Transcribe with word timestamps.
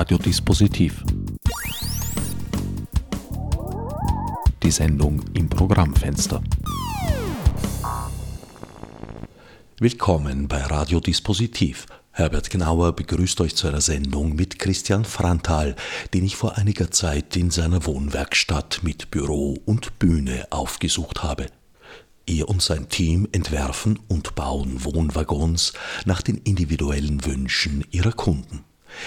Radiodispositiv. 0.00 1.04
Die 4.62 4.70
Sendung 4.70 5.22
im 5.34 5.50
Programmfenster. 5.50 6.42
Willkommen 9.78 10.48
bei 10.48 10.62
Radiodispositiv. 10.62 11.84
Herbert 12.12 12.48
Gnauer 12.48 12.96
begrüßt 12.96 13.42
euch 13.42 13.54
zu 13.56 13.68
einer 13.68 13.82
Sendung 13.82 14.34
mit 14.34 14.58
Christian 14.58 15.04
Frantal, 15.04 15.76
den 16.14 16.24
ich 16.24 16.34
vor 16.34 16.56
einiger 16.56 16.90
Zeit 16.90 17.36
in 17.36 17.50
seiner 17.50 17.84
Wohnwerkstatt 17.84 18.80
mit 18.82 19.10
Büro 19.10 19.58
und 19.66 19.98
Bühne 19.98 20.46
aufgesucht 20.48 21.22
habe. 21.22 21.48
Er 22.24 22.48
und 22.48 22.62
sein 22.62 22.88
Team 22.88 23.28
entwerfen 23.32 23.98
und 24.08 24.34
bauen 24.34 24.82
Wohnwaggons 24.82 25.74
nach 26.06 26.22
den 26.22 26.38
individuellen 26.38 27.22
Wünschen 27.26 27.84
ihrer 27.90 28.12
Kunden. 28.12 28.64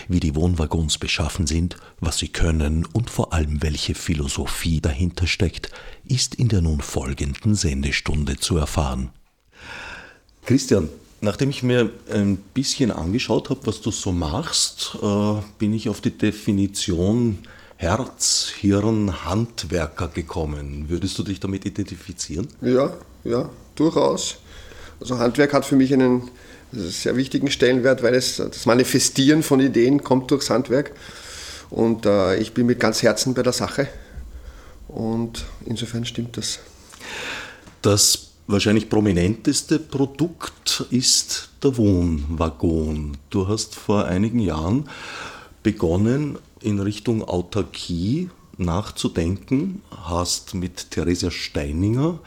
Wie 0.07 0.19
die 0.19 0.35
Wohnwaggons 0.35 0.97
beschaffen 0.97 1.47
sind, 1.47 1.77
was 1.99 2.17
sie 2.17 2.29
können 2.29 2.85
und 2.93 3.09
vor 3.09 3.33
allem 3.33 3.61
welche 3.61 3.95
Philosophie 3.95 4.81
dahinter 4.81 5.27
steckt, 5.27 5.71
ist 6.05 6.35
in 6.35 6.49
der 6.49 6.61
nun 6.61 6.81
folgenden 6.81 7.55
Sendestunde 7.55 8.38
zu 8.38 8.57
erfahren. 8.57 9.09
Christian, 10.45 10.89
nachdem 11.21 11.49
ich 11.49 11.63
mir 11.63 11.89
ein 12.11 12.38
bisschen 12.53 12.91
angeschaut 12.91 13.49
habe, 13.49 13.65
was 13.65 13.81
du 13.81 13.91
so 13.91 14.11
machst, 14.11 14.97
äh, 15.01 15.35
bin 15.57 15.73
ich 15.73 15.89
auf 15.89 16.02
die 16.02 16.17
Definition 16.17 17.39
Herz, 17.77 18.52
Hirn, 18.59 19.25
Handwerker 19.25 20.07
gekommen. 20.07 20.85
Würdest 20.88 21.17
du 21.17 21.23
dich 21.23 21.39
damit 21.39 21.65
identifizieren? 21.65 22.47
Ja, 22.61 22.93
ja, 23.23 23.49
durchaus. 23.75 24.38
Also 24.99 25.17
Handwerk 25.17 25.53
hat 25.53 25.65
für 25.65 25.75
mich 25.75 25.93
einen 25.93 26.29
sehr 26.73 27.15
wichtigen 27.15 27.49
Stellenwert, 27.51 28.03
weil 28.03 28.15
es, 28.15 28.37
das 28.37 28.65
Manifestieren 28.65 29.43
von 29.43 29.59
Ideen 29.59 30.03
kommt 30.03 30.31
durchs 30.31 30.49
Handwerk. 30.49 30.91
Und 31.69 32.05
äh, 32.05 32.38
ich 32.38 32.53
bin 32.53 32.65
mit 32.65 32.80
ganz 32.80 33.02
Herzen 33.03 33.33
bei 33.33 33.43
der 33.43 33.53
Sache. 33.53 33.88
Und 34.88 35.45
insofern 35.65 36.05
stimmt 36.05 36.38
das. 36.38 36.59
Das 37.81 38.27
wahrscheinlich 38.47 38.89
prominenteste 38.89 39.80
Produkt 39.80 40.85
ist 40.89 41.49
der 41.63 41.77
Wohnwaggon. 41.77 43.17
Du 43.30 43.47
hast 43.47 43.75
vor 43.75 44.05
einigen 44.05 44.39
Jahren 44.39 44.89
begonnen, 45.63 46.37
in 46.61 46.80
Richtung 46.80 47.23
Autarkie 47.23 48.30
nachzudenken, 48.58 49.81
hast 49.91 50.53
mit 50.53 50.91
Theresia 50.91 51.31
Steininger 51.31 52.19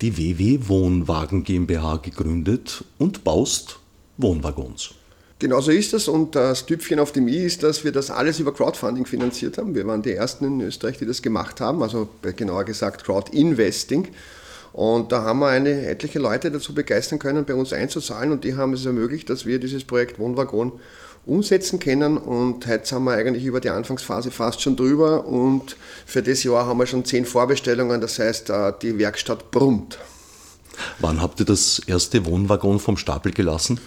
die 0.00 0.16
WW 0.16 0.68
Wohnwagen 0.68 1.44
GmbH 1.44 1.96
gegründet 1.96 2.84
und 2.98 3.24
baust 3.24 3.77
Wohnwaggons. 4.18 4.90
Genauso 5.38 5.70
ist 5.70 5.94
es 5.94 6.08
und 6.08 6.34
das 6.34 6.66
Tüpfchen 6.66 6.98
auf 6.98 7.12
dem 7.12 7.28
i 7.28 7.36
ist, 7.36 7.62
dass 7.62 7.84
wir 7.84 7.92
das 7.92 8.10
alles 8.10 8.40
über 8.40 8.52
Crowdfunding 8.52 9.06
finanziert 9.06 9.56
haben. 9.56 9.74
Wir 9.74 9.86
waren 9.86 10.02
die 10.02 10.12
Ersten 10.12 10.44
in 10.44 10.60
Österreich, 10.60 10.98
die 10.98 11.06
das 11.06 11.22
gemacht 11.22 11.60
haben, 11.60 11.80
also 11.82 12.08
genauer 12.36 12.64
gesagt 12.64 13.04
Crowdinvesting. 13.04 14.08
Und 14.72 15.12
da 15.12 15.22
haben 15.22 15.38
wir 15.38 15.48
eine, 15.48 15.86
etliche 15.86 16.18
Leute 16.18 16.50
dazu 16.50 16.74
begeistern 16.74 17.20
können, 17.20 17.44
bei 17.44 17.54
uns 17.54 17.72
einzuzahlen 17.72 18.32
und 18.32 18.42
die 18.42 18.56
haben 18.56 18.72
es 18.72 18.84
ermöglicht, 18.84 19.30
dass 19.30 19.46
wir 19.46 19.60
dieses 19.60 19.84
Projekt 19.84 20.18
Wohnwaggon 20.18 20.72
umsetzen 21.24 21.78
können. 21.78 22.16
Und 22.16 22.66
heute 22.66 22.86
sind 22.86 23.04
wir 23.04 23.12
eigentlich 23.12 23.44
über 23.44 23.60
die 23.60 23.70
Anfangsphase 23.70 24.32
fast 24.32 24.60
schon 24.60 24.76
drüber. 24.76 25.26
Und 25.26 25.76
für 26.04 26.22
das 26.22 26.42
Jahr 26.42 26.66
haben 26.66 26.78
wir 26.78 26.86
schon 26.86 27.04
zehn 27.04 27.24
Vorbestellungen. 27.24 28.00
Das 28.00 28.18
heißt, 28.18 28.50
äh, 28.50 28.72
die 28.82 28.98
Werkstatt 28.98 29.50
brummt. 29.52 29.98
Wann 30.98 31.22
habt 31.22 31.40
ihr 31.40 31.46
das 31.46 31.80
erste 31.86 32.24
Wohnwaggon 32.26 32.78
vom 32.80 32.96
Stapel 32.96 33.32
gelassen? 33.32 33.80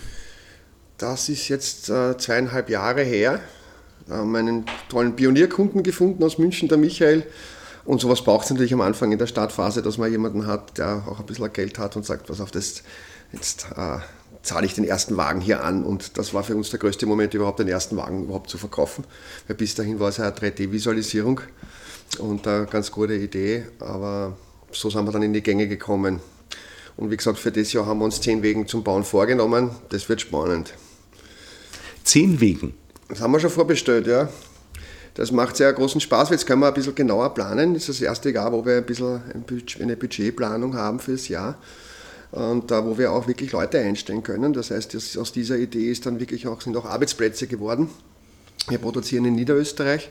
Das 1.01 1.29
ist 1.29 1.47
jetzt 1.47 1.89
äh, 1.89 2.15
zweieinhalb 2.15 2.69
Jahre 2.69 3.01
her. 3.01 3.39
Da 4.07 4.17
haben 4.17 4.35
einen 4.35 4.65
tollen 4.87 5.15
Pionierkunden 5.15 5.81
gefunden 5.81 6.23
aus 6.23 6.37
München, 6.37 6.69
der 6.69 6.77
Michael. 6.77 7.25
Und 7.85 8.01
sowas 8.01 8.23
braucht 8.23 8.45
es 8.45 8.51
natürlich 8.51 8.71
am 8.71 8.81
Anfang 8.81 9.11
in 9.11 9.17
der 9.17 9.25
Startphase, 9.25 9.81
dass 9.81 9.97
man 9.97 10.11
jemanden 10.11 10.45
hat, 10.45 10.77
der 10.77 11.03
auch 11.07 11.19
ein 11.19 11.25
bisschen 11.25 11.51
Geld 11.53 11.79
hat 11.79 11.95
und 11.95 12.05
sagt, 12.05 12.29
was 12.29 12.39
auf 12.39 12.51
das 12.51 12.83
jetzt 13.33 13.65
äh, 13.75 13.97
zahle 14.43 14.67
ich 14.67 14.75
den 14.75 14.83
ersten 14.83 15.17
Wagen 15.17 15.41
hier 15.41 15.63
an. 15.63 15.83
Und 15.83 16.19
das 16.19 16.35
war 16.35 16.43
für 16.43 16.55
uns 16.55 16.69
der 16.69 16.77
größte 16.77 17.07
Moment, 17.07 17.33
überhaupt 17.33 17.57
den 17.57 17.67
ersten 17.67 17.97
Wagen 17.97 18.25
überhaupt 18.25 18.51
zu 18.51 18.59
verkaufen. 18.59 19.03
Weil 19.47 19.55
bis 19.55 19.73
dahin 19.73 19.99
war 19.99 20.09
es 20.09 20.19
eine 20.19 20.35
3D-Visualisierung 20.35 21.41
und 22.19 22.47
eine 22.47 22.67
ganz 22.67 22.91
gute 22.91 23.15
Idee. 23.15 23.65
Aber 23.79 24.37
so 24.71 24.91
sind 24.91 25.03
wir 25.05 25.11
dann 25.11 25.23
in 25.23 25.33
die 25.33 25.41
Gänge 25.41 25.67
gekommen. 25.67 26.19
Und 26.95 27.09
wie 27.09 27.17
gesagt, 27.17 27.39
für 27.39 27.51
das 27.51 27.73
Jahr 27.73 27.87
haben 27.87 27.97
wir 27.97 28.05
uns 28.05 28.21
zehn 28.21 28.43
Wegen 28.43 28.67
zum 28.67 28.83
Bauen 28.83 29.03
vorgenommen. 29.03 29.71
Das 29.89 30.07
wird 30.07 30.21
spannend. 30.21 30.75
Zehn 32.03 32.39
Wegen? 32.39 32.73
Das 33.09 33.21
haben 33.21 33.31
wir 33.31 33.39
schon 33.39 33.49
vorbestellt, 33.49 34.07
ja. 34.07 34.29
Das 35.13 35.31
macht 35.31 35.57
sehr 35.57 35.71
großen 35.73 35.99
Spaß. 35.99 36.29
Jetzt 36.29 36.45
können 36.47 36.61
wir 36.61 36.67
ein 36.67 36.73
bisschen 36.73 36.95
genauer 36.95 37.33
planen. 37.33 37.73
Das 37.73 37.89
ist 37.89 37.99
das 37.99 38.01
erste 38.01 38.31
Jahr, 38.31 38.53
wo 38.53 38.65
wir 38.65 38.77
ein 38.77 38.85
bisschen 38.85 39.21
eine 39.81 39.97
Budgetplanung 39.97 40.75
haben 40.75 40.99
fürs 40.99 41.27
Jahr 41.27 41.57
und 42.31 42.71
da, 42.71 42.85
wo 42.85 42.97
wir 42.97 43.11
auch 43.11 43.27
wirklich 43.27 43.51
Leute 43.51 43.79
einstellen 43.79 44.23
können. 44.23 44.53
Das 44.53 44.71
heißt, 44.71 44.93
das, 44.93 45.17
aus 45.17 45.31
dieser 45.33 45.57
Idee 45.57 45.91
ist 45.91 46.05
dann 46.05 46.19
wirklich 46.19 46.47
auch, 46.47 46.61
sind 46.61 46.77
auch 46.77 46.85
Arbeitsplätze 46.85 47.47
geworden. 47.47 47.89
Wir 48.69 48.77
produzieren 48.77 49.25
in 49.25 49.35
Niederösterreich 49.35 50.09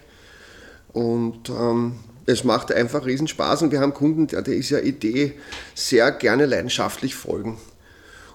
und 0.93 1.49
ähm, 1.49 1.95
es 2.27 2.45
macht 2.45 2.73
einfach 2.73 3.07
riesen 3.07 3.29
Spaß 3.29 3.63
und 3.63 3.73
wir 3.73 3.81
haben 3.81 3.95
Kunden, 3.95 4.27
der 4.27 4.43
dieser 4.43 4.83
Idee 4.83 5.35
sehr 5.75 6.11
gerne 6.13 6.47
leidenschaftlich 6.47 7.15
folgen. 7.15 7.57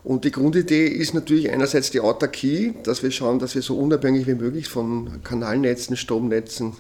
Und 0.06 0.24
die 0.24 0.32
Grundidee 0.32 0.88
ist 0.88 1.14
natürlich 1.14 1.52
einerseits 1.52 1.92
die 1.92 2.00
Autarkie, 2.00 2.76
dass 2.84 3.04
wir 3.04 3.12
schauen, 3.12 3.40
dass 3.40 3.56
wir 3.56 3.62
so 3.62 3.78
unabhängig 3.78 4.28
wie 4.28 4.36
möglich 4.36 4.70
von 4.70 5.22
Kanalnetzen, 5.24 5.98
Stromnetzen, 5.98 6.74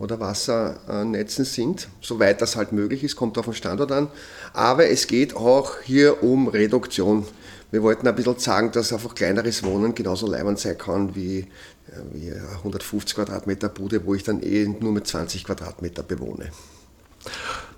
oder 0.00 0.18
Wassernetzen 0.18 1.44
sind, 1.44 1.88
soweit 2.00 2.40
das 2.40 2.56
halt 2.56 2.72
möglich 2.72 3.04
ist, 3.04 3.16
kommt 3.16 3.36
auf 3.38 3.44
den 3.44 3.54
Standort 3.54 3.92
an. 3.92 4.08
Aber 4.54 4.88
es 4.88 5.06
geht 5.06 5.36
auch 5.36 5.80
hier 5.82 6.22
um 6.22 6.48
Reduktion. 6.48 7.26
Wir 7.70 7.82
wollten 7.82 8.08
ein 8.08 8.14
bisschen 8.16 8.38
sagen, 8.38 8.72
dass 8.72 8.92
einfach 8.92 9.14
kleineres 9.14 9.62
Wohnen 9.62 9.94
genauso 9.94 10.26
leibend 10.26 10.58
sein 10.58 10.78
kann 10.78 11.14
wie, 11.14 11.46
wie 12.12 12.32
150 12.32 13.14
Quadratmeter 13.14 13.68
Bude, 13.68 14.04
wo 14.06 14.14
ich 14.14 14.22
dann 14.22 14.42
eh 14.42 14.66
nur 14.66 14.92
mit 14.92 15.06
20 15.06 15.44
Quadratmeter 15.44 16.02
bewohne. 16.02 16.50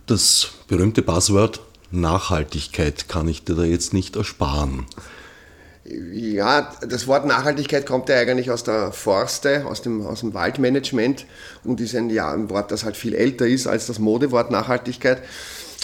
Das 0.07 0.49
berühmte 0.69 1.03
Buzzword 1.03 1.61
Nachhaltigkeit 1.93 3.09
kann 3.09 3.29
ich 3.29 3.45
dir 3.45 3.55
da 3.55 3.63
jetzt 3.63 3.93
nicht 3.93 4.17
ersparen. 4.17 4.87
Ja, 5.85 6.73
das 6.89 7.07
Wort 7.07 7.27
Nachhaltigkeit 7.27 7.87
kommt 7.87 8.09
ja 8.09 8.17
eigentlich 8.17 8.51
aus 8.51 8.63
der 8.63 8.93
Forste, 8.93 9.67
aus 9.67 9.83
dem, 9.83 10.07
aus 10.07 10.21
dem 10.21 10.33
Waldmanagement 10.33 11.27
und 11.65 11.81
ist 11.81 11.95
ein, 11.97 12.09
ja, 12.09 12.33
ein 12.33 12.51
Wort, 12.51 12.71
das 12.71 12.85
halt 12.85 12.97
viel 12.97 13.15
älter 13.15 13.47
ist 13.47 13.67
als 13.67 13.87
das 13.87 13.99
Modewort 13.99 14.51
Nachhaltigkeit. 14.51 15.23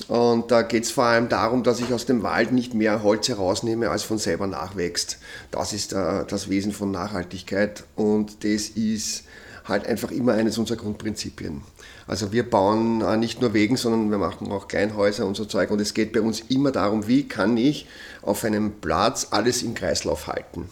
Und 0.06 0.52
da 0.52 0.62
geht 0.62 0.84
es 0.84 0.92
vor 0.92 1.04
allem 1.04 1.28
darum, 1.28 1.64
dass 1.64 1.80
ich 1.80 1.92
aus 1.92 2.06
dem 2.06 2.22
Wald 2.22 2.52
nicht 2.52 2.72
mehr 2.72 3.02
Holz 3.02 3.28
herausnehme, 3.28 3.90
als 3.90 4.04
von 4.04 4.19
selber 4.19 4.46
nachwächst. 4.46 5.19
Das 5.50 5.72
ist 5.72 5.92
äh, 5.92 6.25
das 6.26 6.48
Wesen 6.48 6.72
von 6.72 6.92
Nachhaltigkeit 6.92 7.82
und 7.96 8.44
das 8.44 8.69
ist 8.69 9.25
halt 9.68 9.86
einfach 9.86 10.10
immer 10.10 10.34
eines 10.34 10.58
unserer 10.58 10.78
Grundprinzipien. 10.78 11.62
Also 12.06 12.32
wir 12.32 12.48
bauen 12.48 13.02
äh, 13.02 13.16
nicht 13.16 13.40
nur 13.40 13.52
Wegen, 13.52 13.76
sondern 13.76 14.10
wir 14.10 14.18
machen 14.18 14.50
auch 14.50 14.68
Kleinhäuser 14.68 15.26
und 15.26 15.36
so 15.36 15.44
Zeug. 15.44 15.70
Und 15.70 15.80
es 15.80 15.94
geht 15.94 16.12
bei 16.12 16.20
uns 16.20 16.40
immer 16.48 16.72
darum, 16.72 17.06
wie 17.06 17.28
kann 17.28 17.56
ich 17.56 17.86
auf 18.22 18.44
einem 18.44 18.72
Platz 18.80 19.28
alles 19.30 19.62
im 19.62 19.74
Kreislauf 19.74 20.26
halten. 20.26 20.68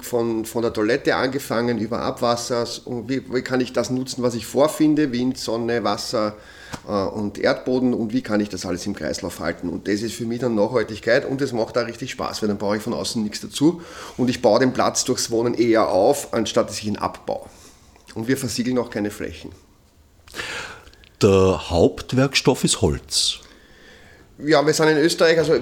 Von, 0.00 0.44
von 0.44 0.62
der 0.62 0.72
Toilette 0.72 1.16
angefangen 1.16 1.78
über 1.78 2.02
Abwasser, 2.02 2.64
wie, 3.08 3.22
wie 3.34 3.42
kann 3.42 3.60
ich 3.60 3.72
das 3.72 3.90
nutzen, 3.90 4.22
was 4.22 4.36
ich 4.36 4.46
vorfinde, 4.46 5.10
Wind, 5.10 5.38
Sonne, 5.38 5.82
Wasser 5.82 6.36
äh, 6.86 6.92
und 6.92 7.38
Erdboden 7.38 7.94
und 7.94 8.12
wie 8.12 8.22
kann 8.22 8.38
ich 8.38 8.48
das 8.48 8.64
alles 8.64 8.86
im 8.86 8.94
Kreislauf 8.94 9.40
halten. 9.40 9.68
Und 9.68 9.88
das 9.88 10.02
ist 10.02 10.14
für 10.14 10.24
mich 10.24 10.38
dann 10.38 10.54
Nachhaltigkeit 10.54 11.28
und 11.28 11.42
es 11.42 11.52
macht 11.52 11.74
da 11.74 11.80
richtig 11.80 12.12
Spaß, 12.12 12.40
weil 12.42 12.48
dann 12.48 12.58
brauche 12.58 12.76
ich 12.76 12.82
von 12.82 12.94
außen 12.94 13.20
nichts 13.20 13.40
dazu 13.40 13.82
und 14.16 14.30
ich 14.30 14.40
baue 14.40 14.60
den 14.60 14.72
Platz 14.72 15.04
durchs 15.04 15.32
Wohnen 15.32 15.54
eher 15.54 15.88
auf, 15.88 16.32
anstatt 16.32 16.68
dass 16.68 16.78
ich 16.78 16.86
ihn 16.86 16.96
abbaue. 16.96 17.46
Und 18.14 18.28
wir 18.28 18.36
versiegeln 18.36 18.78
auch 18.78 18.90
keine 18.90 19.10
Flächen. 19.10 19.52
Der 21.22 21.70
Hauptwerkstoff 21.70 22.64
ist 22.64 22.80
Holz. 22.80 23.40
Ja, 24.40 24.64
wir 24.64 24.72
sind 24.72 24.86
in 24.86 24.98
Österreich, 24.98 25.36
also 25.38 25.54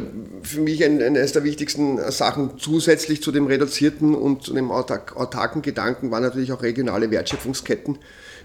für 0.42 0.60
mich 0.60 0.84
eines 0.84 1.32
der 1.32 1.44
wichtigsten 1.44 1.98
Sachen 2.10 2.58
zusätzlich 2.58 3.22
zu 3.22 3.32
dem 3.32 3.46
reduzierten 3.46 4.14
und 4.14 4.42
zu 4.42 4.52
dem 4.52 4.70
autarken 4.70 5.62
Gedanken 5.62 6.10
waren 6.10 6.22
natürlich 6.22 6.52
auch 6.52 6.62
regionale 6.62 7.10
Wertschöpfungsketten. 7.10 7.98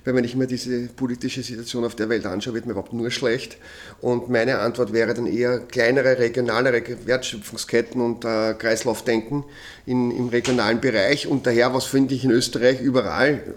Weil 0.06 0.16
wenn 0.16 0.24
ich 0.24 0.38
mir 0.38 0.48
diese 0.48 0.88
politische 0.88 1.44
Situation 1.44 1.84
auf 1.84 1.96
der 1.96 2.08
Welt 2.08 2.26
anschaue, 2.26 2.54
wird 2.54 2.66
mir 2.66 2.72
überhaupt 2.72 2.94
nur 2.94 3.12
schlecht. 3.12 3.58
Und 4.00 4.30
meine 4.30 4.60
Antwort 4.60 4.94
wäre 4.94 5.14
dann 5.14 5.28
eher 5.28 5.60
kleinere, 5.60 6.18
regionalere 6.18 6.82
Wertschöpfungsketten 7.06 8.02
und 8.02 8.24
äh, 8.24 8.54
Kreislaufdenken 8.54 9.44
in, 9.86 10.12
im 10.12 10.30
regionalen 10.30 10.80
Bereich. 10.80 11.28
Und 11.28 11.46
daher, 11.46 11.74
was 11.74 11.86
finde 11.86 12.16
ich 12.16 12.24
in 12.24 12.32
Österreich 12.32 12.80
überall? 12.80 13.56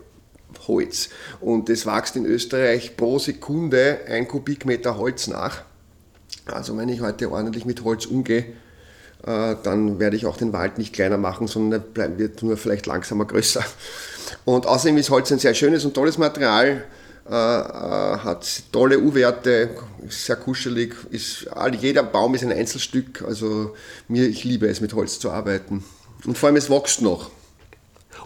Holz. 0.68 1.10
Und 1.40 1.68
das 1.68 1.86
wächst 1.86 2.16
in 2.16 2.26
Österreich 2.26 2.96
pro 2.96 3.18
Sekunde 3.18 4.00
ein 4.08 4.28
Kubikmeter 4.28 4.96
Holz 4.96 5.26
nach. 5.26 5.62
Also 6.46 6.76
wenn 6.76 6.88
ich 6.88 7.00
heute 7.00 7.30
ordentlich 7.30 7.64
mit 7.64 7.84
Holz 7.84 8.06
umgehe, 8.06 8.44
äh, 9.26 9.56
dann 9.62 9.98
werde 9.98 10.16
ich 10.16 10.26
auch 10.26 10.36
den 10.36 10.52
Wald 10.52 10.78
nicht 10.78 10.92
kleiner 10.92 11.16
machen, 11.16 11.46
sondern 11.46 11.82
er 11.94 12.18
wird 12.18 12.42
nur 12.42 12.56
vielleicht 12.56 12.86
langsamer 12.86 13.24
größer. 13.24 13.64
Und 14.44 14.66
außerdem 14.66 14.98
ist 14.98 15.10
Holz 15.10 15.32
ein 15.32 15.38
sehr 15.38 15.54
schönes 15.54 15.84
und 15.84 15.94
tolles 15.94 16.18
Material, 16.18 16.84
äh, 17.26 17.32
äh, 17.32 18.18
hat 18.18 18.46
tolle 18.70 18.98
U-Werte, 18.98 19.70
ist 20.06 20.26
sehr 20.26 20.36
kuschelig, 20.36 20.94
ist, 21.10 21.46
jeder 21.80 22.02
Baum 22.02 22.34
ist 22.34 22.44
ein 22.44 22.52
Einzelstück, 22.52 23.22
also 23.26 23.74
mir, 24.08 24.28
ich 24.28 24.44
liebe 24.44 24.66
es 24.66 24.82
mit 24.82 24.92
Holz 24.92 25.18
zu 25.18 25.30
arbeiten. 25.30 25.82
Und 26.26 26.36
vor 26.36 26.48
allem 26.48 26.56
es 26.56 26.68
wächst 26.68 27.00
noch. 27.00 27.30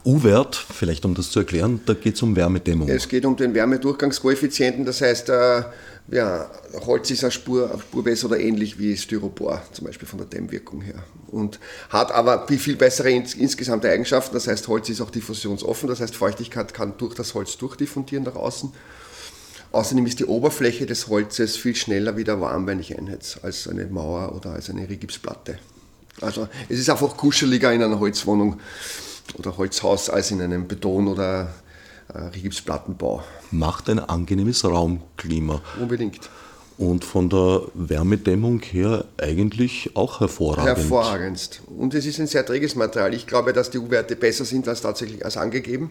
U-Wert, 0.09 0.57
vielleicht 0.57 1.05
um 1.05 1.15
das 1.15 1.31
zu 1.31 1.41
erklären, 1.41 1.83
da 1.85 1.93
geht 1.93 2.15
es 2.15 2.23
um 2.23 2.35
Wärmedämmung. 2.35 2.89
Es 2.89 3.09
geht 3.09 3.27
um 3.27 3.37
den 3.37 3.53
Wärmedurchgangskoeffizienten, 3.53 4.87
das 4.87 5.03
heißt, 5.03 5.29
äh, 5.29 5.65
ja, 6.11 6.51
Holz 6.87 7.11
ist 7.11 7.25
eine 7.25 7.31
Spur, 7.31 7.79
Spur 7.79 8.05
besser 8.05 8.29
oder 8.29 8.41
ähnlich 8.41 8.79
wie 8.79 8.97
Styropor, 8.97 9.63
zum 9.71 9.87
Beispiel 9.87 10.09
von 10.09 10.19
der 10.19 10.27
Dämmwirkung 10.27 10.81
her. 10.81 11.05
Und 11.27 11.61
hat 11.91 12.11
aber 12.11 12.49
viel 12.49 12.77
bessere 12.77 13.11
ins, 13.11 13.35
insgesamte 13.35 13.91
Eigenschaften, 13.91 14.33
das 14.33 14.49
heißt, 14.49 14.67
Holz 14.69 14.89
ist 14.89 15.03
auch 15.03 15.11
diffusionsoffen, 15.11 15.91
das 15.91 16.01
heißt, 16.01 16.17
Feuchtigkeit 16.17 16.73
kann 16.73 16.95
durch 16.97 17.15
das 17.15 17.35
Holz 17.35 17.59
durchdiffundieren 17.59 18.25
nach 18.25 18.37
außen. 18.37 18.73
Außerdem 19.73 20.07
ist 20.07 20.21
die 20.21 20.25
Oberfläche 20.25 20.87
des 20.87 21.09
Holzes 21.09 21.59
viel 21.59 21.77
schneller 21.77 22.17
wieder 22.17 22.41
warm, 22.41 22.67
wenn 22.67 22.81
ich 22.81 22.97
einheize, 22.97 23.41
als 23.45 23.69
eine 23.69 23.85
Mauer 23.85 24.35
oder 24.35 24.53
als 24.53 24.71
eine 24.71 24.89
Rigipsplatte. 24.89 25.59
Also 26.23 26.49
es 26.71 26.79
ist 26.79 26.89
einfach 26.89 27.15
kuscheliger 27.19 27.71
in 27.75 27.83
einer 27.83 28.01
Holzwohnung 28.01 28.59
oder 29.37 29.57
Holzhaus 29.57 30.11
als 30.11 30.31
in 30.31 30.41
einem 30.41 30.69
Beton- 30.69 31.09
oder 31.09 31.53
äh, 32.13 32.19
Rigipsplattenbau. 32.19 33.23
Macht 33.51 33.89
ein 33.89 33.99
angenehmes 33.99 34.65
Raumklima. 34.65 35.61
Unbedingt. 35.81 36.31
Und 36.79 37.05
von 37.05 37.29
der 37.29 37.63
Wärmedämmung 37.75 38.61
her 38.61 39.05
eigentlich 39.21 39.91
auch 39.95 40.21
hervorragend. 40.21 40.79
Hervorragendst. 40.79 41.63
Und 41.67 41.93
es 41.95 42.07
ist 42.07 42.21
ein 42.21 42.29
sehr 42.29 42.47
träges 42.47 42.77
Material. 42.77 43.13
Ich 43.15 43.27
glaube, 43.27 43.53
dass 43.53 43.71
die 43.71 43.79
U-Werte 43.79 44.15
besser 44.15 44.45
sind 44.45 44.69
als 44.69 44.83
tatsächlich 44.83 45.25
als 45.25 45.37
angegeben. 45.37 45.91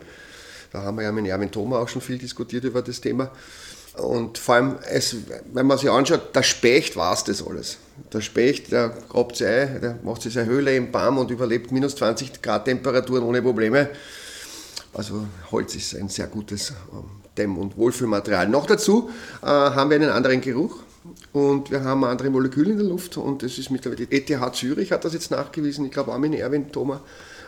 Da 0.72 0.84
haben 0.84 0.98
wir 0.98 1.04
ja 1.04 1.12
mit 1.12 1.26
Erwin 1.28 1.52
Thoma 1.52 1.80
auch 1.80 1.90
schon 1.90 2.02
viel 2.02 2.18
diskutiert 2.18 2.64
über 2.64 2.82
das 2.82 3.02
Thema. 3.02 3.32
Und 4.00 4.38
vor 4.38 4.56
allem, 4.56 4.76
es, 4.90 5.16
wenn 5.54 5.66
man 5.66 5.78
sich 5.78 5.90
anschaut, 5.90 6.36
der 6.36 6.44
Specht 6.44 6.96
war 6.96 7.14
es 7.14 7.24
das 7.24 7.46
alles. 7.46 7.78
Der 8.14 8.22
Specht, 8.22 8.72
der 8.72 8.90
grabt 9.10 9.38
sich 9.38 9.48
ein, 9.48 9.82
der 9.82 10.00
macht 10.04 10.22
sich 10.22 10.34
seine 10.34 10.48
Höhle 10.48 10.76
im 10.76 10.92
Baum 10.92 11.18
und 11.18 11.32
überlebt 11.32 11.72
minus 11.72 11.96
20 11.96 12.42
Grad 12.42 12.66
Temperaturen 12.66 13.24
ohne 13.24 13.42
Probleme. 13.42 13.90
Also 14.94 15.26
Holz 15.52 15.76
ist 15.76 15.96
ein 15.96 16.10
sehr 16.10 16.28
gutes 16.28 16.72
ähm, 16.92 17.04
Dämm- 17.38 17.58
und 17.58 17.78
Wohlfühlmaterial. 17.78 18.48
Noch 18.48 18.66
dazu 18.66 19.10
äh, 19.42 19.46
haben 19.46 19.90
wir 19.90 19.98
einen 19.98 20.10
anderen 20.10 20.42
Geruch 20.42 20.80
und 21.34 21.72
wir 21.72 21.84
haben 21.84 22.04
andere 22.04 22.30
Moleküle 22.30 22.72
in 22.72 22.78
der 22.78 22.88
Luft 22.88 23.18
und 23.18 23.44
das 23.44 23.58
ist 23.58 23.70
mittlerweile 23.70 24.06
die 24.06 24.16
ETH 24.16 24.56
Zürich 24.56 24.92
hat 24.92 25.06
das 25.06 25.14
jetzt 25.14 25.32
nachgewiesen, 25.32 25.86
ich 25.86 25.92
glaube 25.92 26.18
mit 26.18 26.34
Erwin 26.36 26.72
Thoma, 26.72 27.02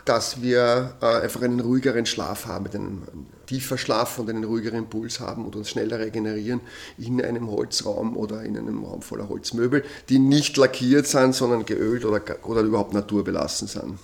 dass 0.06 0.42
wir 0.42 0.94
äh, 1.02 1.06
einfach 1.06 1.42
einen 1.42 1.60
ruhigeren 1.60 2.06
Schlaf 2.06 2.46
haben, 2.46 2.64
mit 2.64 2.76
einem 2.76 3.02
tiefer 3.50 3.80
Schlaf 3.80 4.20
und 4.20 4.30
einen 4.30 4.44
ruhigeren 4.44 4.88
Puls 4.88 5.20
haben 5.20 5.44
und 5.44 5.56
uns 5.56 5.72
schneller 5.72 5.98
regenerieren 5.98 6.62
in 7.00 7.20
einem 7.20 7.50
Holzraum 7.50 8.16
oder 8.16 8.44
in 8.44 8.56
einem 8.56 8.84
Raum 8.84 9.02
voller 9.02 9.28
Holzmöbel, 9.28 9.84
die 10.08 10.20
nicht 10.20 10.56
lackiert 10.56 11.08
sind, 11.08 11.34
sondern 11.34 11.66
geölt 11.66 12.06
oder, 12.06 12.22
oder 12.44 12.62
überhaupt 12.62 12.94
naturbelassen 12.94 13.68
sind. 13.68 13.98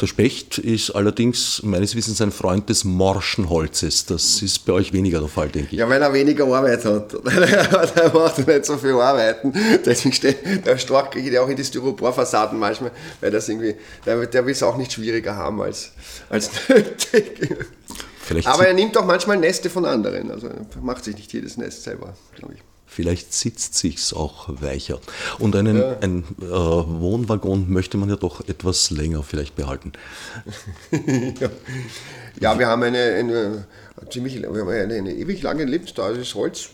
Der 0.00 0.06
Specht 0.06 0.58
ist 0.58 0.90
allerdings 0.90 1.62
meines 1.62 1.94
Wissens 1.94 2.20
ein 2.20 2.30
Freund 2.30 2.68
des 2.68 2.84
morschen 2.84 3.48
Holzes. 3.50 4.06
Das 4.06 4.40
ist 4.42 4.64
bei 4.64 4.72
euch 4.72 4.92
weniger 4.92 5.20
der 5.20 5.28
Fall, 5.28 5.48
denke 5.48 5.68
ich. 5.72 5.78
Ja, 5.78 5.88
weil 5.88 6.00
er 6.00 6.12
weniger 6.12 6.46
Arbeit 6.46 6.84
hat. 6.84 7.12
der 7.24 8.12
macht 8.14 8.46
nicht 8.46 8.64
so 8.64 8.78
viel 8.78 8.92
Arbeiten. 8.92 9.52
Deswegen 9.84 10.14
steht 10.14 10.66
der 10.66 10.78
Storch 10.78 11.10
geht 11.10 11.32
ja 11.32 11.42
auch 11.42 11.48
in 11.48 11.56
die 11.56 11.64
Styroporfassaden 11.64 12.58
manchmal, 12.58 12.92
weil 13.20 13.30
das 13.30 13.48
irgendwie, 13.48 13.74
der, 14.06 14.26
der 14.26 14.46
will 14.46 14.52
es 14.52 14.62
auch 14.62 14.76
nicht 14.76 14.92
schwieriger 14.92 15.36
haben 15.36 15.60
als, 15.60 15.92
als 16.30 16.50
nötig. 16.68 17.56
Vielleicht 18.28 18.46
Aber 18.46 18.68
er 18.68 18.74
nimmt 18.74 18.94
auch 18.98 19.06
manchmal 19.06 19.38
Neste 19.38 19.70
von 19.70 19.86
anderen. 19.86 20.30
Also 20.30 20.48
er 20.48 20.66
macht 20.82 21.02
sich 21.02 21.16
nicht 21.16 21.32
jedes 21.32 21.56
Nest 21.56 21.82
selber, 21.82 22.12
glaube 22.36 22.54
ich. 22.54 22.60
Vielleicht 22.84 23.32
sitzt 23.32 23.74
sich's 23.74 24.12
auch 24.12 24.48
weicher. 24.48 25.00
Und 25.38 25.56
einen, 25.56 25.78
ja. 25.78 25.96
ein 26.02 26.24
äh, 26.42 26.44
Wohnwaggon 26.46 27.70
möchte 27.72 27.96
man 27.96 28.10
ja 28.10 28.16
doch 28.16 28.46
etwas 28.46 28.90
länger 28.90 29.22
vielleicht 29.22 29.56
behalten. 29.56 29.92
ja. 31.40 31.48
ja. 32.38 32.58
wir 32.58 32.66
haben 32.66 32.82
eine, 32.82 32.98
eine 32.98 33.66
ziemlich 34.10 34.42
wir 34.42 34.48
haben 34.48 34.68
eine, 34.68 34.94
eine 34.94 35.14
ewig 35.14 35.40
lange 35.40 35.64
Lebensdauer. 35.64 36.12
Das 36.12 36.34
Holz, 36.34 36.68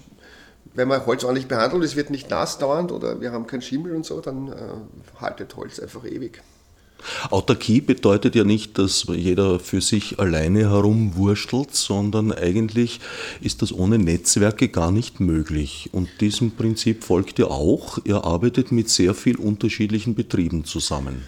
wenn 0.74 0.88
man 0.88 1.06
Holz 1.06 1.22
ordentlich 1.22 1.46
behandelt, 1.46 1.84
es 1.84 1.94
wird 1.94 2.10
nicht 2.10 2.30
nass 2.30 2.58
dauernd 2.58 2.90
oder 2.90 3.20
wir 3.20 3.30
haben 3.30 3.46
keinen 3.46 3.62
Schimmel 3.62 3.94
und 3.94 4.04
so, 4.04 4.20
dann 4.20 4.48
äh, 4.48 5.20
haltet 5.20 5.54
Holz 5.54 5.78
einfach 5.78 6.04
ewig. 6.04 6.42
Autarkie 7.30 7.80
bedeutet 7.80 8.34
ja 8.34 8.44
nicht, 8.44 8.78
dass 8.78 9.06
jeder 9.08 9.58
für 9.58 9.80
sich 9.80 10.18
alleine 10.18 10.70
herumwurschtelt, 10.70 11.74
sondern 11.74 12.32
eigentlich 12.32 13.00
ist 13.40 13.62
das 13.62 13.72
ohne 13.72 13.98
Netzwerke 13.98 14.68
gar 14.68 14.90
nicht 14.90 15.20
möglich. 15.20 15.90
Und 15.92 16.08
diesem 16.20 16.52
Prinzip 16.52 17.04
folgt 17.04 17.38
ihr 17.38 17.50
auch. 17.50 17.98
Ihr 18.04 18.24
arbeitet 18.24 18.72
mit 18.72 18.88
sehr 18.88 19.14
vielen 19.14 19.36
unterschiedlichen 19.36 20.14
Betrieben 20.14 20.64
zusammen. 20.64 21.22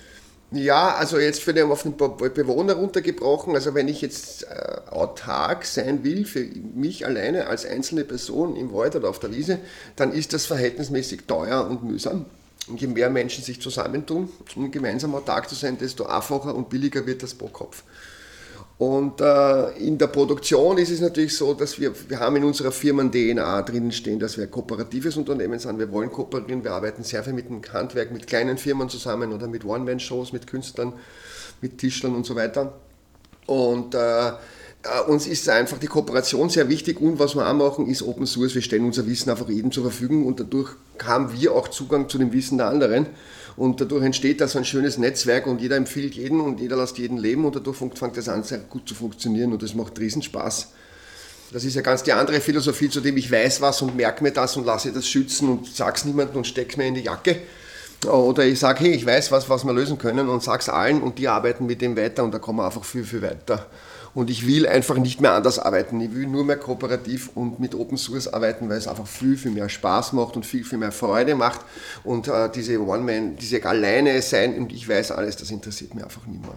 Ja, 0.52 0.94
also 0.94 1.18
jetzt 1.18 1.42
für 1.42 1.52
den, 1.52 1.70
auf 1.70 1.82
den 1.82 1.96
Bewohner 1.96 2.74
runtergebrochen, 2.74 3.54
also 3.54 3.74
wenn 3.74 3.88
ich 3.88 4.00
jetzt 4.00 4.44
äh, 4.44 4.90
autark 4.90 5.64
sein 5.64 6.04
will, 6.04 6.24
für 6.24 6.46
mich 6.74 7.04
alleine 7.04 7.48
als 7.48 7.66
einzelne 7.66 8.04
Person 8.04 8.54
im 8.54 8.72
Wald 8.72 8.94
oder 8.94 9.08
auf 9.08 9.18
der 9.18 9.34
Wiese, 9.34 9.58
dann 9.96 10.12
ist 10.12 10.32
das 10.32 10.46
verhältnismäßig 10.46 11.22
teuer 11.26 11.66
und 11.68 11.82
mühsam. 11.82 12.26
Und 12.68 12.80
je 12.80 12.88
mehr 12.88 13.10
Menschen 13.10 13.44
sich 13.44 13.60
zusammentun, 13.60 14.28
um 14.56 14.70
gemeinsam 14.70 15.14
autark 15.14 15.48
zu 15.48 15.54
sein, 15.54 15.78
desto 15.78 16.06
einfacher 16.06 16.54
und 16.54 16.68
billiger 16.68 17.06
wird 17.06 17.22
das 17.22 17.34
pro 17.34 17.48
Kopf. 17.48 17.84
Und 18.78 19.22
äh, 19.22 19.70
in 19.78 19.96
der 19.96 20.08
Produktion 20.08 20.76
ist 20.76 20.90
es 20.90 21.00
natürlich 21.00 21.34
so, 21.34 21.54
dass 21.54 21.80
wir, 21.80 21.92
wir 22.10 22.20
haben 22.20 22.36
in 22.36 22.44
unserer 22.44 22.70
Firmen-DNA 22.70 23.62
drinnen 23.62 23.90
stehen, 23.90 24.18
dass 24.18 24.36
wir 24.36 24.44
ein 24.44 24.50
kooperatives 24.50 25.16
Unternehmen 25.16 25.58
sind. 25.58 25.78
Wir 25.78 25.90
wollen 25.90 26.12
kooperieren, 26.12 26.62
wir 26.62 26.72
arbeiten 26.72 27.02
sehr 27.02 27.24
viel 27.24 27.32
mit 27.32 27.48
dem 27.48 27.62
Handwerk, 27.72 28.12
mit 28.12 28.26
kleinen 28.26 28.58
Firmen 28.58 28.90
zusammen 28.90 29.32
oder 29.32 29.48
mit 29.48 29.64
One-Man-Shows, 29.64 30.34
mit 30.34 30.46
Künstlern, 30.46 30.92
mit 31.62 31.78
Tischlern 31.78 32.14
und 32.14 32.26
so 32.26 32.36
weiter. 32.36 32.74
Und 33.46 33.94
äh, 33.94 34.32
uns 35.06 35.26
ist 35.26 35.48
einfach 35.48 35.78
die 35.78 35.86
Kooperation 35.86 36.50
sehr 36.50 36.68
wichtig 36.68 37.00
und 37.00 37.18
was 37.18 37.34
wir 37.34 37.48
auch 37.48 37.54
machen, 37.54 37.86
ist 37.86 38.02
Open 38.02 38.26
Source. 38.26 38.54
Wir 38.54 38.62
stellen 38.62 38.84
unser 38.84 39.06
Wissen 39.06 39.30
einfach 39.30 39.48
jedem 39.48 39.72
zur 39.72 39.84
Verfügung 39.84 40.26
und 40.26 40.40
dadurch 40.40 40.70
haben 41.02 41.32
wir 41.32 41.52
auch 41.52 41.68
Zugang 41.68 42.08
zu 42.08 42.18
dem 42.18 42.32
Wissen 42.32 42.58
der 42.58 42.68
anderen. 42.68 43.06
Und 43.56 43.80
dadurch 43.80 44.04
entsteht 44.04 44.40
da 44.40 44.48
so 44.48 44.58
ein 44.58 44.64
schönes 44.64 44.98
Netzwerk 44.98 45.46
und 45.46 45.60
jeder 45.60 45.76
empfiehlt 45.76 46.14
jeden 46.14 46.40
und 46.40 46.60
jeder 46.60 46.76
lässt 46.76 46.98
jeden 46.98 47.16
leben 47.16 47.44
und 47.46 47.56
dadurch 47.56 47.78
fängt 47.78 48.16
das 48.16 48.28
an, 48.28 48.42
sehr 48.42 48.58
gut 48.58 48.86
zu 48.86 48.94
funktionieren 48.94 49.52
und 49.52 49.62
das 49.62 49.74
macht 49.74 49.98
riesen 49.98 50.22
Spaß. 50.22 50.72
Das 51.52 51.64
ist 51.64 51.74
ja 51.74 51.80
ganz 51.80 52.02
die 52.02 52.12
andere 52.12 52.40
Philosophie, 52.40 52.90
zu 52.90 53.00
dem 53.00 53.16
ich 53.16 53.30
weiß 53.30 53.60
was 53.60 53.80
und 53.80 53.96
merke 53.96 54.22
mir 54.22 54.32
das 54.32 54.56
und 54.56 54.66
lasse 54.66 54.92
das 54.92 55.08
schützen 55.08 55.48
und 55.48 55.74
sag's 55.74 56.04
niemandem 56.04 56.38
und 56.38 56.46
steck's 56.46 56.76
mir 56.76 56.86
in 56.86 56.94
die 56.94 57.02
Jacke. 57.02 57.38
Oder 58.06 58.44
ich 58.44 58.58
sage, 58.58 58.80
hey, 58.80 58.90
ich 58.92 59.06
weiß 59.06 59.32
was, 59.32 59.48
was 59.48 59.64
wir 59.64 59.72
lösen 59.72 59.96
können 59.96 60.28
und 60.28 60.42
sag's 60.42 60.68
allen 60.68 61.00
und 61.00 61.18
die 61.18 61.28
arbeiten 61.28 61.64
mit 61.64 61.80
dem 61.80 61.96
weiter 61.96 62.24
und 62.24 62.34
da 62.34 62.38
kommen 62.38 62.58
wir 62.58 62.66
einfach 62.66 62.84
viel, 62.84 63.04
viel 63.04 63.22
weiter. 63.22 63.66
Und 64.16 64.30
ich 64.30 64.46
will 64.46 64.66
einfach 64.66 64.96
nicht 64.96 65.20
mehr 65.20 65.34
anders 65.34 65.58
arbeiten. 65.58 66.00
Ich 66.00 66.14
will 66.14 66.26
nur 66.26 66.42
mehr 66.42 66.56
kooperativ 66.56 67.32
und 67.34 67.60
mit 67.60 67.74
Open 67.74 67.98
Source 67.98 68.28
arbeiten, 68.28 68.66
weil 68.70 68.78
es 68.78 68.88
einfach 68.88 69.06
viel, 69.06 69.36
viel 69.36 69.50
mehr 69.50 69.68
Spaß 69.68 70.14
macht 70.14 70.36
und 70.36 70.46
viel, 70.46 70.64
viel 70.64 70.78
mehr 70.78 70.90
Freude 70.90 71.34
macht. 71.34 71.60
Und 72.02 72.26
äh, 72.26 72.48
diese 72.48 72.80
One-Man, 72.80 73.36
diese 73.36 73.62
alleine 73.62 74.22
sein 74.22 74.56
und 74.56 74.72
ich 74.72 74.88
weiß 74.88 75.10
alles, 75.10 75.36
das 75.36 75.50
interessiert 75.50 75.94
mich 75.94 76.02
einfach 76.02 76.26
nicht 76.26 76.40
mehr. 76.40 76.54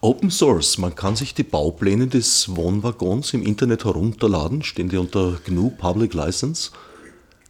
Open 0.00 0.32
Source, 0.32 0.76
man 0.78 0.96
kann 0.96 1.14
sich 1.14 1.32
die 1.32 1.44
Baupläne 1.44 2.08
des 2.08 2.56
Wohnwaggons 2.56 3.34
im 3.34 3.44
Internet 3.46 3.84
herunterladen. 3.84 4.64
Stehen 4.64 4.88
die 4.88 4.96
unter 4.96 5.38
GNU 5.46 5.70
Public 5.70 6.12
License? 6.12 6.72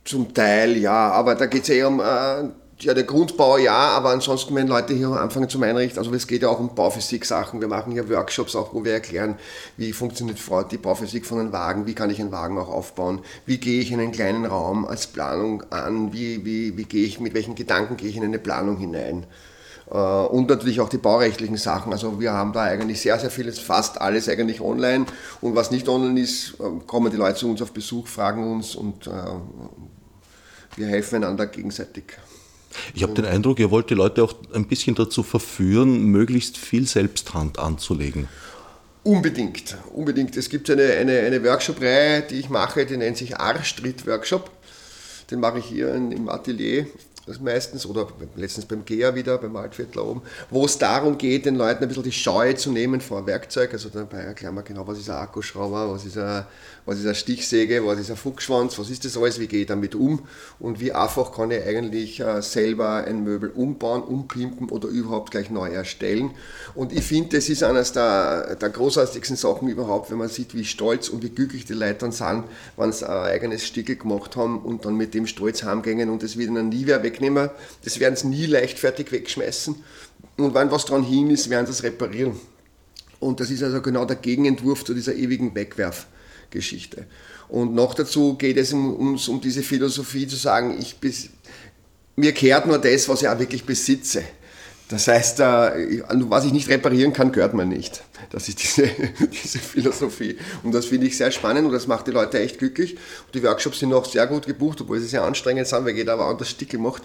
Zum 0.05 0.35
Teil 0.35 0.77
ja, 0.77 1.11
aber 1.13 1.35
da 1.35 1.47
geht 1.47 1.63
es 1.63 1.71
eher 1.71 1.89
um 1.89 2.01
äh, 2.01 2.51
ja, 2.81 2.95
der 2.95 3.05
Grundbau 3.05 3.57
ja, 3.57 3.73
aber 3.73 4.11
ansonsten, 4.11 4.55
wenn 4.55 4.67
Leute 4.67 4.95
hier 4.95 5.09
anfangen 5.09 5.49
zum 5.49 5.63
Einrichten, 5.63 5.99
also 5.99 6.13
es 6.13 6.27
geht 6.27 6.43
ja 6.43 6.49
auch 6.49 6.59
um 6.59 6.75
Bauphysik-Sachen. 6.75 7.61
Wir 7.61 7.69
machen 7.69 7.93
hier 7.93 8.09
Workshops 8.09 8.57
auch, 8.57 8.75
wo 8.75 8.85
wir 8.85 8.93
erklären, 8.93 9.37
wie 9.77 9.93
funktioniert 9.93 10.39
die 10.71 10.79
Bauphysik 10.79 11.25
von 11.27 11.39
einem 11.39 11.53
Wagen, 11.53 11.87
wie 11.87 11.95
kann 11.95 12.11
ich 12.11 12.21
einen 12.21 12.33
Wagen 12.33 12.59
auch 12.59 12.69
aufbauen, 12.69 13.21
wie 13.47 13.59
gehe 13.59 13.81
ich 13.81 13.93
in 13.93 14.01
einen 14.01 14.13
kleinen 14.13 14.45
Raum 14.45 14.87
als 14.87 15.07
Planung 15.07 15.63
an, 15.71 16.13
wie, 16.13 16.45
wie, 16.45 16.77
wie 16.77 16.85
gehe 16.85 17.07
ich, 17.07 17.21
mit 17.21 17.35
welchen 17.35 17.55
Gedanken 17.55 17.97
gehe 17.97 18.09
ich 18.09 18.17
in 18.17 18.25
eine 18.25 18.39
Planung 18.39 18.77
hinein. 18.77 19.27
Äh, 19.91 19.97
und 19.97 20.49
natürlich 20.49 20.81
auch 20.81 20.89
die 20.89 20.99
baurechtlichen 20.99 21.57
Sachen. 21.57 21.93
Also 21.93 22.21
wir 22.21 22.33
haben 22.33 22.53
da 22.53 22.63
eigentlich 22.63 23.01
sehr, 23.01 23.19
sehr 23.19 23.31
vieles, 23.31 23.59
fast 23.59 24.01
alles 24.01 24.29
eigentlich 24.29 24.61
online. 24.61 25.07
Und 25.41 25.55
was 25.55 25.71
nicht 25.71 25.89
online 25.89 26.21
ist, 26.21 26.55
äh, 26.61 26.65
kommen 26.87 27.11
die 27.11 27.17
Leute 27.17 27.37
zu 27.37 27.49
uns 27.49 27.63
auf 27.63 27.73
Besuch, 27.73 28.09
fragen 28.09 28.51
uns 28.51 28.75
und 28.75 29.07
äh, 29.07 29.11
wir 30.77 30.87
helfen 30.87 31.17
einander 31.17 31.47
gegenseitig. 31.47 32.05
Ich 32.95 33.03
habe 33.03 33.15
den 33.15 33.25
Eindruck, 33.25 33.59
ihr 33.59 33.71
wollt 33.71 33.91
die 33.91 33.95
Leute 33.95 34.23
auch 34.23 34.35
ein 34.53 34.67
bisschen 34.67 34.95
dazu 34.95 35.23
verführen, 35.23 36.05
möglichst 36.05 36.57
viel 36.59 36.87
Selbsthand 36.87 37.59
anzulegen. 37.59 38.29
Unbedingt, 39.03 39.77
unbedingt. 39.93 40.37
Es 40.37 40.49
gibt 40.49 40.71
eine, 40.71 40.85
eine, 40.85 41.21
eine 41.21 41.45
Workshop-Reihe, 41.45 42.23
die 42.23 42.37
ich 42.37 42.49
mache, 42.49 42.87
die 42.87 42.97
nennt 42.97 43.19
sich 43.19 43.37
Arstrit 43.37 44.07
Workshop. 44.07 44.51
Den 45.31 45.41
mache 45.41 45.59
ich 45.59 45.67
hier 45.67 45.95
im 45.95 46.29
Atelier. 46.29 46.87
Das 47.27 47.41
meistens, 47.41 47.87
oder 47.87 48.07
letztens 48.37 48.67
beim 48.67 48.85
GEA 48.85 49.15
wieder, 49.15 49.39
beim 49.39 49.55
Waldviertler 49.55 50.05
oben, 50.05 50.23
wo 50.51 50.65
es 50.65 50.79
darum 50.79 51.17
geht, 51.17 51.47
den 51.47 51.57
Leuten 51.57 51.83
ein 51.83 51.89
bisschen 51.89 52.03
die 52.03 52.13
Scheu 52.13 52.53
zu 52.53 52.71
nehmen 52.71 53.01
vor 53.01 53.27
Werkzeug. 53.27 53.73
Also 53.73 53.89
dabei 53.89 54.19
erklären 54.19 54.55
wir 54.55 54.63
genau, 54.63 54.87
was 54.87 54.99
ist 54.99 55.09
ein 55.09 55.17
Akkuschrauber, 55.17 55.91
was 55.91 56.05
ist 56.05 56.19
eine, 56.19 56.47
was 56.85 56.99
ist 56.99 57.07
eine 57.07 57.15
Stichsäge, 57.15 57.87
was 57.87 57.99
ist 57.99 58.11
ein 58.11 58.17
Fuchsschwanz, 58.17 58.79
was 58.79 58.91
ist 58.91 59.05
das 59.05 59.17
alles, 59.17 59.41
wie 59.41 59.47
gehe 59.47 59.63
ich 59.63 59.67
damit 59.67 59.95
um 59.95 60.27
und 60.59 60.81
wie 60.81 60.93
einfach 60.93 61.33
kann 61.33 61.51
ich 61.51 61.63
eigentlich 61.65 62.21
äh, 62.21 62.43
selber 62.43 63.05
ein 63.05 63.25
Möbel 63.25 63.51
umbauen, 63.51 64.03
umpimpen 64.03 64.69
oder 64.69 64.89
überhaupt 64.89 65.31
gleich 65.31 65.51
neu 65.51 65.71
erstellen. 65.71 66.33
Und 66.75 66.93
ich 66.93 67.05
finde, 67.05 67.37
das 67.37 67.49
ist 67.49 67.63
eines 67.63 67.93
der, 67.93 68.57
der 68.57 68.69
großartigsten 68.69 69.37
Sachen 69.37 69.69
überhaupt, 69.69 70.11
wenn 70.11 70.19
man 70.19 70.29
sieht, 70.29 70.55
wie 70.55 70.65
stolz 70.65 71.09
und 71.09 71.23
wie 71.23 71.31
glücklich 71.31 71.65
die 71.65 71.73
Leute 71.73 72.01
dann 72.01 72.13
sind, 72.13 72.45
wenn 72.77 72.93
sie 72.93 73.09
ein 73.09 73.17
eigenes 73.17 73.65
Stickel 73.67 73.97
gemacht 73.97 74.37
haben 74.37 74.59
und 74.59 74.85
dann 74.85 74.97
mit 74.97 75.15
dem 75.15 75.27
Stolz 75.27 75.63
heimgehen 75.63 76.11
und 76.11 76.23
das 76.23 76.37
wieder 76.37 76.63
nie 76.63 76.85
wieder 76.85 77.03
wegnehmen. 77.15 77.51
Das 77.85 78.01
werden 78.01 78.17
sie 78.17 78.29
nie 78.29 78.47
leichtfertig 78.47 79.13
wegschmeißen. 79.13 79.77
Und 80.37 80.55
wenn 80.55 80.71
was 80.71 80.85
dran 80.85 81.05
hin 81.05 81.31
ist, 81.31 81.49
werden 81.51 81.67
sie 81.67 81.73
es 81.73 81.83
reparieren. 81.83 82.39
Und 83.21 83.41
das 83.41 83.51
ist 83.51 83.63
also 83.63 83.81
genau 83.81 84.05
der 84.05 84.17
Gegenentwurf 84.17 84.85
zu 84.85 84.95
dieser 84.95 85.15
ewigen 85.15 85.55
Wegwerfgeschichte. 85.55 87.07
Und 87.49 87.75
noch 87.75 87.95
dazu 87.95 88.35
geht 88.35 88.57
es 88.57 88.73
uns 88.73 89.29
um 89.29 89.41
diese 89.41 89.63
Philosophie 89.63 90.27
zu 90.27 90.37
sagen, 90.37 90.77
ich 90.79 90.97
mir 92.17 92.33
kehrt 92.33 92.67
nur 92.67 92.79
das, 92.79 93.09
was 93.09 93.23
ich 93.23 93.29
auch 93.29 93.39
wirklich 93.39 93.65
besitze. 93.65 94.23
Das 94.89 95.09
heißt, 95.09 95.39
was 95.39 96.45
ich 96.45 96.53
nicht 96.53 96.69
reparieren 96.69 97.13
kann, 97.13 97.33
gehört 97.33 97.55
mir 97.55 97.65
nicht. 97.65 98.03
Das 98.31 98.49
ist 98.49 98.63
diese, 98.63 98.89
diese 99.45 99.59
Philosophie. 99.59 100.37
Und 100.63 100.75
das 100.75 100.87
finde 100.87 101.07
ich 101.07 101.17
sehr 101.17 101.31
spannend 101.31 101.67
und 101.67 101.73
das 101.73 101.87
macht 101.87 102.07
die 102.07 102.11
Leute 102.11 102.39
echt 102.39 102.59
glücklich. 102.59 102.93
Und 103.27 103.35
die 103.35 103.43
Workshops 103.43 103.79
sind 103.79 103.89
noch 103.89 104.05
sehr 104.05 104.27
gut 104.27 104.47
gebucht, 104.47 104.81
obwohl 104.83 105.01
sie 105.01 105.07
sehr 105.07 105.23
anstrengend 105.23 105.67
sind, 105.67 105.85
weil 105.85 105.97
jeder 105.97 106.15
aber 106.15 106.27
anders 106.27 106.51
Stickel 106.51 106.79
macht. 106.79 107.03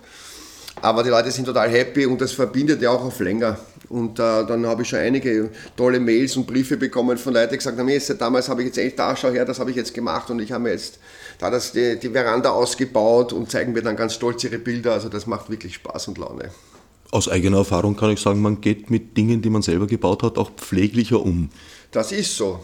Aber 0.81 1.03
die 1.03 1.09
Leute 1.09 1.31
sind 1.31 1.45
total 1.45 1.69
happy 1.69 2.05
und 2.05 2.21
das 2.21 2.31
verbindet 2.31 2.81
ja 2.81 2.91
auch 2.91 3.03
auf 3.03 3.19
länger. 3.19 3.57
Und 3.89 4.19
äh, 4.19 4.45
dann 4.45 4.65
habe 4.65 4.83
ich 4.83 4.89
schon 4.89 4.99
einige 4.99 5.49
tolle 5.75 5.99
Mails 5.99 6.37
und 6.37 6.47
Briefe 6.47 6.77
bekommen 6.77 7.17
von 7.17 7.33
Leuten, 7.33 7.51
die 7.51 7.57
gesagt 7.57 7.77
haben, 7.77 7.89
jetzt, 7.89 8.13
damals 8.21 8.47
habe 8.47 8.61
ich 8.61 8.67
jetzt 8.67 8.77
echt 8.77 8.99
da, 8.99 9.15
schau 9.15 9.29
her, 9.29 9.45
das 9.45 9.59
habe 9.59 9.71
ich 9.71 9.75
jetzt 9.75 9.93
gemacht 9.93 10.29
und 10.29 10.39
ich 10.39 10.51
habe 10.51 10.63
mir 10.63 10.71
jetzt 10.71 10.99
da 11.39 11.49
das, 11.49 11.71
die, 11.71 11.97
die 11.97 12.09
Veranda 12.09 12.51
ausgebaut 12.51 13.33
und 13.33 13.51
zeigen 13.51 13.73
mir 13.73 13.81
dann 13.81 13.95
ganz 13.95 14.13
stolz 14.13 14.43
ihre 14.43 14.59
Bilder. 14.59 14.93
Also 14.93 15.09
das 15.09 15.25
macht 15.25 15.49
wirklich 15.49 15.75
Spaß 15.75 16.07
und 16.09 16.17
Laune. 16.17 16.51
Aus 17.11 17.27
eigener 17.27 17.57
Erfahrung 17.57 17.95
kann 17.95 18.11
ich 18.11 18.19
sagen, 18.19 18.41
man 18.41 18.61
geht 18.61 18.89
mit 18.89 19.17
Dingen, 19.17 19.41
die 19.41 19.49
man 19.49 19.61
selber 19.61 19.87
gebaut 19.87 20.21
hat, 20.23 20.37
auch 20.37 20.51
pfleglicher 20.51 21.19
um. 21.19 21.49
Das 21.91 22.11
ist 22.11 22.35
so. 22.35 22.59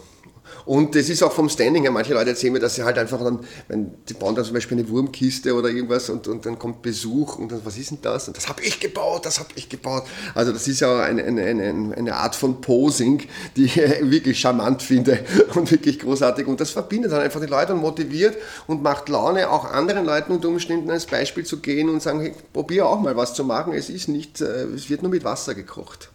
Und 0.66 0.96
das 0.96 1.10
ist 1.10 1.22
auch 1.22 1.32
vom 1.32 1.48
Standing 1.48 1.84
her. 1.84 1.92
Manche 1.92 2.14
Leute 2.14 2.32
erzählen 2.32 2.54
mir, 2.54 2.60
dass 2.60 2.76
sie 2.76 2.84
halt 2.84 2.98
einfach 2.98 3.24
dann, 3.24 3.40
wenn 3.68 3.92
die 4.10 4.14
bauen 4.14 4.36
dann 4.36 4.44
zum 4.44 4.54
Beispiel 4.54 4.80
eine 4.80 4.90
Wurmkiste 4.90 5.54
oder 5.54 5.70
irgendwas 5.70 6.10
und, 6.10 6.28
und 6.28 6.46
dann 6.46 6.58
kommt 6.58 6.82
Besuch 6.82 7.38
und 7.38 7.52
dann, 7.52 7.62
was 7.64 7.78
ist 7.78 7.92
denn 7.92 8.00
das? 8.02 8.28
Und 8.28 8.36
das 8.36 8.50
habe 8.50 8.64
ich 8.64 8.80
gebaut, 8.80 9.26
das 9.26 9.40
habe 9.40 9.50
ich 9.56 9.70
gebaut. 9.70 10.04
Also 10.34 10.52
das 10.52 10.68
ist 10.68 10.80
ja 10.80 11.02
eine, 11.02 11.24
eine, 11.24 11.44
eine, 11.44 11.96
eine 11.96 12.16
Art 12.16 12.36
von 12.36 12.62
Posing, 12.62 13.24
die 13.56 13.66
ich 13.66 13.76
wirklich 14.02 14.40
charmant 14.40 14.82
finde 14.82 15.20
und 15.54 15.70
wirklich 15.70 16.00
großartig. 16.00 16.48
Und 16.48 16.60
das 16.60 16.72
verbindet 16.72 17.12
dann 17.12 17.22
einfach 17.22 17.42
die 17.42 17.48
Leute 17.48 17.74
und 17.74 17.82
motiviert 17.82 18.36
und 18.66 18.82
macht 18.82 19.08
Laune, 19.10 19.50
auch 19.52 19.66
anderen 19.66 20.06
Leuten 20.06 20.32
unter 20.32 20.48
Umständen 20.48 20.90
als 20.90 21.06
Beispiel 21.06 21.46
zu 21.46 21.58
gehen 21.58 21.90
und 21.90 22.02
sagen, 22.02 22.22
hey, 22.22 22.34
probier 22.54 22.88
auch 22.88 23.00
mal 23.00 23.16
was 23.16 23.36
zu 23.36 23.44
machen. 23.44 23.74
Es 23.74 23.90
ist 23.90 24.08
nicht, 24.08 24.42
äh, 24.42 24.66
es 24.66 24.90
wird 24.90 25.04
nur 25.04 25.12
mit 25.12 25.24
Wasser 25.24 25.54
gekocht. 25.54 26.10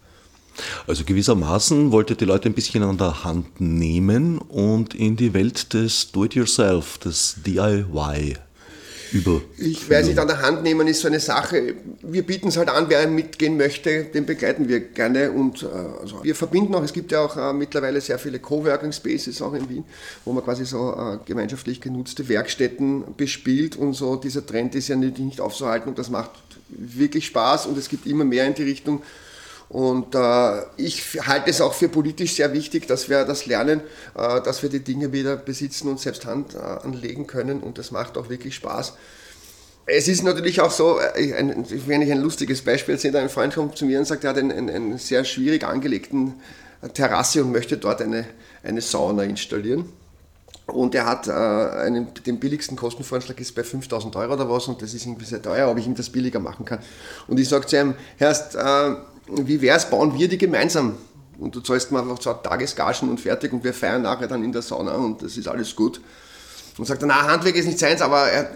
Also 0.87 1.03
gewissermaßen 1.03 1.91
wollte 1.91 2.15
die 2.15 2.25
Leute 2.25 2.49
ein 2.49 2.53
bisschen 2.53 2.83
an 2.83 2.97
der 2.97 3.23
Hand 3.23 3.61
nehmen 3.61 4.37
und 4.37 4.93
in 4.93 5.15
die 5.15 5.33
Welt 5.33 5.73
des 5.73 6.11
Do-it-yourself, 6.11 6.97
des 6.99 7.37
DIY 7.45 8.35
über. 9.11 9.41
Ich 9.57 9.89
weiß 9.89 10.07
nicht, 10.07 10.19
an 10.19 10.27
der 10.27 10.41
Hand 10.41 10.63
nehmen 10.63 10.87
ist 10.87 11.01
so 11.01 11.07
eine 11.07 11.19
Sache. 11.19 11.75
Wir 12.01 12.23
bieten 12.23 12.47
es 12.47 12.57
halt 12.57 12.69
an, 12.69 12.85
wer 12.87 13.07
mitgehen 13.07 13.57
möchte, 13.57 14.05
den 14.05 14.25
begleiten 14.25 14.67
wir 14.67 14.79
gerne. 14.79 15.31
Und 15.31 15.63
äh, 15.63 15.67
also 16.01 16.23
wir 16.23 16.35
verbinden 16.35 16.73
auch, 16.75 16.83
es 16.83 16.93
gibt 16.93 17.11
ja 17.11 17.21
auch 17.21 17.35
äh, 17.35 17.53
mittlerweile 17.53 17.99
sehr 18.01 18.19
viele 18.19 18.39
Coworking 18.39 18.91
Spaces 18.91 19.41
auch 19.41 19.53
in 19.53 19.69
Wien, 19.69 19.83
wo 20.25 20.33
man 20.33 20.43
quasi 20.43 20.65
so 20.65 20.93
äh, 20.93 21.17
gemeinschaftlich 21.25 21.81
genutzte 21.81 22.27
Werkstätten 22.29 23.15
bespielt 23.17 23.75
und 23.75 23.93
so. 23.93 24.15
Dieser 24.15 24.45
Trend 24.45 24.75
ist 24.75 24.87
ja 24.87 24.95
nicht, 24.95 25.19
nicht 25.19 25.41
aufzuhalten 25.41 25.89
und 25.89 25.99
das 25.99 26.09
macht 26.09 26.31
wirklich 26.69 27.25
Spaß 27.25 27.65
und 27.65 27.77
es 27.77 27.89
gibt 27.89 28.07
immer 28.07 28.23
mehr 28.23 28.47
in 28.47 28.53
die 28.53 28.63
Richtung 28.63 29.01
und 29.71 30.15
äh, 30.15 30.63
ich 30.75 31.17
halte 31.25 31.49
es 31.49 31.61
auch 31.61 31.73
für 31.73 31.87
politisch 31.87 32.35
sehr 32.35 32.51
wichtig, 32.51 32.87
dass 32.87 33.07
wir 33.07 33.23
das 33.23 33.45
lernen, 33.45 33.79
äh, 34.17 34.41
dass 34.41 34.63
wir 34.63 34.69
die 34.69 34.81
Dinge 34.81 35.13
wieder 35.13 35.37
besitzen 35.37 35.87
und 35.87 35.97
selbst 35.97 36.25
Hand 36.25 36.55
äh, 36.55 36.57
anlegen 36.57 37.25
können. 37.25 37.61
Und 37.61 37.77
das 37.77 37.91
macht 37.91 38.17
auch 38.17 38.27
wirklich 38.27 38.53
Spaß. 38.55 38.95
Es 39.85 40.09
ist 40.09 40.23
natürlich 40.23 40.59
auch 40.59 40.71
so, 40.71 40.99
äh, 40.99 41.35
ein, 41.35 41.65
wenn 41.87 42.01
ich 42.01 42.11
ein 42.11 42.19
lustiges 42.19 42.63
Beispiel 42.63 42.95
erzähle, 42.95 43.19
ein 43.19 43.29
Freund 43.29 43.55
kommt 43.55 43.77
zu 43.77 43.85
mir 43.85 43.97
und 43.99 44.03
sagt, 44.03 44.25
er 44.25 44.31
hat 44.31 44.37
einen, 44.37 44.51
einen, 44.51 44.69
einen 44.69 44.97
sehr 44.97 45.23
schwierig 45.23 45.63
angelegten 45.63 46.33
äh, 46.81 46.89
Terrasse 46.89 47.41
und 47.41 47.53
möchte 47.53 47.77
dort 47.77 48.01
eine, 48.01 48.25
eine 48.63 48.81
Sauna 48.81 49.23
installieren. 49.23 49.85
Und 50.65 50.95
er 50.95 51.05
hat 51.05 51.29
äh, 51.29 51.31
einen, 51.31 52.13
den 52.25 52.41
billigsten 52.41 52.75
Kostenvorschlag 52.75 53.39
ist 53.39 53.55
bei 53.55 53.63
5000 53.63 54.13
Euro 54.17 54.33
oder 54.33 54.49
was 54.49 54.67
und 54.67 54.81
das 54.81 54.93
ist 54.93 55.05
irgendwie 55.05 55.25
sehr 55.25 55.41
teuer, 55.41 55.71
ob 55.71 55.77
ich 55.77 55.87
ihm 55.87 55.95
das 55.95 56.09
billiger 56.09 56.41
machen 56.41 56.65
kann. 56.65 56.79
Und 57.27 57.39
ich 57.39 57.47
sage 57.47 57.67
zu 57.67 57.79
ihm, 57.79 57.95
Herrst, 58.17 58.55
äh, 58.55 58.95
wie 59.27 59.61
wäre 59.61 59.77
es, 59.77 59.89
bauen 59.89 60.17
wir 60.17 60.27
die 60.27 60.37
gemeinsam? 60.37 60.97
Und 61.39 61.55
du 61.55 61.61
zahlst 61.61 61.91
mir 61.91 61.99
einfach 61.99 62.19
zwei 62.19 62.33
Tagesgagen 62.33 63.09
und 63.09 63.19
fertig 63.19 63.51
und 63.51 63.63
wir 63.63 63.73
feiern 63.73 64.03
nachher 64.03 64.27
dann 64.27 64.43
in 64.43 64.51
der 64.51 64.61
Sauna 64.61 64.95
und 64.95 65.23
das 65.23 65.37
ist 65.37 65.47
alles 65.47 65.75
gut. 65.75 65.99
Und 66.77 66.85
sagt 66.85 67.01
er, 67.03 67.07
na, 67.07 67.27
Handwerk 67.27 67.55
ist 67.55 67.65
nicht 67.65 67.79
seins, 67.79 68.01
aber 68.01 68.29
er, 68.29 68.49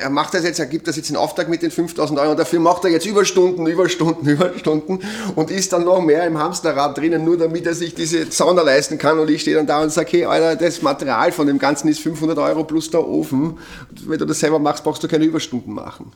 er 0.00 0.10
macht 0.10 0.34
das 0.34 0.44
jetzt, 0.44 0.58
er 0.58 0.66
gibt 0.66 0.86
das 0.88 0.96
jetzt 0.96 1.08
in 1.08 1.16
Auftrag 1.16 1.48
mit 1.48 1.62
den 1.62 1.70
5000 1.70 2.18
Euro 2.18 2.32
und 2.32 2.38
dafür 2.38 2.60
macht 2.60 2.84
er 2.84 2.90
jetzt 2.90 3.06
Überstunden, 3.06 3.66
Überstunden, 3.66 4.28
Überstunden 4.28 5.00
und 5.34 5.50
ist 5.50 5.72
dann 5.72 5.84
noch 5.84 6.02
mehr 6.02 6.26
im 6.26 6.38
Hamsterrad 6.38 6.98
drinnen, 6.98 7.24
nur 7.24 7.38
damit 7.38 7.64
er 7.66 7.74
sich 7.74 7.94
diese 7.94 8.30
Sauna 8.30 8.62
leisten 8.62 8.98
kann 8.98 9.18
und 9.18 9.30
ich 9.30 9.40
stehe 9.40 9.56
dann 9.56 9.66
da 9.66 9.82
und 9.82 9.90
sage, 9.90 10.08
hey, 10.12 10.24
Alter, 10.26 10.56
das 10.56 10.82
Material 10.82 11.32
von 11.32 11.46
dem 11.46 11.58
Ganzen 11.58 11.88
ist 11.88 12.00
500 12.00 12.38
Euro 12.38 12.64
plus 12.64 12.90
der 12.90 13.06
Ofen. 13.06 13.58
Wenn 14.06 14.18
du 14.18 14.26
das 14.26 14.38
selber 14.38 14.58
machst, 14.58 14.84
brauchst 14.84 15.02
du 15.02 15.08
keine 15.08 15.24
Überstunden 15.24 15.72
machen. 15.72 16.12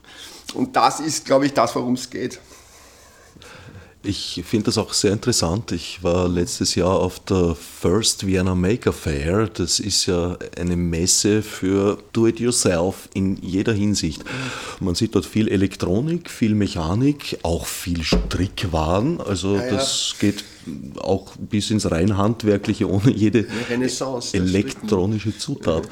Und 0.55 0.77
das 0.77 1.01
ist, 1.01 1.25
glaube 1.25 1.47
ich, 1.47 1.55
das, 1.55 1.75
worum 1.75 1.95
es 1.95 2.11
geht. 2.11 2.39
Ich 4.03 4.43
finde 4.47 4.67
das 4.67 4.79
auch 4.79 4.95
sehr 4.95 5.13
interessant. 5.13 5.73
Ich 5.73 6.03
war 6.03 6.27
letztes 6.27 6.75
Jahr 6.75 6.99
auf 6.99 7.21
der 7.21 7.55
First 7.55 8.27
Vienna 8.27 8.55
Maker 8.55 8.95
Fair. 8.95 9.47
Das 9.47 9.79
ist 9.79 10.07
ja 10.07 10.39
eine 10.59 10.75
Messe 10.75 11.43
für 11.43 11.99
Do-it-yourself 12.15 13.11
in 13.13 13.37
jeder 13.43 13.75
Hinsicht. 13.75 14.25
Man 14.81 14.95
sieht 14.95 15.15
dort 15.15 15.27
viel 15.27 15.49
Elektronik, 15.49 16.31
viel 16.31 16.55
Mechanik, 16.55 17.39
auch 17.43 17.67
viel 17.67 18.03
Strickwaren. 18.03 19.21
Also 19.21 19.57
ja, 19.57 19.67
ja. 19.67 19.71
das 19.73 20.15
geht 20.19 20.45
auch 20.99 21.37
bis 21.37 21.71
ins 21.71 21.91
rein 21.91 22.17
handwerkliche, 22.17 22.89
ohne 22.89 23.11
jede 23.11 23.47
elektronische 24.33 25.37
Zutat. 25.37 25.89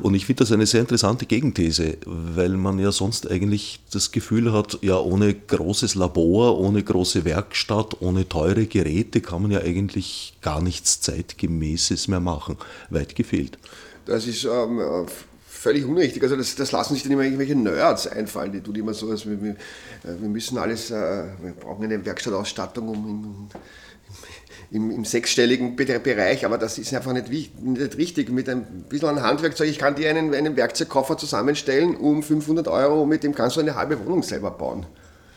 Und 0.00 0.14
ich 0.14 0.26
finde 0.26 0.44
das 0.44 0.52
eine 0.52 0.66
sehr 0.66 0.80
interessante 0.80 1.26
Gegenthese, 1.26 1.98
weil 2.06 2.50
man 2.50 2.78
ja 2.78 2.92
sonst 2.92 3.30
eigentlich 3.30 3.80
das 3.92 4.12
Gefühl 4.12 4.52
hat, 4.52 4.78
ja, 4.82 4.98
ohne 4.98 5.34
großes 5.34 5.94
Labor, 5.94 6.58
ohne 6.58 6.82
große 6.82 7.24
Werkstatt, 7.24 8.00
ohne 8.00 8.28
teure 8.28 8.66
Geräte 8.66 9.20
kann 9.20 9.42
man 9.42 9.50
ja 9.50 9.60
eigentlich 9.60 10.34
gar 10.42 10.60
nichts 10.60 11.00
Zeitgemäßes 11.00 12.08
mehr 12.08 12.20
machen. 12.20 12.56
Weit 12.90 13.14
gefehlt. 13.14 13.58
Das 14.06 14.26
ist 14.26 14.44
ähm, 14.44 14.80
völlig 15.60 15.84
unrichtig. 15.84 16.22
Also 16.22 16.36
das, 16.36 16.54
das, 16.54 16.72
lassen 16.72 16.94
sich 16.94 17.02
dann 17.02 17.12
immer 17.12 17.22
irgendwelche 17.22 17.54
Nerds 17.54 18.06
einfallen, 18.06 18.50
die 18.52 18.60
tun 18.60 18.74
immer 18.76 18.94
so, 18.94 19.10
als 19.10 19.28
wir, 19.28 19.40
wir, 19.42 19.56
wir 20.02 20.28
müssen 20.28 20.56
alles, 20.56 20.90
äh, 20.90 21.24
wir 21.42 21.52
brauchen 21.52 21.84
eine 21.84 22.04
Werkstattausstattung, 22.04 22.88
um 22.88 23.48
im, 24.70 24.90
im, 24.90 25.04
sechsstelligen 25.04 25.74
Bereich, 25.74 26.44
aber 26.44 26.56
das 26.56 26.78
ist 26.78 26.94
einfach 26.94 27.12
nicht, 27.12 27.28
nicht 27.60 27.96
richtig. 27.96 28.30
Mit 28.30 28.48
ein 28.48 28.84
bisschen 28.88 29.08
an 29.08 29.22
Handwerkzeug, 29.22 29.68
ich 29.68 29.78
kann 29.78 29.96
dir 29.96 30.10
einen, 30.10 30.32
einen 30.32 30.56
Werkzeugkoffer 30.56 31.16
zusammenstellen 31.18 31.96
um 31.96 32.22
500 32.22 32.68
Euro, 32.68 33.06
mit 33.06 33.24
dem 33.24 33.34
kannst 33.34 33.56
du 33.56 33.60
eine 33.60 33.74
halbe 33.74 34.04
Wohnung 34.04 34.22
selber 34.22 34.50
bauen. 34.50 34.86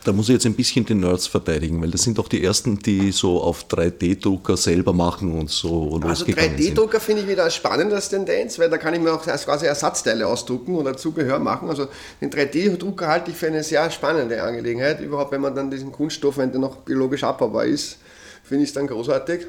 Da 0.04 0.12
muss 0.12 0.28
ich 0.28 0.34
jetzt 0.34 0.44
ein 0.44 0.54
bisschen 0.54 0.84
die 0.84 0.94
Nerds 0.94 1.26
verteidigen, 1.26 1.80
weil 1.80 1.90
das 1.90 2.02
sind 2.02 2.18
doch 2.18 2.28
die 2.28 2.44
ersten, 2.44 2.78
die 2.78 3.10
so 3.10 3.40
auf 3.40 3.64
3D-Drucker 3.68 4.54
selber 4.58 4.92
machen 4.92 5.32
und 5.32 5.50
so 5.50 5.98
Also 6.02 6.26
3D-Drucker 6.26 7.00
finde 7.00 7.22
ich 7.22 7.28
wieder 7.28 7.44
eine 7.44 7.50
spannende 7.50 7.98
Tendenz, 7.98 8.58
weil 8.58 8.68
da 8.68 8.76
kann 8.76 8.92
ich 8.92 9.00
mir 9.00 9.14
auch 9.14 9.22
quasi 9.22 9.64
Ersatzteile 9.64 10.26
ausdrucken 10.26 10.76
oder 10.76 10.94
Zubehör 10.94 11.38
machen. 11.38 11.70
Also 11.70 11.88
den 12.20 12.30
3D-Drucker 12.30 13.08
halte 13.08 13.30
ich 13.30 13.36
für 13.38 13.46
eine 13.46 13.64
sehr 13.64 13.90
spannende 13.90 14.42
Angelegenheit, 14.42 15.00
überhaupt 15.00 15.32
wenn 15.32 15.40
man 15.40 15.54
dann 15.54 15.70
diesen 15.70 15.90
Kunststoff, 15.90 16.36
wenn 16.36 16.52
der 16.52 16.60
noch 16.60 16.76
biologisch 16.76 17.24
abbaubar 17.24 17.64
ist, 17.64 17.96
finde 18.44 18.62
ich 18.62 18.70
es 18.70 18.74
dann 18.74 18.86
großartig. 18.86 19.46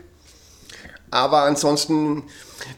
Aber 1.11 1.43
ansonsten, 1.43 2.23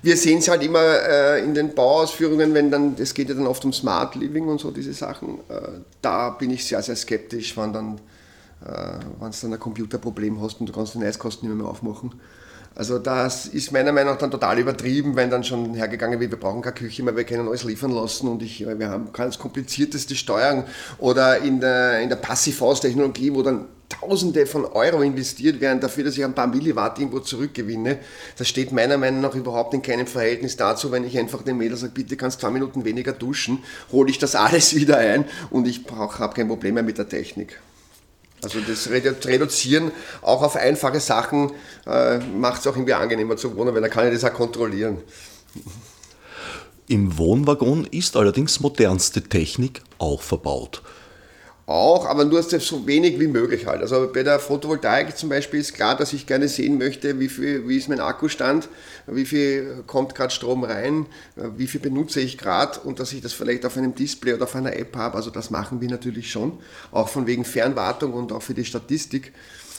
wir 0.02 0.18
sehen 0.18 0.40
es 0.40 0.48
halt 0.48 0.62
immer 0.62 0.84
äh, 0.84 1.44
in 1.44 1.54
den 1.54 1.74
Bauausführungen, 1.74 2.54
wenn 2.54 2.70
dann, 2.70 2.96
es 3.00 3.14
geht 3.14 3.30
ja 3.30 3.36
dann 3.36 3.48
oft 3.48 3.64
um 3.66 3.74
Smart 3.74 4.16
Living 4.16 4.48
und 4.48 4.60
so 4.60 4.70
diese 4.72 4.94
Sachen, 4.94 5.40
äh, 5.50 5.80
da 6.02 6.32
bin 6.32 6.52
ich 6.52 6.66
sehr, 6.66 6.82
sehr 6.82 6.96
skeptisch, 6.96 7.56
wenn 7.58 7.74
dann, 7.74 7.98
äh, 8.66 9.00
wenn 9.20 9.32
du 9.32 9.38
dann 9.42 9.54
ein 9.54 9.60
Computerproblem 9.60 10.42
hast 10.42 10.60
und 10.60 10.68
du 10.70 10.74
kannst 10.74 10.94
den 10.94 11.04
Eiskosten 11.04 11.48
nicht 11.48 11.58
mehr 11.58 11.68
aufmachen. 11.68 12.14
Also 12.76 13.00
das 13.00 13.48
ist 13.48 13.72
meiner 13.72 13.92
Meinung 13.92 14.14
nach 14.14 14.20
dann 14.20 14.30
total 14.30 14.60
übertrieben, 14.60 15.16
wenn 15.16 15.32
dann 15.32 15.44
schon 15.44 15.74
hergegangen 15.74 16.20
wird, 16.20 16.30
wir 16.30 16.40
brauchen 16.40 16.62
keine 16.62 16.76
Küche 16.76 17.02
mehr, 17.02 17.16
wir 17.16 17.24
können 17.24 17.48
alles 17.48 17.64
liefern 17.64 17.90
lassen 17.90 18.28
und 18.28 18.44
ich, 18.44 18.64
wir 18.68 18.90
haben 18.90 19.12
ganz 19.14 19.40
komplizierteste 19.40 20.14
Steuern 20.14 20.64
oder 21.00 21.40
in 21.40 21.60
der, 21.60 22.02
in 22.02 22.10
der 22.10 22.18
Passivhaus-Technologie, 22.18 23.34
wo 23.34 23.42
dann 23.42 23.66
Tausende 23.90 24.46
von 24.46 24.66
Euro 24.66 25.02
investiert 25.02 25.62
werden 25.62 25.80
dafür, 25.80 26.04
dass 26.04 26.18
ich 26.18 26.26
ein 26.26 26.36
paar 26.36 26.48
Milliwatt 26.48 27.00
irgendwo 27.00 27.20
zurückgewinne. 27.20 28.00
Das 28.38 28.48
steht 28.48 28.74
meiner 28.74 28.98
Meinung 28.98 29.22
nach 29.22 29.34
überhaupt 29.34 29.74
in 29.74 29.82
keinem 29.82 30.08
Verhältnis 30.08 30.58
dazu, 30.58 30.92
wenn 30.92 31.06
ich 31.06 31.18
einfach 31.18 31.42
dem 31.42 31.58
Mädel 31.58 31.78
sage, 31.78 31.94
bitte 31.94 32.18
kannst 32.18 32.42
zwei 32.42 32.50
Minuten 32.50 32.84
weniger 32.84 33.14
duschen, 33.14 33.64
hole 33.92 34.10
ich 34.10 34.20
das 34.20 34.36
alles 34.36 34.76
wieder 34.76 34.98
ein 34.98 35.26
und 35.52 35.68
ich 35.68 35.82
habe 35.90 36.34
kein 36.34 36.48
Problem 36.48 36.74
mehr 36.74 36.84
mit 36.84 36.98
der 36.98 37.08
Technik. 37.08 37.62
Also 38.44 38.60
das 38.60 38.90
Reduzieren 38.90 39.92
auch 40.22 40.44
auf 40.44 40.58
einfache 40.58 41.00
Sachen 41.00 41.52
äh, 41.88 42.20
macht 42.20 42.62
es 42.62 42.68
auch 42.68 42.76
irgendwie 42.76 42.94
angenehmer 42.94 43.36
zu 43.38 43.56
wohnen, 43.56 43.74
weil 43.74 43.82
dann 43.82 43.90
kann 43.90 44.06
ich 44.08 44.14
das 44.14 44.30
auch 44.30 44.36
kontrollieren. 44.36 44.98
Im 46.88 47.18
Wohnwaggon 47.18 47.86
ist 47.86 48.16
allerdings 48.16 48.60
modernste 48.60 49.24
Technik 49.24 49.82
auch 49.98 50.22
verbaut 50.22 50.84
auch, 51.68 52.06
aber 52.06 52.24
nur 52.24 52.42
so 52.42 52.88
wenig 52.88 53.20
wie 53.20 53.28
möglich 53.28 53.66
halt. 53.68 53.82
Also 53.82 54.10
bei 54.12 54.24
der 54.24 54.40
Photovoltaik 54.40 55.18
zum 55.18 55.28
Beispiel 55.28 55.60
ist 55.60 55.74
klar, 55.74 55.98
dass 55.98 56.14
ich 56.14 56.26
gerne 56.26 56.48
sehen 56.48 56.78
möchte, 56.78 57.20
wie, 57.20 57.28
viel, 57.28 57.68
wie 57.68 57.78
ist 57.78 57.90
mein 57.90 58.00
Akkustand, 58.00 58.70
wie 59.06 59.26
viel 59.26 59.84
kommt 59.86 60.16
gerade 60.16 60.34
Strom 60.34 60.64
rein, 60.64 61.08
wie 61.36 61.68
viel 61.68 61.82
benutze 61.82 62.22
ich 62.22 62.38
gerade 62.38 62.80
und 62.80 63.02
dass 63.02 63.12
ich 63.12 63.22
das 63.22 63.34
vielleicht 63.34 63.66
auf 63.66 63.76
einem 63.76 63.94
Display 63.94 64.34
oder 64.34 64.46
auf 64.46 64.56
einer 64.56 64.78
App 64.78 64.96
habe. 64.96 65.18
Also 65.18 65.30
das 65.30 65.50
machen 65.50 65.82
wir 65.82 65.90
natürlich 65.90 66.32
schon, 66.32 66.58
auch 66.94 67.10
von 67.10 67.28
wegen 67.28 67.44
Fernwartung 67.44 68.14
und 68.14 68.32
auch 68.32 68.42
für 68.42 68.54
die 68.54 68.66
Statistik. 68.66 69.34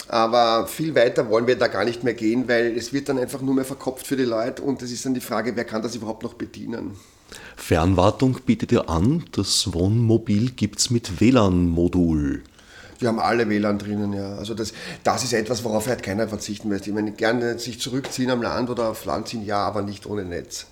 Aber 0.08 0.66
viel 0.66 0.94
weiter 0.94 1.30
wollen 1.30 1.46
wir 1.46 1.56
da 1.56 1.68
gar 1.68 1.86
nicht 1.86 2.04
mehr 2.04 2.14
gehen, 2.14 2.48
weil 2.48 2.76
es 2.76 2.92
wird 2.92 3.08
dann 3.08 3.18
einfach 3.18 3.40
nur 3.40 3.54
mehr 3.54 3.64
verkopft 3.64 4.06
für 4.06 4.16
die 4.16 4.24
Leute 4.24 4.62
und 4.62 4.82
es 4.82 4.92
ist 4.92 5.06
dann 5.06 5.14
die 5.14 5.20
Frage, 5.20 5.56
wer 5.56 5.64
kann 5.64 5.80
das 5.80 5.94
überhaupt 5.94 6.22
noch 6.22 6.34
bedienen. 6.34 6.98
Fernwartung 7.56 8.38
bietet 8.46 8.72
ihr 8.72 8.88
an. 8.88 9.24
Das 9.32 9.72
Wohnmobil 9.72 10.50
gibt 10.50 10.78
es 10.78 10.90
mit 10.90 11.20
WLAN-Modul. 11.20 12.42
Wir 12.98 13.08
haben 13.08 13.20
alle 13.20 13.48
WLAN 13.48 13.78
drinnen, 13.78 14.12
ja. 14.12 14.36
Also 14.36 14.54
das, 14.54 14.72
das 15.04 15.24
ist 15.24 15.32
etwas, 15.32 15.62
worauf 15.64 15.86
halt 15.86 16.02
keiner 16.02 16.28
verzichten 16.28 16.68
möchte. 16.68 16.90
Ich 16.90 16.94
meine, 16.94 17.12
gerne 17.12 17.58
sich 17.58 17.80
zurückziehen 17.80 18.30
am 18.30 18.42
Land 18.42 18.70
oder 18.70 18.88
auf 18.90 19.04
Land 19.04 19.28
ziehen, 19.28 19.44
ja, 19.44 19.58
aber 19.58 19.82
nicht 19.82 20.06
ohne 20.06 20.24
Netz. 20.24 20.66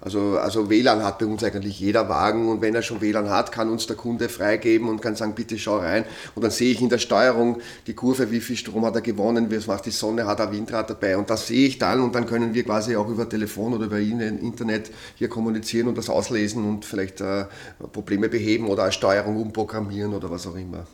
Also, 0.00 0.38
also 0.38 0.70
WLAN 0.70 1.04
hat 1.04 1.18
bei 1.18 1.26
uns 1.26 1.44
eigentlich 1.44 1.78
jeder 1.78 2.08
Wagen 2.08 2.48
und 2.48 2.62
wenn 2.62 2.74
er 2.74 2.82
schon 2.82 3.02
WLAN 3.02 3.28
hat, 3.28 3.52
kann 3.52 3.68
uns 3.68 3.86
der 3.86 3.96
Kunde 3.96 4.30
freigeben 4.30 4.88
und 4.88 5.02
kann 5.02 5.14
sagen, 5.14 5.34
bitte 5.34 5.58
schau 5.58 5.78
rein. 5.78 6.04
Und 6.34 6.42
dann 6.42 6.50
sehe 6.50 6.72
ich 6.72 6.80
in 6.80 6.88
der 6.88 6.98
Steuerung 6.98 7.58
die 7.86 7.92
Kurve, 7.92 8.30
wie 8.30 8.40
viel 8.40 8.56
Strom 8.56 8.86
hat 8.86 8.94
er 8.94 9.02
gewonnen, 9.02 9.48
was 9.50 9.66
macht 9.66 9.84
die 9.84 9.90
Sonne, 9.90 10.26
hat 10.26 10.40
er 10.40 10.52
Windrad 10.52 10.88
dabei. 10.88 11.18
Und 11.18 11.28
das 11.28 11.46
sehe 11.46 11.68
ich 11.68 11.78
dann 11.78 12.00
und 12.00 12.14
dann 12.14 12.24
können 12.24 12.54
wir 12.54 12.64
quasi 12.64 12.96
auch 12.96 13.08
über 13.08 13.28
Telefon 13.28 13.74
oder 13.74 13.86
über 13.86 13.98
Internet 13.98 14.90
hier 15.16 15.28
kommunizieren 15.28 15.88
und 15.88 15.98
das 15.98 16.08
auslesen 16.08 16.64
und 16.64 16.86
vielleicht 16.86 17.20
äh, 17.20 17.44
Probleme 17.92 18.30
beheben 18.30 18.68
oder 18.68 18.84
eine 18.84 18.92
Steuerung 18.92 19.36
umprogrammieren 19.36 20.14
oder 20.14 20.30
was 20.30 20.46
auch 20.46 20.56
immer 20.56 20.86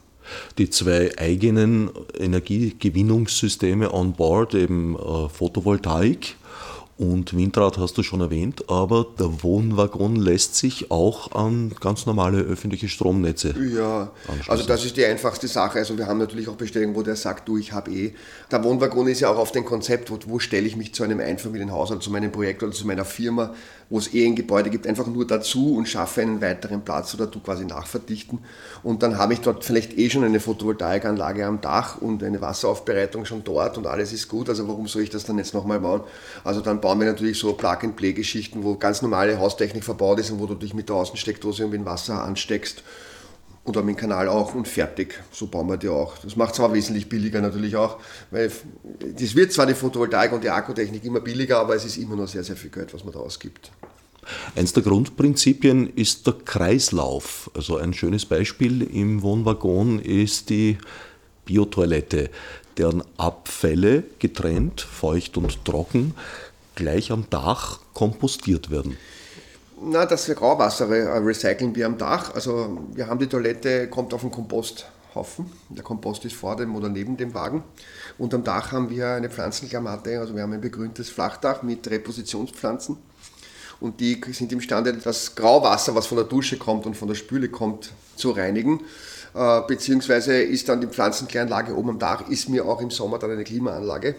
die 0.58 0.70
zwei 0.70 1.16
eigenen 1.18 1.90
Energiegewinnungssysteme 2.18 3.92
on 3.92 4.12
board, 4.12 4.54
eben 4.54 4.96
äh, 4.96 5.28
Photovoltaik 5.28 6.36
und 6.98 7.36
Windrad 7.36 7.76
hast 7.76 7.98
du 7.98 8.02
schon 8.02 8.22
erwähnt, 8.22 8.70
aber 8.70 9.06
der 9.18 9.42
Wohnwaggon 9.42 10.16
lässt 10.16 10.54
sich 10.54 10.90
auch 10.90 11.32
an 11.32 11.74
ganz 11.78 12.06
normale 12.06 12.38
öffentliche 12.38 12.88
Stromnetze. 12.88 13.54
Ja, 13.76 14.12
also 14.48 14.64
das 14.64 14.84
ist 14.84 14.96
die 14.96 15.04
einfachste 15.04 15.46
Sache. 15.46 15.78
Also 15.78 15.98
wir 15.98 16.06
haben 16.06 16.18
natürlich 16.18 16.48
auch 16.48 16.54
Bestellungen, 16.54 16.94
wo 16.96 17.02
der 17.02 17.16
sagt, 17.16 17.48
du, 17.48 17.58
ich 17.58 17.72
habe 17.72 17.90
eh. 17.90 18.14
Der 18.50 18.64
Wohnwaggon 18.64 19.08
ist 19.08 19.20
ja 19.20 19.28
auch 19.28 19.36
auf 19.36 19.52
dem 19.52 19.66
Konzept, 19.66 20.10
wo, 20.10 20.18
wo 20.26 20.38
stelle 20.38 20.66
ich 20.66 20.76
mich 20.76 20.94
zu 20.94 21.04
einem 21.04 21.20
Einfamilienhaushalt, 21.20 22.02
zu 22.02 22.10
meinem 22.10 22.32
Projekt 22.32 22.62
oder 22.62 22.72
zu 22.72 22.86
meiner 22.86 23.04
Firma, 23.04 23.54
wo 23.88 23.98
es 23.98 24.12
eh 24.12 24.26
ein 24.26 24.34
Gebäude 24.34 24.70
gibt, 24.70 24.86
einfach 24.86 25.06
nur 25.06 25.26
dazu 25.26 25.76
und 25.76 25.88
schaffe 25.88 26.22
einen 26.22 26.40
weiteren 26.40 26.82
Platz 26.82 27.14
oder 27.14 27.26
du 27.26 27.40
quasi 27.40 27.64
nachverdichten. 27.64 28.40
Und 28.82 29.02
dann 29.02 29.18
habe 29.18 29.32
ich 29.32 29.40
dort 29.40 29.64
vielleicht 29.64 29.96
eh 29.96 30.10
schon 30.10 30.24
eine 30.24 30.40
Photovoltaikanlage 30.40 31.46
am 31.46 31.60
Dach 31.60 32.00
und 32.00 32.22
eine 32.22 32.40
Wasseraufbereitung 32.40 33.24
schon 33.24 33.44
dort 33.44 33.78
und 33.78 33.86
alles 33.86 34.12
ist 34.12 34.28
gut. 34.28 34.48
Also 34.48 34.66
warum 34.66 34.88
soll 34.88 35.02
ich 35.02 35.10
das 35.10 35.24
dann 35.24 35.38
jetzt 35.38 35.54
nochmal 35.54 35.80
bauen? 35.80 36.02
Also 36.42 36.60
dann 36.60 36.80
bauen 36.80 36.98
wir 36.98 37.06
natürlich 37.06 37.38
so 37.38 37.52
Plug-and-Play-Geschichten, 37.52 38.64
wo 38.64 38.76
ganz 38.76 39.02
normale 39.02 39.38
Haustechnik 39.38 39.84
verbaut 39.84 40.18
ist 40.20 40.30
und 40.30 40.40
wo 40.40 40.46
du 40.46 40.54
dich 40.54 40.74
mit 40.74 40.88
der 40.88 40.96
Außensteckdose 40.96 41.62
irgendwie 41.62 41.84
Wasser 41.84 42.24
ansteckst 42.24 42.82
und 43.66 43.76
am 43.76 43.96
Kanal 43.96 44.28
auch 44.28 44.54
und 44.54 44.68
fertig. 44.68 45.22
So 45.32 45.46
bauen 45.46 45.68
wir 45.68 45.76
die 45.76 45.88
auch. 45.88 46.18
Das 46.18 46.36
macht 46.36 46.58
aber 46.60 46.74
wesentlich 46.74 47.08
billiger 47.08 47.40
natürlich 47.40 47.76
auch, 47.76 47.98
weil 48.30 48.50
das 49.18 49.34
wird 49.34 49.52
zwar 49.52 49.66
die 49.66 49.74
Photovoltaik 49.74 50.32
und 50.32 50.44
die 50.44 50.50
Akkutechnik 50.50 51.04
immer 51.04 51.20
billiger, 51.20 51.58
aber 51.58 51.74
es 51.74 51.84
ist 51.84 51.96
immer 51.96 52.16
noch 52.16 52.28
sehr, 52.28 52.44
sehr 52.44 52.56
viel 52.56 52.70
Geld, 52.70 52.92
was 52.94 53.04
man 53.04 53.12
da 53.12 53.20
ausgibt. 53.20 53.70
Eins 54.54 54.72
der 54.72 54.82
Grundprinzipien 54.82 55.92
ist 55.94 56.26
der 56.26 56.34
Kreislauf. 56.34 57.50
Also 57.54 57.76
ein 57.76 57.94
schönes 57.94 58.26
Beispiel 58.26 58.82
im 58.82 59.22
Wohnwaggon 59.22 60.00
ist 60.00 60.50
die 60.50 60.78
Biotoilette, 61.44 62.30
deren 62.76 63.02
Abfälle 63.16 64.04
getrennt, 64.18 64.80
feucht 64.80 65.36
und 65.36 65.64
trocken, 65.64 66.14
gleich 66.74 67.10
am 67.10 67.30
Dach 67.30 67.80
kompostiert 67.94 68.70
werden. 68.70 68.96
Na, 69.78 70.06
das 70.06 70.26
Grauwasser 70.26 70.88
recyceln 70.88 71.74
wir 71.74 71.84
am 71.84 71.98
Dach. 71.98 72.34
Also 72.34 72.78
wir 72.94 73.08
haben 73.08 73.18
die 73.18 73.26
Toilette, 73.26 73.88
kommt 73.88 74.14
auf 74.14 74.22
den 74.22 74.30
Komposthaufen. 74.30 75.52
Der 75.68 75.84
Kompost 75.84 76.24
ist 76.24 76.34
vor 76.34 76.56
dem 76.56 76.74
oder 76.74 76.88
neben 76.88 77.18
dem 77.18 77.34
Wagen. 77.34 77.62
Und 78.16 78.32
am 78.32 78.42
Dach 78.42 78.72
haben 78.72 78.88
wir 78.88 79.10
eine 79.10 79.28
Pflanzenklamotte, 79.28 80.18
also 80.18 80.34
wir 80.34 80.42
haben 80.42 80.54
ein 80.54 80.62
begrüntes 80.62 81.10
Flachdach 81.10 81.62
mit 81.62 81.90
Repositionspflanzen. 81.90 82.96
Und 83.78 84.00
die 84.00 84.18
sind 84.32 84.50
imstande, 84.50 84.94
das 84.94 85.34
Grauwasser, 85.34 85.94
was 85.94 86.06
von 86.06 86.16
der 86.16 86.26
Dusche 86.26 86.56
kommt 86.56 86.86
und 86.86 86.96
von 86.96 87.08
der 87.08 87.14
Spüle 87.14 87.50
kommt, 87.50 87.92
zu 88.16 88.30
reinigen. 88.30 88.80
Äh, 89.34 89.60
beziehungsweise 89.68 90.40
ist 90.40 90.70
dann 90.70 90.80
die 90.80 90.86
Pflanzenkläranlage 90.86 91.76
oben 91.76 91.90
am 91.90 91.98
Dach, 91.98 92.26
ist 92.30 92.48
mir 92.48 92.64
auch 92.64 92.80
im 92.80 92.90
Sommer 92.90 93.18
dann 93.18 93.30
eine 93.30 93.44
Klimaanlage 93.44 94.14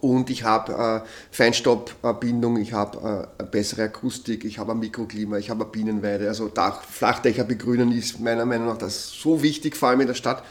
und 0.00 0.30
ich 0.30 0.44
habe 0.44 1.02
äh, 1.04 1.08
Feinstaubbindung, 1.30 2.58
ich 2.58 2.72
habe 2.72 3.28
äh, 3.38 3.44
bessere 3.44 3.84
Akustik, 3.84 4.44
ich 4.44 4.58
habe 4.58 4.72
ein 4.72 4.78
Mikroklima, 4.78 5.38
ich 5.38 5.50
habe 5.50 5.64
eine 5.64 5.72
Bienenweide. 5.72 6.28
Also 6.28 6.48
Dach, 6.48 6.82
Flachdächer 6.82 7.44
begrünen 7.44 7.90
ist 7.92 8.20
meiner 8.20 8.44
Meinung 8.44 8.68
nach 8.68 8.78
das 8.78 9.10
so 9.10 9.42
wichtig, 9.42 9.76
vor 9.76 9.88
allem 9.90 10.02
in 10.02 10.06
der 10.06 10.14
Stadt. 10.14 10.42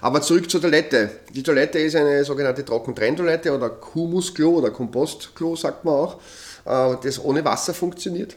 Aber 0.00 0.22
zurück 0.22 0.50
zur 0.50 0.60
Toilette. 0.60 1.10
Die 1.34 1.42
Toilette 1.42 1.78
ist 1.78 1.96
eine 1.96 2.24
sogenannte 2.24 2.64
Trockentrenntoilette 2.64 3.54
oder 3.54 3.76
Humusklo 3.94 4.50
oder 4.58 4.70
Kompostklo, 4.70 5.56
sagt 5.56 5.84
man 5.84 5.94
auch, 5.94 6.20
äh, 6.64 6.96
das 7.02 7.22
ohne 7.22 7.44
Wasser 7.44 7.74
funktioniert. 7.74 8.36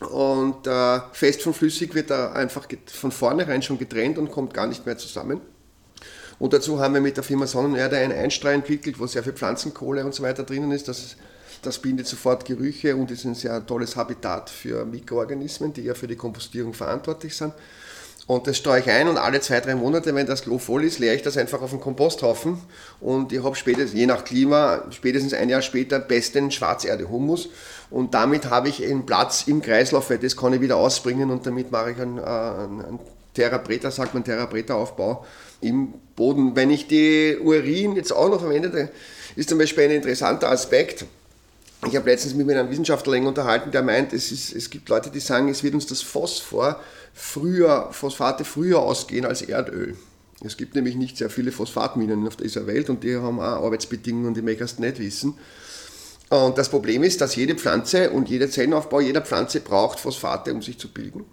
Und 0.00 0.66
äh, 0.66 1.00
fest 1.12 1.42
von 1.42 1.52
flüssig 1.52 1.94
wird 1.94 2.10
da 2.10 2.32
einfach 2.32 2.66
von 2.86 3.12
vornherein 3.12 3.62
schon 3.62 3.78
getrennt 3.78 4.18
und 4.18 4.30
kommt 4.30 4.54
gar 4.54 4.66
nicht 4.66 4.86
mehr 4.86 4.96
zusammen. 4.96 5.40
Und 6.40 6.54
dazu 6.54 6.80
haben 6.80 6.94
wir 6.94 7.02
mit 7.02 7.18
der 7.18 7.22
Firma 7.22 7.46
Sonnenerde 7.46 7.98
einen 7.98 8.12
Einstrahl 8.12 8.54
entwickelt, 8.54 8.98
wo 8.98 9.06
sehr 9.06 9.22
viel 9.22 9.34
Pflanzenkohle 9.34 10.04
und 10.04 10.14
so 10.14 10.22
weiter 10.22 10.42
drinnen 10.42 10.72
ist. 10.72 10.88
Das, 10.88 11.16
das 11.62 11.78
bindet 11.78 12.06
sofort 12.06 12.46
Gerüche 12.46 12.96
und 12.96 13.10
ist 13.10 13.26
ein 13.26 13.34
sehr 13.34 13.64
tolles 13.64 13.94
Habitat 13.94 14.48
für 14.48 14.86
Mikroorganismen, 14.86 15.74
die 15.74 15.82
ja 15.82 15.94
für 15.94 16.08
die 16.08 16.16
Kompostierung 16.16 16.72
verantwortlich 16.72 17.36
sind. 17.36 17.52
Und 18.26 18.46
das 18.46 18.56
steuere 18.56 18.78
ich 18.78 18.90
ein 18.90 19.08
und 19.08 19.18
alle 19.18 19.40
zwei, 19.40 19.60
drei 19.60 19.74
Monate, 19.74 20.14
wenn 20.14 20.26
das 20.26 20.42
Klo 20.42 20.58
voll 20.58 20.84
ist, 20.84 20.98
leere 20.98 21.14
ich 21.14 21.22
das 21.22 21.36
einfach 21.36 21.60
auf 21.60 21.70
den 21.70 21.80
Komposthaufen 21.80 22.60
und 23.00 23.32
ich 23.32 23.42
habe 23.42 23.56
spätestens, 23.56 23.98
je 23.98 24.06
nach 24.06 24.24
Klima, 24.24 24.84
spätestens 24.90 25.34
ein 25.34 25.48
Jahr 25.48 25.62
später 25.62 25.98
besten 25.98 26.50
Schwarzerde-Humus 26.52 27.48
und 27.90 28.14
damit 28.14 28.48
habe 28.48 28.68
ich 28.68 28.84
einen 28.84 29.04
Platz 29.04 29.48
im 29.48 29.60
Kreislauf, 29.60 30.10
weil 30.10 30.18
das 30.18 30.36
kann 30.36 30.52
ich 30.52 30.60
wieder 30.60 30.76
ausbringen 30.76 31.30
und 31.30 31.44
damit 31.44 31.72
mache 31.72 31.90
ich 31.90 32.00
einen, 32.00 32.18
äh, 32.18 32.20
einen 32.20 33.00
Therapreta, 33.34 33.90
sagt 33.90 34.14
man 34.14 34.22
Therapreta-Aufbau 34.22 35.24
im 35.60 35.94
Boden. 36.16 36.56
Wenn 36.56 36.70
ich 36.70 36.86
die 36.86 37.36
Urin 37.40 37.96
jetzt 37.96 38.12
auch 38.12 38.28
noch 38.28 38.40
verwende, 38.40 38.90
ist 39.36 39.48
zum 39.48 39.58
Beispiel 39.58 39.84
ein 39.84 39.90
interessanter 39.92 40.50
Aspekt. 40.50 41.04
Ich 41.86 41.96
habe 41.96 42.10
letztens 42.10 42.34
mit 42.34 42.50
einem 42.50 42.70
Wissenschaftler 42.70 43.18
unterhalten, 43.26 43.70
der 43.70 43.82
meint, 43.82 44.12
es, 44.12 44.30
ist, 44.30 44.54
es 44.54 44.68
gibt 44.68 44.88
Leute, 44.90 45.10
die 45.10 45.20
sagen, 45.20 45.48
es 45.48 45.62
wird 45.62 45.72
uns 45.72 45.86
das 45.86 46.02
Phosphor 46.02 46.78
früher, 47.14 47.88
Phosphate 47.92 48.44
früher 48.44 48.80
ausgehen 48.80 49.24
als 49.24 49.40
Erdöl. 49.40 49.96
Es 50.44 50.56
gibt 50.56 50.74
nämlich 50.74 50.96
nicht 50.96 51.16
sehr 51.16 51.30
viele 51.30 51.52
Phosphatminen 51.52 52.26
auf 52.26 52.36
dieser 52.36 52.66
Welt 52.66 52.90
und 52.90 53.02
die 53.02 53.16
haben 53.16 53.40
auch 53.40 53.64
Arbeitsbedingungen, 53.64 54.34
die 54.34 54.42
möchtest 54.42 54.80
nicht 54.80 54.98
wissen. 54.98 55.34
Und 56.30 56.56
das 56.58 56.68
Problem 56.68 57.02
ist, 57.02 57.20
dass 57.20 57.34
jede 57.34 57.56
Pflanze 57.56 58.10
und 58.10 58.28
jeder 58.28 58.48
Zellenaufbau 58.50 59.00
jeder 59.00 59.20
Pflanze 59.20 59.60
braucht 59.60 59.98
Phosphate, 60.00 60.52
um 60.52 60.62
sich 60.62 60.78
zu 60.78 60.88
bilden. 60.88 61.24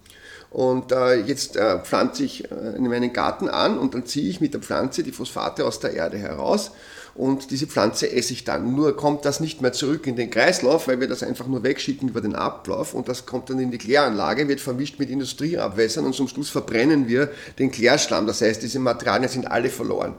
Und 0.57 0.91
äh, 0.91 1.17
jetzt 1.17 1.55
äh, 1.55 1.77
pflanze 1.77 2.23
ich 2.23 2.51
äh, 2.51 2.55
in 2.77 2.87
meinen 2.87 3.13
Garten 3.13 3.47
an 3.47 3.77
und 3.77 3.93
dann 3.93 4.07
ziehe 4.07 4.27
ich 4.27 4.41
mit 4.41 4.55
der 4.55 4.59
Pflanze 4.59 5.03
die 5.03 5.11
Phosphate 5.11 5.63
aus 5.63 5.79
der 5.79 5.93
Erde 5.93 6.17
heraus 6.17 6.71
und 7.13 7.51
diese 7.51 7.67
Pflanze 7.67 8.11
esse 8.11 8.33
ich 8.33 8.43
dann. 8.43 8.75
Nur 8.75 8.97
kommt 8.97 9.23
das 9.23 9.39
nicht 9.39 9.61
mehr 9.61 9.71
zurück 9.71 10.07
in 10.07 10.15
den 10.15 10.31
Kreislauf, 10.31 10.87
weil 10.87 10.99
wir 10.99 11.07
das 11.07 11.21
einfach 11.21 11.45
nur 11.45 11.61
wegschicken 11.61 12.09
über 12.09 12.21
den 12.21 12.33
Ablauf 12.33 12.95
und 12.95 13.07
das 13.07 13.27
kommt 13.27 13.51
dann 13.51 13.59
in 13.59 13.69
die 13.69 13.77
Kläranlage, 13.77 14.47
wird 14.47 14.59
vermischt 14.59 14.97
mit 14.97 15.11
Industrieabwässern 15.11 16.05
und 16.05 16.15
zum 16.15 16.27
Schluss 16.27 16.49
verbrennen 16.49 17.07
wir 17.07 17.29
den 17.59 17.69
Klärschlamm. 17.69 18.25
Das 18.25 18.41
heißt, 18.41 18.63
diese 18.63 18.79
Materialien 18.79 19.29
sind 19.29 19.45
alle 19.45 19.69
verloren. 19.69 20.15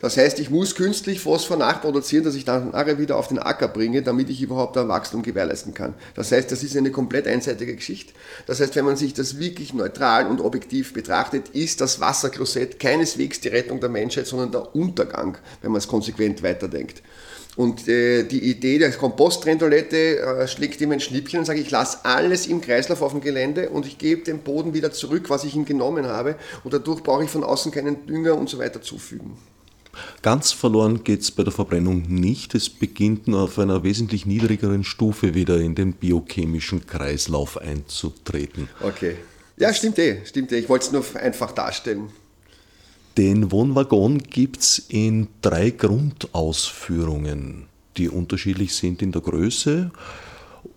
Das 0.00 0.16
heißt, 0.16 0.38
ich 0.38 0.50
muss 0.50 0.74
künstlich 0.74 1.20
Phosphor 1.20 1.56
nachproduzieren, 1.56 2.24
dass 2.24 2.34
ich 2.34 2.44
dann 2.44 2.70
nachher 2.70 2.98
wieder 2.98 3.16
auf 3.16 3.28
den 3.28 3.38
Acker 3.38 3.68
bringe, 3.68 4.02
damit 4.02 4.30
ich 4.30 4.40
überhaupt 4.40 4.76
ein 4.76 4.88
Wachstum 4.88 5.22
gewährleisten 5.22 5.74
kann. 5.74 5.94
Das 6.14 6.30
heißt, 6.30 6.50
das 6.52 6.62
ist 6.62 6.76
eine 6.76 6.92
komplett 6.92 7.26
einseitige 7.26 7.74
Geschichte. 7.74 8.12
Das 8.46 8.60
heißt, 8.60 8.76
wenn 8.76 8.84
man 8.84 8.96
sich 8.96 9.14
das 9.14 9.38
wirklich 9.38 9.74
neutral 9.74 10.26
und 10.26 10.40
objektiv 10.40 10.92
betrachtet, 10.92 11.48
ist 11.50 11.80
das 11.80 12.00
Wasserklosett 12.00 12.78
keineswegs 12.78 13.40
die 13.40 13.48
Rettung 13.48 13.80
der 13.80 13.88
Menschheit, 13.88 14.26
sondern 14.26 14.52
der 14.52 14.74
Untergang, 14.74 15.36
wenn 15.62 15.72
man 15.72 15.78
es 15.78 15.88
konsequent 15.88 16.42
weiterdenkt. 16.42 17.02
Und 17.56 17.88
äh, 17.88 18.22
die 18.22 18.50
Idee 18.50 18.78
der 18.78 18.92
Komposttrentoilette 18.92 20.20
äh, 20.20 20.46
schlägt 20.46 20.80
ihm 20.80 20.92
ein 20.92 21.00
Schnippchen 21.00 21.40
und 21.40 21.44
sagt, 21.44 21.58
ich 21.58 21.72
lasse 21.72 22.04
alles 22.04 22.46
im 22.46 22.60
Kreislauf 22.60 23.02
auf 23.02 23.10
dem 23.10 23.20
Gelände 23.20 23.70
und 23.70 23.84
ich 23.84 23.98
gebe 23.98 24.22
dem 24.22 24.38
Boden 24.38 24.74
wieder 24.74 24.92
zurück, 24.92 25.24
was 25.28 25.42
ich 25.42 25.56
ihm 25.56 25.64
genommen 25.64 26.06
habe. 26.06 26.36
Und 26.62 26.72
dadurch 26.72 27.02
brauche 27.02 27.24
ich 27.24 27.30
von 27.30 27.42
außen 27.42 27.72
keinen 27.72 28.06
Dünger 28.06 28.36
und 28.36 28.48
so 28.48 28.60
weiter 28.60 28.80
zufügen. 28.80 29.36
Ganz 30.22 30.52
verloren 30.52 31.04
geht 31.04 31.20
es 31.20 31.30
bei 31.30 31.42
der 31.42 31.52
Verbrennung 31.52 32.02
nicht. 32.08 32.54
Es 32.54 32.68
beginnt 32.68 33.28
nur 33.28 33.42
auf 33.42 33.58
einer 33.58 33.82
wesentlich 33.82 34.26
niedrigeren 34.26 34.84
Stufe 34.84 35.34
wieder 35.34 35.58
in 35.60 35.74
den 35.74 35.92
biochemischen 35.92 36.86
Kreislauf 36.86 37.58
einzutreten. 37.58 38.68
Okay. 38.80 39.16
Ja, 39.56 39.72
stimmt 39.72 39.98
eh. 39.98 40.24
Stimmt 40.24 40.52
eh. 40.52 40.58
Ich 40.58 40.68
wollte 40.68 40.86
es 40.86 40.92
nur 40.92 41.04
einfach 41.20 41.52
darstellen. 41.52 42.10
Den 43.16 43.50
Wohnwaggon 43.50 44.18
gibt 44.18 44.60
es 44.60 44.78
in 44.88 45.26
drei 45.42 45.70
Grundausführungen, 45.70 47.66
die 47.96 48.08
unterschiedlich 48.08 48.74
sind 48.74 49.02
in 49.02 49.10
der 49.10 49.22
Größe 49.22 49.90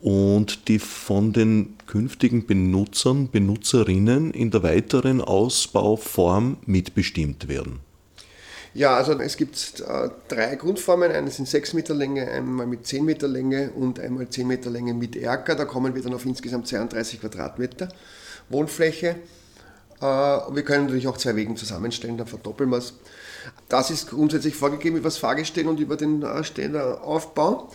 und 0.02 0.68
die 0.68 0.80
von 0.80 1.34
den 1.34 1.76
künftigen 1.86 2.48
Benutzern, 2.48 3.30
Benutzerinnen 3.30 4.32
in 4.32 4.50
der 4.50 4.64
weiteren 4.64 5.22
Ausbauform 5.22 6.58
mitbestimmt 6.66 7.48
werden. 7.48 7.80
Ja, 8.74 8.96
also 8.96 9.20
es 9.20 9.36
gibt 9.36 9.82
äh, 9.82 10.10
drei 10.30 10.56
Grundformen. 10.56 11.12
Eine 11.12 11.30
sind 11.30 11.48
6 11.48 11.74
Meter 11.74 11.94
Länge, 11.94 12.30
einmal 12.30 12.66
mit 12.66 12.88
10 12.88 13.04
Meter 13.04 13.28
Länge 13.28 13.72
und 13.72 14.00
einmal 14.00 14.30
10 14.30 14.48
Meter 14.48 14.70
Länge 14.70 14.94
mit 14.94 15.16
Erker. 15.16 15.56
Da 15.56 15.66
kommen 15.66 15.94
wir 15.94 16.02
dann 16.02 16.14
auf 16.14 16.26
insgesamt 16.26 16.68
32 16.68 17.20
Quadratmeter 17.20 17.90
Wohnfläche. 18.50 19.18
Äh, 20.00 20.06
wir 20.06 20.64
können 20.64 20.86
natürlich 20.86 21.08
auch 21.08 21.18
zwei 21.18 21.36
Wegen 21.36 21.58
zusammenstellen, 21.58 22.18
dann 22.18 22.28
verdoppeln 22.28 22.70
wir 22.70 22.78
es. 22.78 22.94
Das 23.68 23.92
ist 23.92 24.10
grundsätzlich 24.10 24.56
vorgegeben 24.56 24.98
über 24.98 25.10
das 25.10 25.18
Fahrgestell 25.18 25.68
und 25.68 25.80
über 25.80 25.98
den 25.98 26.24
äh, 26.24 26.44
Ständeraufbau. 26.44 27.70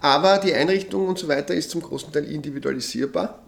Aber 0.00 0.38
die 0.38 0.54
Einrichtung 0.54 1.08
und 1.08 1.18
so 1.18 1.28
weiter 1.28 1.54
ist 1.54 1.70
zum 1.70 1.82
großen 1.82 2.10
Teil 2.12 2.24
individualisierbar. 2.24 3.38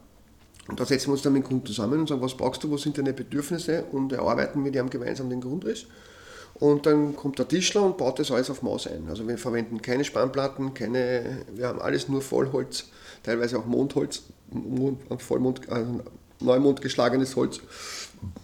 Und 0.68 0.78
da 0.78 0.84
setzen 0.84 1.08
wir 1.08 1.12
uns 1.12 1.22
dann 1.22 1.32
mit 1.32 1.44
dem 1.44 1.48
Kunden 1.48 1.66
zusammen 1.66 2.00
und 2.00 2.08
sagen, 2.08 2.20
was 2.20 2.36
brauchst 2.36 2.62
du, 2.62 2.70
was 2.70 2.82
sind 2.82 2.98
deine 2.98 3.12
Bedürfnisse 3.14 3.84
und 3.90 4.12
erarbeiten 4.12 4.62
mit 4.62 4.76
ihm 4.76 4.90
gemeinsam 4.90 5.30
den 5.30 5.40
Grundriss. 5.40 5.86
Und 6.60 6.86
dann 6.86 7.16
kommt 7.16 7.38
der 7.38 7.48
Tischler 7.48 7.82
und 7.82 7.96
baut 7.96 8.18
das 8.18 8.30
alles 8.30 8.50
auf 8.50 8.62
Maus 8.62 8.86
ein. 8.86 9.08
Also 9.08 9.26
wir 9.26 9.38
verwenden 9.38 9.82
keine 9.82 10.04
Spannplatten, 10.04 10.74
keine, 10.74 11.44
wir 11.54 11.68
haben 11.68 11.80
alles 11.80 12.08
nur 12.08 12.22
Vollholz, 12.22 12.84
teilweise 13.22 13.58
auch 13.58 13.66
Mondholz, 13.66 14.22
Vollmond, 15.18 15.68
also 15.70 16.00
Neumond 16.40 16.80
geschlagenes 16.80 17.34
Holz 17.34 17.60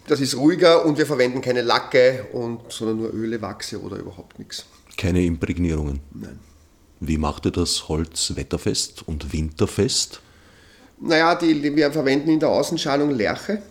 das 0.07 0.21
ist 0.21 0.35
ruhiger 0.35 0.85
und 0.85 0.97
wir 0.97 1.05
verwenden 1.05 1.41
keine 1.41 1.61
Lacke, 1.61 2.27
und, 2.33 2.71
sondern 2.71 2.97
nur 2.97 3.13
Öle, 3.13 3.41
Wachse 3.41 3.81
oder 3.81 3.97
überhaupt 3.97 4.39
nichts. 4.39 4.65
Keine 4.97 5.23
Imprägnierungen? 5.23 5.99
Nein. 6.13 6.39
Wie 6.99 7.17
macht 7.17 7.45
ihr 7.45 7.51
das 7.51 7.87
Holz 7.87 8.35
wetterfest 8.35 9.07
und 9.07 9.31
winterfest? 9.31 10.21
Naja, 10.99 11.35
die, 11.35 11.75
wir 11.75 11.91
verwenden 11.91 12.29
in 12.29 12.39
der 12.39 12.49
Außenschalung 12.49 13.11
Lerche. 13.11 13.61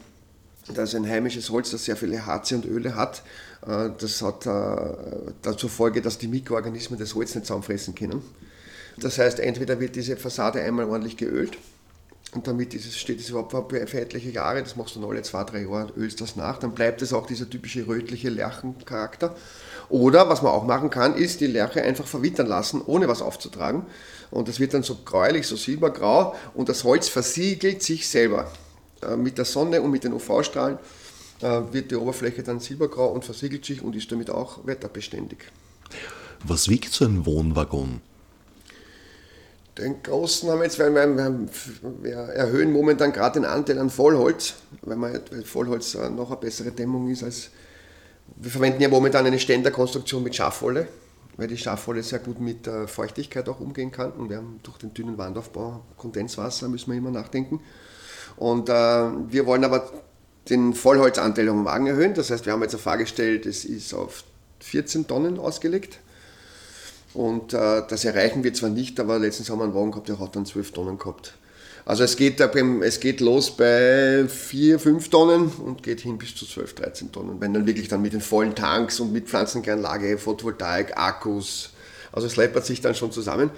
Das 0.75 0.91
ist 0.91 0.95
ein 0.97 1.09
heimisches 1.09 1.51
Holz, 1.51 1.71
das 1.71 1.85
sehr 1.85 1.97
viele 1.97 2.27
Harze 2.27 2.57
und 2.57 2.65
Öle 2.65 2.97
hat. 2.97 3.23
Äh, 3.67 3.91
das 3.99 4.23
hat 4.23 4.47
äh, 4.47 5.33
dazu 5.43 5.69
Folge, 5.69 6.03
dass 6.03 6.19
die 6.19 6.29
Mikroorganismen 6.29 6.99
das 6.99 7.15
Holz 7.15 7.35
nicht 7.35 7.47
zusammenfressen 7.47 7.95
können. 7.95 8.23
Das 8.99 9.19
heißt, 9.19 9.41
entweder 9.41 9.79
wird 9.79 9.95
diese 9.95 10.17
Fassade 10.17 10.63
einmal 10.63 10.87
ordentlich 10.87 11.17
geölt 11.17 11.59
und 12.37 12.47
damit 12.47 12.75
es, 12.75 12.97
steht 12.97 13.21
es 13.21 13.31
überhaupt 13.31 13.71
für 13.71 14.01
etliche 14.01 14.31
Jahre, 14.31 14.63
das 14.63 14.77
machst 14.77 14.97
du 14.97 15.01
dann 15.01 15.11
alle 15.11 15.23
zwei, 15.23 15.45
drei 15.45 15.63
Jahre, 15.63 15.93
ölst 15.97 16.21
das 16.21 16.37
nach, 16.37 16.59
dann 16.59 16.73
bleibt 16.73 17.01
es 17.03 17.13
auch 17.13 17.27
dieser 17.27 17.49
typische 17.49 17.87
rötliche 17.87 18.29
Lärchencharakter. 18.29 19.35
Oder 19.89 20.29
was 20.29 20.43
man 20.43 20.53
auch 20.53 20.65
machen 20.65 20.91
kann, 20.91 21.15
ist 21.15 21.41
die 21.41 21.47
Lerche 21.47 21.83
einfach 21.83 22.07
verwittern 22.07 22.47
lassen, 22.47 22.83
ohne 22.85 23.07
was 23.07 23.23
aufzutragen. 23.23 23.87
Und 24.31 24.49
das 24.49 24.59
wird 24.59 24.75
dann 24.75 24.83
so 24.83 24.97
gräulich, 25.05 25.47
so 25.47 25.57
silbergrau 25.57 26.35
und 26.55 26.69
das 26.69 26.83
Holz 26.83 27.09
versiegelt 27.09 27.83
sich 27.83 28.09
selber. 28.09 28.51
Äh, 29.03 29.17
mit 29.17 29.39
der 29.39 29.45
Sonne 29.45 29.83
und 29.83 29.91
mit 29.91 30.05
den 30.05 30.13
UV-Strahlen 30.13 30.79
äh, 31.43 31.61
wird 31.71 31.91
die 31.91 31.97
Oberfläche 31.97 32.43
dann 32.43 32.61
silbergrau 32.61 33.09
und 33.09 33.25
versiegelt 33.25 33.65
sich 33.65 33.83
und 33.83 33.95
ist 33.95 34.11
damit 34.11 34.31
auch 34.31 34.67
wetterbeständig. 34.67 35.39
Was 36.45 36.69
wiegt 36.69 36.93
so 36.93 37.05
ein 37.05 37.27
Wohnwaggon? 37.27 38.01
Den 39.79 40.03
großen 40.03 40.49
haben 40.49 40.61
wir 40.61 40.65
jetzt, 40.65 40.79
weil 40.79 40.95
wir, 40.95 41.49
wir 42.03 42.15
erhöhen 42.15 42.73
momentan 42.73 43.13
gerade 43.13 43.41
den 43.41 43.45
Anteil 43.45 43.79
an 43.79 43.91
Vollholz, 43.91 44.55
weil, 44.81 44.97
man, 44.97 45.13
weil 45.31 45.43
Vollholz 45.45 45.95
noch 45.95 46.31
eine 46.31 46.41
bessere 46.41 46.71
Dämmung 46.71 47.11
ist 47.11 47.23
als. 47.23 47.51
Wir 48.37 48.51
verwenden 48.51 48.83
ja 48.83 48.89
momentan 48.89 49.25
eine 49.27 49.39
Ständerkonstruktion 49.39 50.23
mit 50.23 50.35
Schafwolle, 50.35 50.89
weil 51.37 51.47
die 51.47 51.59
Schafwolle 51.59 52.03
sehr 52.03 52.19
gut 52.19 52.41
mit 52.41 52.67
äh, 52.67 52.87
Feuchtigkeit 52.87 53.49
auch 53.49 53.61
umgehen 53.61 53.93
kann. 53.93 54.13
Und 54.13 54.31
wir 54.31 54.39
haben 54.39 54.61
durch 54.63 54.79
den 54.79 54.95
dünnen 54.95 55.17
Wandaufbau 55.19 55.85
Kondenswasser, 55.97 56.69
müssen 56.69 56.91
wir 56.91 56.99
immer 56.99 57.11
nachdenken. 57.11 57.61
Und 58.37 58.69
äh, 58.69 58.73
wir 58.73 59.47
wollen 59.47 59.65
aber 59.65 59.91
den 60.49 60.75
Vollholzanteil 60.75 61.49
am 61.49 61.65
Wagen 61.65 61.87
erhöhen. 61.87 62.15
Das 62.15 62.31
heißt, 62.31 62.47
wir 62.47 62.53
haben 62.53 62.63
jetzt 62.63 62.75
eine 62.75 62.83
Frage 62.83 63.05
gestellt, 63.05 63.47
es 63.47 63.65
ist 63.65 63.95
auf 63.95 64.25
14 64.61 65.07
Tonnen 65.07 65.39
ausgelegt. 65.39 65.99
Und 67.15 67.55
äh, 67.55 67.83
das 67.89 68.05
erreichen 68.05 68.45
wir 68.45 68.53
zwar 68.53 68.71
nicht, 68.71 69.01
aber 69.01 69.19
letztens 69.19 69.49
haben 69.51 69.59
wir 69.59 69.65
einen 69.65 69.75
Wagen 69.75 69.91
gehabt, 69.91 70.09
der 70.09 70.19
hat 70.19 70.37
dann 70.37 70.45
12 70.45 70.73
Tonnen 70.73 70.99
gehabt. 70.99 71.35
Also 71.87 72.03
es 72.03 72.17
geht, 72.17 72.41
es 72.41 73.01
geht 73.01 73.21
los 73.21 73.57
bei 73.57 74.27
4, 74.29 74.81
5 74.81 75.09
Tonnen 75.09 75.53
und 75.65 75.85
geht 75.85 76.01
hin 76.01 76.19
bis 76.19 76.35
zu 76.35 76.45
12, 76.45 76.75
13 76.75 77.13
Tonnen. 77.13 77.41
Wenn 77.41 77.55
dann 77.55 77.65
wirklich 77.65 77.87
dann 77.87 78.03
mit 78.03 78.13
den 78.13 78.21
vollen 78.21 78.57
Tanks 78.57 78.99
und 78.99 79.13
mit 79.13 79.29
Pflanzenkläranlage, 79.29 80.19
Photovoltaik, 80.19 80.97
Akkus, 80.97 81.71
also 82.17 82.27
es 82.27 82.37
läppert 82.37 82.65
sich 82.65 82.81
dann 82.81 82.95
schon 82.95 83.13
zusammen. 83.13 83.51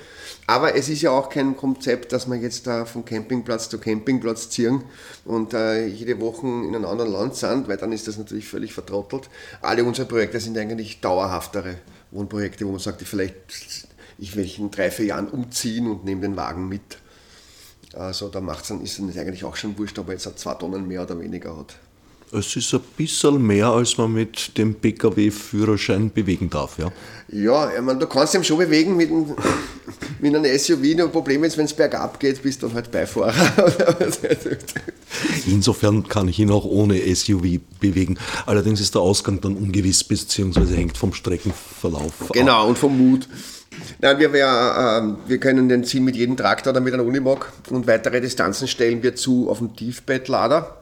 Aber 0.48 0.74
es 0.74 0.88
ist 0.88 1.00
ja 1.00 1.12
auch 1.12 1.30
kein 1.30 1.56
Konzept, 1.56 2.12
dass 2.12 2.26
man 2.26 2.42
jetzt 2.42 2.66
da 2.66 2.84
von 2.84 3.04
Campingplatz 3.04 3.68
zu 3.68 3.78
Campingplatz 3.78 4.50
ziehen 4.50 4.82
und 5.24 5.54
äh, 5.54 5.86
jede 5.86 6.20
Woche 6.20 6.46
in 6.46 6.74
einem 6.74 6.84
anderen 6.84 7.12
Land 7.12 7.36
sind, 7.36 7.68
weil 7.68 7.76
dann 7.76 7.92
ist 7.92 8.08
das 8.08 8.18
natürlich 8.18 8.48
völlig 8.48 8.72
vertrottelt. 8.72 9.30
Alle 9.62 9.84
unsere 9.84 10.08
Projekte 10.08 10.40
sind 10.40 10.58
eigentlich 10.58 11.00
dauerhaftere 11.00 11.76
Wohnprojekte, 12.10 12.66
wo 12.66 12.72
man 12.72 12.80
sagt, 12.80 13.00
vielleicht 13.02 13.86
ich 14.18 14.34
will 14.34 14.50
in 14.58 14.72
drei, 14.72 14.90
vier 14.90 15.06
Jahren 15.06 15.28
umziehen 15.28 15.86
und 15.86 16.04
nehme 16.04 16.22
den 16.22 16.36
Wagen 16.36 16.68
mit. 16.68 16.98
Also 17.92 18.28
da 18.28 18.40
macht's 18.40 18.68
dann, 18.68 18.82
ist 18.82 18.98
es 18.98 19.16
eigentlich 19.16 19.44
auch 19.44 19.54
schon 19.54 19.78
wurscht, 19.78 20.00
ob 20.00 20.08
er 20.08 20.14
jetzt 20.14 20.38
zwei 20.38 20.54
Tonnen 20.54 20.88
mehr 20.88 21.02
oder 21.02 21.20
weniger 21.20 21.56
hat. 21.56 21.76
Es 22.30 22.54
ist 22.56 22.74
ein 22.74 22.80
bisschen 22.96 23.46
mehr, 23.46 23.68
als 23.68 23.96
man 23.96 24.12
mit 24.12 24.56
dem 24.58 24.74
Pkw-Führerschein 24.74 26.10
bewegen 26.12 26.50
darf, 26.50 26.78
ja? 26.78 26.90
Ja, 27.30 27.70
ich 27.74 27.80
meine, 27.80 27.98
du 27.98 28.06
kannst 28.06 28.34
ihn 28.34 28.44
schon 28.44 28.58
bewegen 28.58 28.96
mit, 28.96 29.10
einem, 29.10 29.34
mit 30.20 30.34
einem 30.34 30.58
SUV. 30.58 30.96
Nur 30.96 31.08
Problem 31.08 31.44
ist, 31.44 31.56
wenn 31.56 31.64
es 31.64 31.72
bergab 31.72 32.20
geht, 32.20 32.42
bist 32.42 32.62
du 32.62 32.72
halt 32.72 32.90
Beifahrer. 32.90 33.32
Insofern 35.46 36.06
kann 36.08 36.28
ich 36.28 36.38
ihn 36.38 36.50
auch 36.50 36.64
ohne 36.64 36.98
SUV 37.14 37.60
bewegen. 37.80 38.18
Allerdings 38.46 38.80
ist 38.80 38.94
der 38.94 39.02
Ausgang 39.02 39.40
dann 39.40 39.56
ungewiss, 39.56 40.04
beziehungsweise 40.04 40.76
hängt 40.76 40.96
vom 40.98 41.12
Streckenverlauf 41.14 42.12
Genau, 42.32 42.62
ab. 42.62 42.68
und 42.68 42.78
vom 42.78 42.96
Mut. 42.96 43.28
Nein, 44.00 44.18
wir, 44.18 44.32
wir, 44.32 45.16
äh, 45.26 45.28
wir 45.30 45.38
können 45.38 45.68
den 45.68 45.84
ziehen 45.84 46.04
mit 46.04 46.16
jedem 46.16 46.36
Traktor 46.36 46.72
oder 46.72 46.80
mit 46.80 46.92
einem 46.94 47.06
Unimog 47.06 47.52
und 47.70 47.86
weitere 47.86 48.20
Distanzen 48.20 48.66
stellen 48.68 49.02
wir 49.02 49.14
zu 49.14 49.48
auf 49.48 49.58
dem 49.58 49.74
Tiefbettlader 49.76 50.74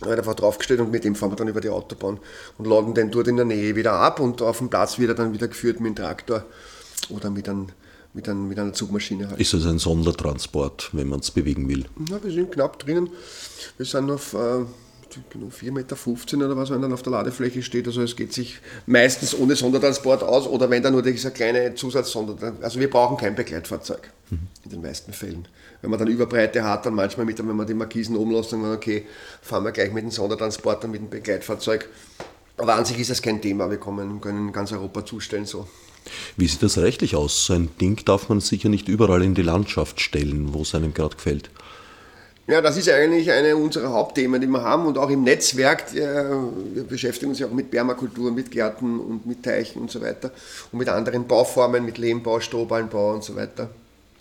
wird 0.00 0.18
einfach 0.18 0.34
draufgestellt 0.34 0.80
und 0.80 0.90
mit 0.90 1.04
dem 1.04 1.14
fahren 1.14 1.32
wir 1.32 1.36
dann 1.36 1.48
über 1.48 1.60
die 1.60 1.68
Autobahn 1.68 2.18
und 2.56 2.66
laden 2.66 2.94
den 2.94 3.10
dort 3.10 3.28
in 3.28 3.36
der 3.36 3.44
Nähe 3.44 3.74
wieder 3.76 3.94
ab 3.94 4.20
und 4.20 4.42
auf 4.42 4.58
dem 4.58 4.68
Platz 4.68 4.98
wird 4.98 5.10
er 5.10 5.14
dann 5.14 5.32
wieder 5.32 5.48
geführt 5.48 5.80
mit 5.80 5.90
dem 5.90 5.96
Traktor 5.96 6.44
oder 7.10 7.30
mit, 7.30 7.48
einem, 7.48 7.68
mit, 8.12 8.28
einem, 8.28 8.48
mit 8.48 8.58
einer 8.58 8.72
Zugmaschine. 8.72 9.28
Halt. 9.28 9.40
Ist 9.40 9.54
das 9.54 9.66
ein 9.66 9.78
Sondertransport, 9.78 10.90
wenn 10.92 11.08
man 11.08 11.20
es 11.20 11.30
bewegen 11.30 11.68
will? 11.68 11.86
Ja, 12.08 12.22
wir 12.22 12.30
sind 12.30 12.52
knapp 12.52 12.78
drinnen. 12.78 13.10
Wir 13.76 13.86
sind 13.86 14.10
auf 14.10 14.34
äh, 14.34 14.64
4,15 15.16 15.72
Meter 15.72 15.96
oder 16.46 16.56
was, 16.56 16.70
wenn 16.70 16.82
dann 16.82 16.92
auf 16.92 17.02
der 17.02 17.12
Ladefläche 17.12 17.62
steht. 17.62 17.86
Also 17.86 18.02
es 18.02 18.14
geht 18.14 18.32
sich 18.32 18.58
meistens 18.86 19.34
ohne 19.34 19.56
Sondertransport 19.56 20.22
aus 20.22 20.46
oder 20.46 20.68
wenn 20.70 20.82
da 20.82 20.90
nur 20.90 21.02
dieser 21.02 21.30
kleine 21.30 21.74
Zusatzsondertransport. 21.74 22.64
Also 22.64 22.80
wir 22.80 22.90
brauchen 22.90 23.16
kein 23.16 23.34
Begleitfahrzeug 23.34 24.10
mhm. 24.30 24.48
in 24.64 24.70
den 24.70 24.82
meisten 24.82 25.12
Fällen. 25.12 25.48
Wenn 25.80 25.90
man 25.90 25.98
dann 25.98 26.08
Überbreite 26.08 26.64
hat, 26.64 26.86
dann 26.86 26.94
manchmal 26.94 27.26
mit, 27.26 27.38
wenn 27.38 27.54
man 27.54 27.66
die 27.66 27.74
Markisen 27.74 28.16
umlässt, 28.16 28.52
dann 28.52 28.64
okay, 28.72 29.06
fahren 29.42 29.64
wir 29.64 29.72
gleich 29.72 29.92
mit 29.92 30.02
dem 30.02 30.10
Sondertransporter, 30.10 30.88
mit 30.88 31.00
dem 31.00 31.10
Begleitfahrzeug. 31.10 31.88
Aber 32.56 32.74
an 32.74 32.84
sich 32.84 32.98
ist 32.98 33.10
das 33.10 33.22
kein 33.22 33.40
Thema. 33.40 33.70
Wir 33.70 33.78
kommen, 33.78 34.20
können 34.20 34.48
in 34.48 34.52
ganz 34.52 34.72
Europa 34.72 35.04
zustellen 35.06 35.46
so. 35.46 35.68
Wie 36.36 36.46
sieht 36.46 36.62
das 36.62 36.78
rechtlich 36.78 37.14
aus? 37.14 37.46
So 37.46 37.54
ein 37.54 37.68
Ding 37.80 38.04
darf 38.04 38.28
man 38.28 38.40
sicher 38.40 38.68
nicht 38.68 38.88
überall 38.88 39.22
in 39.22 39.34
die 39.34 39.42
Landschaft 39.42 40.00
stellen, 40.00 40.52
wo 40.54 40.62
es 40.62 40.74
einem 40.74 40.94
gerade 40.94 41.16
gefällt. 41.16 41.50
Ja, 42.48 42.62
das 42.62 42.78
ist 42.78 42.88
eigentlich 42.88 43.30
eine 43.30 43.54
unserer 43.56 43.90
Hauptthemen, 43.90 44.40
die 44.40 44.46
wir 44.46 44.62
haben 44.62 44.86
und 44.86 44.96
auch 44.96 45.10
im 45.10 45.22
Netzwerk. 45.22 45.94
Wir 45.94 46.84
beschäftigen 46.88 47.30
uns 47.30 47.38
ja 47.40 47.46
auch 47.46 47.52
mit 47.52 47.70
Permakultur, 47.70 48.32
mit 48.32 48.50
Gärten 48.50 48.98
und 48.98 49.26
mit 49.26 49.42
Teichen 49.42 49.82
und 49.82 49.90
so 49.90 50.00
weiter 50.00 50.32
und 50.72 50.78
mit 50.78 50.88
anderen 50.88 51.26
Bauformen, 51.26 51.84
mit 51.84 51.98
Lehmbau, 51.98 52.40
Strohballenbau 52.40 53.12
und 53.12 53.22
so 53.22 53.36
weiter. 53.36 53.68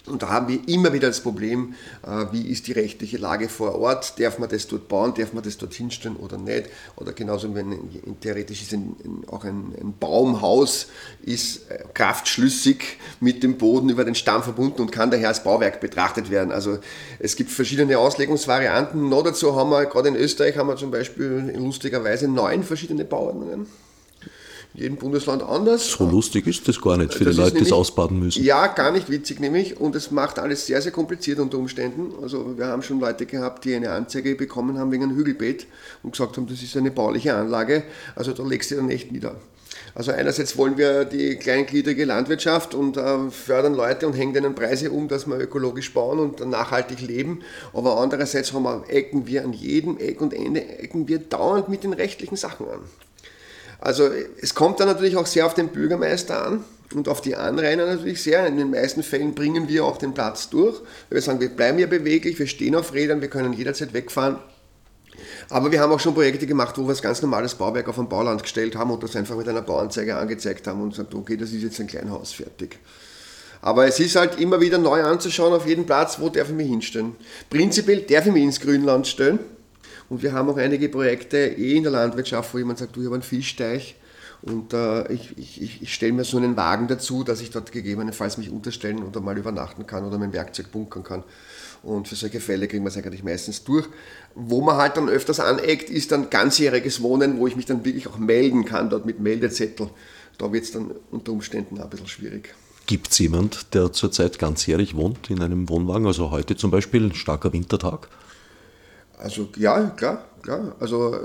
Und 0.07 0.23
da 0.23 0.29
haben 0.29 0.47
wir 0.47 0.67
immer 0.67 0.93
wieder 0.93 1.07
das 1.07 1.21
Problem, 1.21 1.75
äh, 2.05 2.25
wie 2.31 2.49
ist 2.49 2.67
die 2.67 2.71
rechtliche 2.71 3.17
Lage 3.17 3.49
vor 3.49 3.75
Ort? 3.75 4.19
Darf 4.19 4.39
man 4.39 4.49
das 4.49 4.67
dort 4.67 4.87
bauen? 4.87 5.13
Darf 5.15 5.33
man 5.33 5.43
das 5.43 5.57
dort 5.57 5.73
hinstellen 5.73 6.15
oder 6.15 6.37
nicht? 6.37 6.69
Oder 6.95 7.13
genauso, 7.13 7.53
wenn 7.55 7.79
theoretisch 8.21 8.61
ist 8.61 8.73
ein, 8.73 8.95
auch 9.29 9.43
ein, 9.43 9.73
ein, 9.79 9.93
Baumhaus 9.99 10.87
ist 11.23 11.69
äh, 11.69 11.83
kraftschlüssig 11.93 12.97
mit 13.19 13.43
dem 13.43 13.57
Boden 13.57 13.89
über 13.89 14.05
den 14.05 14.15
Stamm 14.15 14.43
verbunden 14.43 14.81
und 14.81 14.91
kann 14.91 15.11
daher 15.11 15.29
als 15.29 15.43
Bauwerk 15.43 15.79
betrachtet 15.79 16.29
werden. 16.29 16.51
Also 16.51 16.79
es 17.19 17.35
gibt 17.35 17.51
verschiedene 17.51 17.97
Auslegungsvarianten. 17.97 19.09
Noch 19.09 19.23
dazu 19.23 19.55
haben 19.55 19.69
wir, 19.69 19.85
gerade 19.85 20.09
in 20.09 20.15
Österreich, 20.15 20.57
haben 20.57 20.67
wir 20.67 20.75
zum 20.75 20.91
Beispiel 20.91 21.53
lustigerweise 21.57 22.27
neun 22.27 22.63
verschiedene 22.63 23.05
Bauordnungen 23.05 23.67
jedem 24.73 24.97
Bundesland 24.97 25.41
anders. 25.43 25.91
So 25.91 26.09
lustig 26.09 26.47
ist 26.47 26.67
das 26.67 26.79
gar 26.79 26.97
nicht 26.97 27.13
für 27.13 27.25
das 27.25 27.35
die 27.35 27.41
Leute, 27.41 27.57
die 27.57 27.63
es 27.63 27.71
ausbaden 27.71 28.19
müssen. 28.19 28.43
Ja, 28.43 28.67
gar 28.67 28.91
nicht 28.91 29.09
witzig 29.09 29.39
nämlich 29.39 29.79
und 29.79 29.95
es 29.95 30.11
macht 30.11 30.39
alles 30.39 30.67
sehr, 30.67 30.81
sehr 30.81 30.91
kompliziert 30.91 31.39
unter 31.39 31.57
Umständen. 31.57 32.13
Also 32.21 32.57
wir 32.57 32.67
haben 32.67 32.83
schon 32.83 32.99
Leute 32.99 33.25
gehabt, 33.25 33.65
die 33.65 33.75
eine 33.75 33.91
Anzeige 33.91 34.35
bekommen 34.35 34.77
haben 34.77 34.91
wegen 34.91 35.03
einem 35.03 35.15
Hügelbeet 35.15 35.67
und 36.03 36.11
gesagt 36.11 36.37
haben, 36.37 36.47
das 36.47 36.61
ist 36.61 36.77
eine 36.77 36.91
bauliche 36.91 37.33
Anlage, 37.33 37.83
also 38.15 38.33
da 38.33 38.43
legst 38.43 38.71
du 38.71 38.75
dann 38.75 38.89
echt 38.89 39.11
nieder. 39.11 39.35
Also 39.95 40.11
einerseits 40.11 40.57
wollen 40.57 40.77
wir 40.77 41.05
die 41.05 41.37
kleingliedrige 41.37 42.05
Landwirtschaft 42.05 42.75
und 42.75 42.97
äh, 42.97 43.31
fördern 43.31 43.73
Leute 43.73 44.05
und 44.05 44.13
hängen 44.13 44.33
denen 44.33 44.53
Preise 44.53 44.91
um, 44.91 45.07
dass 45.07 45.25
wir 45.25 45.39
ökologisch 45.39 45.91
bauen 45.93 46.19
und 46.19 46.39
nachhaltig 46.47 47.01
leben. 47.01 47.41
Aber 47.73 47.99
andererseits 47.99 48.53
haben 48.53 48.63
wir, 48.63 48.83
ecken 48.89 49.25
wir 49.25 49.43
an 49.43 49.53
jedem 49.53 49.97
Eck 49.97 50.21
und 50.21 50.33
Ende 50.33 50.63
ecken 50.79 51.07
wir 51.07 51.17
dauernd 51.17 51.69
mit 51.69 51.83
den 51.83 51.93
rechtlichen 51.93 52.35
Sachen 52.35 52.67
an. 52.67 52.79
Also 53.79 54.09
es 54.41 54.55
kommt 54.55 54.79
dann 54.79 54.87
natürlich 54.87 55.17
auch 55.17 55.27
sehr 55.27 55.45
auf 55.45 55.53
den 55.53 55.69
Bürgermeister 55.69 56.45
an 56.45 56.63
und 56.93 57.07
auf 57.07 57.21
die 57.21 57.35
Anrainer 57.35 57.85
natürlich 57.85 58.21
sehr. 58.23 58.45
In 58.47 58.57
den 58.57 58.71
meisten 58.71 59.03
Fällen 59.03 59.35
bringen 59.35 59.67
wir 59.67 59.85
auch 59.85 59.97
den 59.97 60.13
Platz 60.13 60.49
durch. 60.49 60.81
Wir 61.09 61.21
sagen, 61.21 61.39
wir 61.39 61.49
bleiben 61.49 61.77
hier 61.77 61.87
beweglich, 61.87 62.39
wir 62.39 62.47
stehen 62.47 62.75
auf 62.75 62.93
Rädern, 62.93 63.21
wir 63.21 63.29
können 63.29 63.53
jederzeit 63.53 63.93
wegfahren. 63.93 64.37
Aber 65.49 65.71
wir 65.71 65.79
haben 65.79 65.91
auch 65.91 65.99
schon 65.99 66.13
Projekte 66.13 66.45
gemacht, 66.45 66.77
wo 66.77 66.83
wir 66.83 66.89
das 66.89 67.01
ganz 67.01 67.21
normales 67.21 67.55
Bauwerk 67.55 67.87
auf 67.87 67.97
ein 67.97 68.09
Bauland 68.09 68.43
gestellt 68.43 68.75
haben 68.75 68.91
und 68.91 69.01
das 69.03 69.15
einfach 69.15 69.35
mit 69.35 69.47
einer 69.47 69.61
Bauanzeige 69.61 70.15
angezeigt 70.17 70.67
haben 70.67 70.81
und 70.81 70.91
gesagt, 70.91 71.13
okay, 71.13 71.37
das 71.37 71.51
ist 71.51 71.63
jetzt 71.63 71.79
ein 71.79 71.87
Kleinhaus 71.87 72.33
fertig. 72.33 72.79
Aber 73.61 73.87
es 73.87 73.99
ist 73.99 74.15
halt 74.15 74.39
immer 74.39 74.61
wieder 74.61 74.77
neu 74.77 75.03
anzuschauen 75.03 75.53
auf 75.53 75.65
jedem 75.65 75.85
Platz, 75.85 76.19
wo 76.19 76.29
darf 76.29 76.49
ich 76.49 76.55
mich 76.55 76.67
hinstellen. 76.67 77.15
Prinzipiell 77.49 78.01
darf 78.01 78.27
ich 78.27 78.33
mich 78.33 78.43
ins 78.43 78.59
Grünland 78.59 79.07
stellen. 79.07 79.39
Und 80.09 80.23
wir 80.23 80.33
haben 80.33 80.49
auch 80.49 80.57
einige 80.57 80.89
Projekte 80.89 81.37
eh 81.37 81.75
in 81.75 81.83
der 81.83 81.91
Landwirtschaft, 81.91 82.53
wo 82.53 82.57
jemand 82.57 82.79
sagt, 82.79 82.95
du, 82.95 83.01
ich 83.01 83.05
habe 83.07 83.15
einen 83.15 83.23
Fischteich 83.23 83.95
und 84.41 84.73
äh, 84.73 85.11
ich, 85.11 85.37
ich, 85.37 85.81
ich 85.81 85.93
stelle 85.93 86.13
mir 86.13 86.23
so 86.23 86.37
einen 86.37 86.55
Wagen 86.55 86.87
dazu, 86.87 87.23
dass 87.23 87.41
ich 87.41 87.49
dort 87.49 87.71
gegebenenfalls 87.71 88.37
mich 88.37 88.49
unterstellen 88.49 89.03
oder 89.03 89.19
mal 89.19 89.37
übernachten 89.37 89.87
kann 89.87 90.05
oder 90.05 90.17
mein 90.17 90.31
Werkzeug 90.33 90.71
bunkern 90.71 91.03
kann. 91.03 91.23
Und 91.83 92.07
für 92.07 92.15
solche 92.15 92.39
Fälle 92.39 92.67
kriegen 92.67 92.83
wir 92.83 92.89
es 92.89 92.97
eigentlich 92.97 93.23
meistens 93.23 93.63
durch. 93.63 93.87
Wo 94.35 94.61
man 94.61 94.77
halt 94.77 94.97
dann 94.97 95.09
öfters 95.09 95.39
aneckt, 95.39 95.89
ist 95.89 96.11
dann 96.11 96.29
ganzjähriges 96.29 97.01
Wohnen, 97.01 97.39
wo 97.39 97.47
ich 97.47 97.55
mich 97.55 97.65
dann 97.65 97.83
wirklich 97.83 98.07
auch 98.07 98.17
melden 98.17 98.65
kann, 98.65 98.89
dort 98.89 99.05
mit 99.05 99.19
Meldezettel. 99.19 99.89
Da 100.37 100.51
wird 100.51 100.65
es 100.65 100.71
dann 100.71 100.91
unter 101.11 101.31
Umständen 101.31 101.79
ein 101.79 101.89
bisschen 101.89 102.07
schwierig. 102.07 102.53
Gibt 102.85 103.11
es 103.11 103.17
jemand, 103.17 103.73
der 103.73 103.91
zurzeit 103.91 104.39
ganzjährig 104.39 104.95
wohnt 104.95 105.29
in 105.29 105.41
einem 105.41 105.67
Wohnwagen? 105.67 106.07
Also 106.07 106.31
heute 106.31 106.55
zum 106.55 106.71
Beispiel, 106.71 107.05
ein 107.05 107.15
starker 107.15 107.51
Wintertag? 107.51 108.07
Also 109.17 109.49
ja, 109.57 109.91
klar, 109.95 110.23
klar. 110.41 110.75
Also 110.79 111.15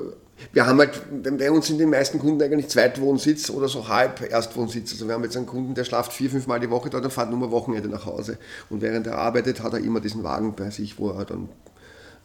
wir 0.52 0.66
haben 0.66 0.78
halt, 0.78 1.00
bei 1.38 1.50
uns 1.50 1.66
sind 1.66 1.78
die 1.78 1.86
meisten 1.86 2.18
Kunden 2.18 2.42
eigentlich 2.42 2.68
Zweitwohnsitz 2.68 3.50
oder 3.50 3.68
so 3.68 3.88
halb 3.88 4.28
Erstwohnsitz. 4.28 4.92
Also 4.92 5.06
wir 5.06 5.14
haben 5.14 5.22
jetzt 5.22 5.36
einen 5.36 5.46
Kunden, 5.46 5.74
der 5.74 5.84
schlaft 5.84 6.12
vier, 6.12 6.30
fünf 6.30 6.46
Mal 6.46 6.58
die 6.58 6.70
Woche 6.70 6.90
dort 6.90 7.04
und 7.04 7.12
fährt 7.12 7.30
nur 7.30 7.42
am 7.44 7.50
Wochenende 7.50 7.88
nach 7.88 8.06
Hause. 8.06 8.38
Und 8.70 8.82
während 8.82 9.06
er 9.06 9.18
arbeitet, 9.18 9.62
hat 9.62 9.74
er 9.74 9.80
immer 9.80 10.00
diesen 10.00 10.24
Wagen 10.24 10.54
bei 10.54 10.70
sich, 10.70 10.98
wo 10.98 11.10
er 11.10 11.24
dann 11.24 11.48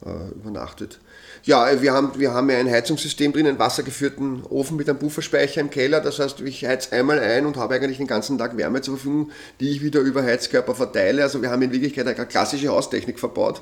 äh, 0.06 0.32
übernachtet. 0.36 1.00
Ja, 1.44 1.82
wir 1.82 1.94
haben, 1.94 2.12
wir 2.18 2.34
haben 2.34 2.50
ja 2.50 2.58
ein 2.58 2.70
Heizungssystem 2.70 3.32
drin, 3.34 3.48
einen 3.48 3.60
wassergeführten 3.60 4.44
Ofen 4.50 4.78
mit 4.78 4.90
einem 4.90 5.00
Pufferspeicher 5.00 5.62
im 5.62 5.70
Keller. 5.70 6.02
Das 6.02 6.20
heißt, 6.20 6.42
ich 6.42 6.66
heiz 6.66 6.92
einmal 6.92 7.20
ein 7.20 7.46
und 7.46 7.58
habe 7.58 7.76
eigentlich 7.76 7.98
den 7.98 8.08
ganzen 8.08 8.38
Tag 8.38 8.58
Wärme 8.58 8.82
zur 8.82 8.96
Verfügung, 8.96 9.32
die 9.60 9.70
ich 9.70 9.82
wieder 9.82 10.00
über 10.00 10.24
Heizkörper 10.24 10.76
verteile. 10.76 11.24
Also 11.24 11.42
wir 11.42 11.52
haben 11.52 11.62
in 11.62 11.72
Wirklichkeit 11.72 12.08
eine 12.08 12.26
klassische 12.26 12.70
Haustechnik 12.70 13.20
verbaut, 13.20 13.62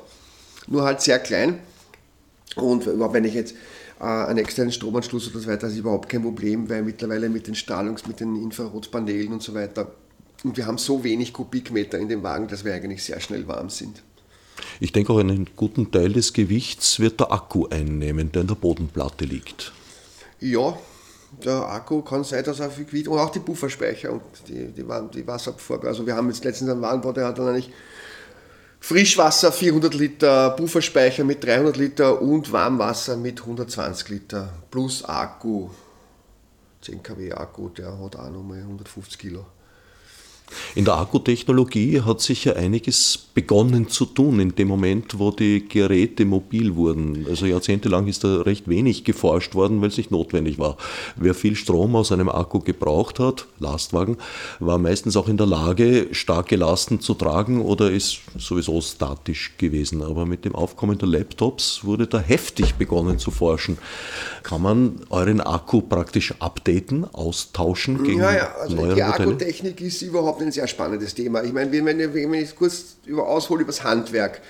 nur 0.66 0.84
halt 0.84 1.00
sehr 1.00 1.18
klein. 1.18 1.60
Und 2.56 2.86
wenn 2.86 3.24
ich 3.24 3.34
jetzt 3.34 3.54
äh, 4.00 4.04
einen 4.04 4.38
externen 4.38 4.72
Stromanschluss 4.72 5.30
oder 5.30 5.40
so 5.40 5.46
weiter, 5.46 5.68
ist 5.68 5.76
überhaupt 5.76 6.08
kein 6.08 6.22
Problem, 6.22 6.68
weil 6.68 6.82
mittlerweile 6.82 7.28
mit 7.28 7.46
den 7.46 7.54
Strahlungs-, 7.54 8.06
mit 8.08 8.20
den 8.20 8.36
Infrarotpanelen 8.36 9.32
und 9.32 9.42
so 9.42 9.54
weiter, 9.54 9.92
und 10.44 10.56
wir 10.56 10.66
haben 10.66 10.78
so 10.78 11.02
wenig 11.02 11.32
Kubikmeter 11.32 11.98
in 11.98 12.08
dem 12.08 12.22
Wagen, 12.22 12.48
dass 12.48 12.64
wir 12.64 12.74
eigentlich 12.74 13.02
sehr 13.02 13.20
schnell 13.20 13.46
warm 13.48 13.70
sind. 13.70 14.02
Ich 14.80 14.92
denke 14.92 15.12
auch 15.12 15.18
einen 15.18 15.48
guten 15.56 15.90
Teil 15.90 16.12
des 16.12 16.32
Gewichts 16.32 17.00
wird 17.00 17.20
der 17.20 17.32
Akku 17.32 17.66
einnehmen, 17.68 18.32
der 18.32 18.42
in 18.42 18.48
der 18.48 18.54
Bodenplatte 18.54 19.24
liegt. 19.24 19.72
Ja, 20.40 20.78
der 21.44 21.68
Akku 21.68 22.02
kann 22.02 22.24
sein, 22.24 22.44
dass 22.44 22.60
er 22.60 22.70
viel 22.70 22.84
Gewicht 22.84 23.08
und 23.08 23.18
auch 23.18 23.30
die 23.30 23.40
Pufferspeicher 23.40 24.12
und 24.12 24.22
die, 24.48 24.66
die, 24.66 24.84
die 25.14 25.26
Wasserabfuhr. 25.26 25.84
Also 25.84 26.06
wir 26.06 26.14
haben 26.14 26.28
jetzt 26.28 26.44
letztens 26.44 26.70
einen 26.70 26.82
Wagenbau, 26.82 27.12
der 27.12 27.26
hat 27.26 27.38
dann 27.38 27.48
eigentlich 27.48 27.70
Frischwasser 28.86 29.50
400 29.50 29.94
Liter, 29.94 30.50
Pufferspeicher 30.50 31.24
mit 31.24 31.42
300 31.42 31.76
Liter 31.76 32.22
und 32.22 32.52
Warmwasser 32.52 33.16
mit 33.16 33.40
120 33.40 34.08
Liter 34.10 34.48
plus 34.70 35.04
Akku. 35.04 35.70
10 36.82 37.02
kW 37.02 37.32
Akku, 37.32 37.68
der 37.70 37.98
hat 37.98 38.14
auch 38.14 38.30
nochmal 38.30 38.58
150 38.58 39.18
Kilo. 39.18 39.44
In 40.74 40.84
der 40.84 40.96
Akkutechnologie 40.98 42.02
hat 42.02 42.20
sich 42.20 42.44
ja 42.44 42.54
einiges 42.54 43.18
begonnen 43.34 43.88
zu 43.88 44.06
tun 44.06 44.40
in 44.40 44.54
dem 44.54 44.68
Moment, 44.68 45.18
wo 45.18 45.30
die 45.30 45.68
Geräte 45.68 46.24
mobil 46.24 46.76
wurden. 46.76 47.26
Also 47.28 47.46
jahrzehntelang 47.46 48.06
ist 48.06 48.24
da 48.24 48.42
recht 48.42 48.68
wenig 48.68 49.04
geforscht 49.04 49.54
worden, 49.54 49.80
weil 49.80 49.88
es 49.88 49.96
nicht 49.96 50.10
notwendig 50.10 50.58
war. 50.58 50.76
Wer 51.16 51.34
viel 51.34 51.56
Strom 51.56 51.96
aus 51.96 52.12
einem 52.12 52.28
Akku 52.28 52.60
gebraucht 52.60 53.18
hat, 53.18 53.46
Lastwagen, 53.58 54.16
war 54.60 54.78
meistens 54.78 55.16
auch 55.16 55.28
in 55.28 55.36
der 55.36 55.46
Lage, 55.46 56.08
starke 56.12 56.56
Lasten 56.56 57.00
zu 57.00 57.14
tragen 57.14 57.60
oder 57.60 57.90
ist 57.90 58.20
sowieso 58.38 58.80
statisch 58.80 59.54
gewesen. 59.58 60.02
Aber 60.02 60.26
mit 60.26 60.44
dem 60.44 60.54
Aufkommen 60.54 60.98
der 60.98 61.08
Laptops 61.08 61.84
wurde 61.84 62.06
da 62.06 62.18
heftig 62.18 62.76
begonnen 62.76 63.18
zu 63.18 63.30
forschen. 63.30 63.78
Kann 64.42 64.62
man 64.62 65.00
euren 65.10 65.40
Akku 65.40 65.82
praktisch 65.82 66.34
updaten, 66.38 67.04
austauschen 67.12 68.02
gegen 68.04 68.20
ja, 68.20 68.34
ja. 68.34 68.54
Also 68.60 68.76
neuere 68.76 68.94
die 68.94 69.02
Akkutechnik 69.02 69.80
ist 69.80 70.02
überhaupt 70.02 70.35
überhaupt 70.36 70.42
ein 70.42 70.52
sehr 70.52 70.68
spannendes 70.68 71.14
Thema. 71.14 71.42
Ich 71.42 71.52
meine, 71.52 71.72
wenn, 71.72 71.86
wenn 71.86 72.34
ich 72.34 72.56
kurz 72.56 72.96
über 73.06 73.26
aushole 73.26 73.62
über 73.62 73.72
das 73.72 73.84
Handwerk. 73.84 74.40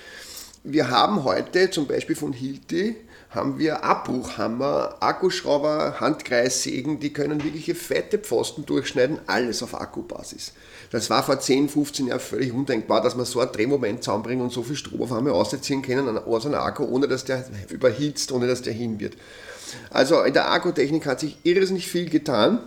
Wir 0.63 0.89
haben 0.89 1.23
heute 1.23 1.69
zum 1.69 1.87
Beispiel 1.87 2.15
von 2.15 2.33
Hilti 2.33 2.95
haben 3.29 3.59
wir 3.59 3.83
Abbruchhammer, 3.83 4.95
Akkuschrauber, 5.01 5.99
Handkreissägen, 5.99 6.99
die 6.99 7.11
können 7.11 7.43
wirkliche 7.43 7.75
fette 7.75 8.17
Pfosten 8.17 8.65
durchschneiden, 8.65 9.19
alles 9.27 9.61
auf 9.61 9.79
Akkubasis. 9.79 10.53
Das 10.91 11.09
war 11.09 11.23
vor 11.23 11.39
10, 11.39 11.67
15 11.67 12.07
Jahren 12.07 12.21
völlig 12.21 12.53
undenkbar, 12.53 13.01
dass 13.01 13.15
man 13.15 13.25
so 13.25 13.41
ein 13.41 13.51
Drehmoment 13.51 14.03
zusammenbringen 14.03 14.43
und 14.43 14.53
so 14.53 14.63
viel 14.63 14.77
Strom 14.77 15.01
auf 15.01 15.11
einmal 15.11 15.33
ausziehen 15.33 15.81
können 15.81 16.17
aus 16.17 16.45
einem 16.45 16.55
Akku, 16.55 16.85
ohne 16.85 17.07
dass 17.07 17.25
der 17.25 17.45
überhitzt, 17.69 18.31
ohne 18.31 18.47
dass 18.47 18.61
der 18.61 18.73
hin 18.73 18.99
wird. 18.99 19.17
Also 19.89 20.21
in 20.23 20.33
der 20.33 20.49
Akkutechnik 20.49 21.05
hat 21.05 21.19
sich 21.19 21.37
irrsinnig 21.43 21.87
viel 21.87 22.09
getan. 22.09 22.59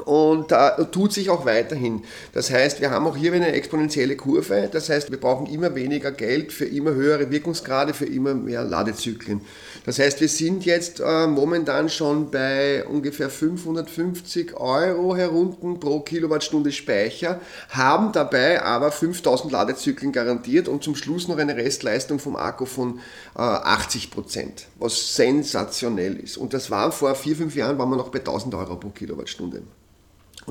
Und 0.00 0.50
da 0.50 0.70
tut 0.84 1.12
sich 1.12 1.30
auch 1.30 1.44
weiterhin. 1.44 2.02
Das 2.32 2.50
heißt, 2.50 2.80
wir 2.80 2.90
haben 2.90 3.06
auch 3.06 3.16
hier 3.16 3.32
eine 3.32 3.52
exponentielle 3.52 4.16
Kurve. 4.16 4.68
Das 4.70 4.88
heißt, 4.88 5.10
wir 5.10 5.20
brauchen 5.20 5.46
immer 5.46 5.74
weniger 5.74 6.12
Geld 6.12 6.52
für 6.52 6.64
immer 6.64 6.92
höhere 6.92 7.30
Wirkungsgrade, 7.30 7.94
für 7.94 8.06
immer 8.06 8.34
mehr 8.34 8.64
Ladezyklen. 8.64 9.40
Das 9.86 9.98
heißt, 9.98 10.20
wir 10.20 10.28
sind 10.28 10.64
jetzt 10.64 11.00
äh, 11.00 11.26
momentan 11.26 11.88
schon 11.88 12.30
bei 12.30 12.84
ungefähr 12.84 13.30
550 13.30 14.54
Euro 14.56 15.16
herunten 15.16 15.80
pro 15.80 16.00
Kilowattstunde 16.00 16.72
Speicher, 16.72 17.40
haben 17.70 18.12
dabei 18.12 18.62
aber 18.62 18.92
5000 18.92 19.52
Ladezyklen 19.52 20.12
garantiert 20.12 20.68
und 20.68 20.84
zum 20.84 20.96
Schluss 20.96 21.28
noch 21.28 21.38
eine 21.38 21.56
Restleistung 21.56 22.18
vom 22.18 22.36
Akku 22.36 22.66
von 22.66 23.00
äh, 23.36 23.40
80 23.40 24.10
Prozent, 24.10 24.66
was 24.78 25.14
sensationell 25.16 26.16
ist. 26.16 26.36
Und 26.36 26.54
das 26.54 26.70
war 26.70 26.92
vor 26.92 27.14
vier, 27.14 27.36
fünf 27.36 27.56
Jahren, 27.56 27.78
waren 27.78 27.90
wir 27.90 27.96
noch 27.96 28.10
bei 28.10 28.18
1000 28.18 28.54
Euro 28.54 28.76
pro 28.76 28.90
Kilowattstunde. 28.90 29.62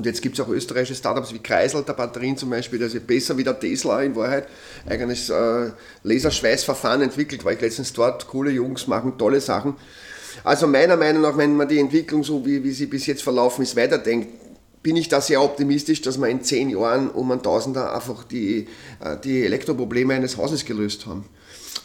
Und 0.00 0.06
jetzt 0.06 0.22
gibt 0.22 0.38
es 0.38 0.42
auch 0.42 0.48
österreichische 0.48 0.94
Startups 0.94 1.34
wie 1.34 1.40
Kreisel 1.40 1.82
der 1.82 1.92
Batterien 1.92 2.34
zum 2.34 2.48
Beispiel, 2.48 2.78
das 2.78 2.94
ist 2.94 3.06
besser 3.06 3.36
wie 3.36 3.44
der 3.44 3.60
Tesla 3.60 4.00
in 4.00 4.16
Wahrheit, 4.16 4.48
eigenes 4.88 5.28
äh, 5.28 5.72
Laserschweißverfahren 6.04 7.02
entwickelt, 7.02 7.44
weil 7.44 7.56
ich 7.56 7.60
letztens 7.60 7.92
dort, 7.92 8.26
coole 8.26 8.50
Jungs 8.50 8.86
machen 8.86 9.18
tolle 9.18 9.42
Sachen. 9.42 9.76
Also 10.42 10.66
meiner 10.66 10.96
Meinung 10.96 11.20
nach, 11.20 11.36
wenn 11.36 11.54
man 11.54 11.68
die 11.68 11.78
Entwicklung 11.78 12.24
so 12.24 12.46
wie, 12.46 12.64
wie 12.64 12.70
sie 12.70 12.86
bis 12.86 13.04
jetzt 13.04 13.22
verlaufen 13.22 13.60
ist, 13.60 13.76
weiterdenkt, 13.76 14.28
bin 14.82 14.96
ich 14.96 15.10
da 15.10 15.20
sehr 15.20 15.42
optimistisch, 15.42 16.00
dass 16.00 16.16
wir 16.16 16.28
in 16.28 16.42
zehn 16.42 16.70
Jahren 16.70 17.10
um 17.10 17.30
ein 17.30 17.42
Tausender 17.42 17.94
einfach 17.94 18.24
die, 18.24 18.68
äh, 19.04 19.18
die 19.22 19.44
Elektroprobleme 19.44 20.14
eines 20.14 20.38
Hauses 20.38 20.64
gelöst 20.64 21.04
haben. 21.04 21.26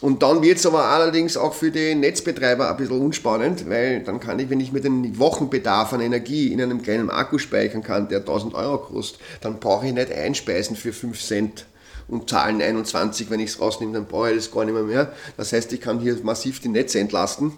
Und 0.00 0.22
dann 0.22 0.42
wird 0.42 0.58
es 0.58 0.66
aber 0.66 0.84
allerdings 0.84 1.36
auch 1.36 1.54
für 1.54 1.70
die 1.70 1.94
Netzbetreiber 1.94 2.70
ein 2.70 2.76
bisschen 2.76 3.00
unspannend, 3.00 3.68
weil 3.68 4.02
dann 4.02 4.20
kann 4.20 4.38
ich, 4.38 4.50
wenn 4.50 4.60
ich 4.60 4.72
mir 4.72 4.80
den 4.80 5.18
Wochenbedarf 5.18 5.92
an 5.92 6.00
Energie 6.00 6.52
in 6.52 6.60
einem 6.60 6.82
kleinen 6.82 7.08
Akku 7.08 7.38
speichern 7.38 7.82
kann, 7.82 8.08
der 8.08 8.18
1000 8.20 8.54
Euro 8.54 8.78
kostet, 8.78 9.20
dann 9.40 9.58
brauche 9.58 9.86
ich 9.86 9.94
nicht 9.94 10.12
einspeisen 10.12 10.76
für 10.76 10.92
5 10.92 11.18
Cent 11.18 11.66
und 12.08 12.28
zahlen 12.30 12.60
21, 12.60 13.30
wenn 13.30 13.40
ich 13.40 13.50
es 13.50 13.60
rausnehme, 13.60 13.94
dann 13.94 14.06
brauche 14.06 14.30
ich 14.30 14.36
das 14.36 14.52
gar 14.52 14.64
nicht 14.64 14.74
mehr, 14.74 14.84
mehr. 14.84 15.12
Das 15.36 15.52
heißt, 15.52 15.72
ich 15.72 15.80
kann 15.80 15.98
hier 15.98 16.16
massiv 16.22 16.60
die 16.60 16.68
Netze 16.68 17.00
entlasten 17.00 17.52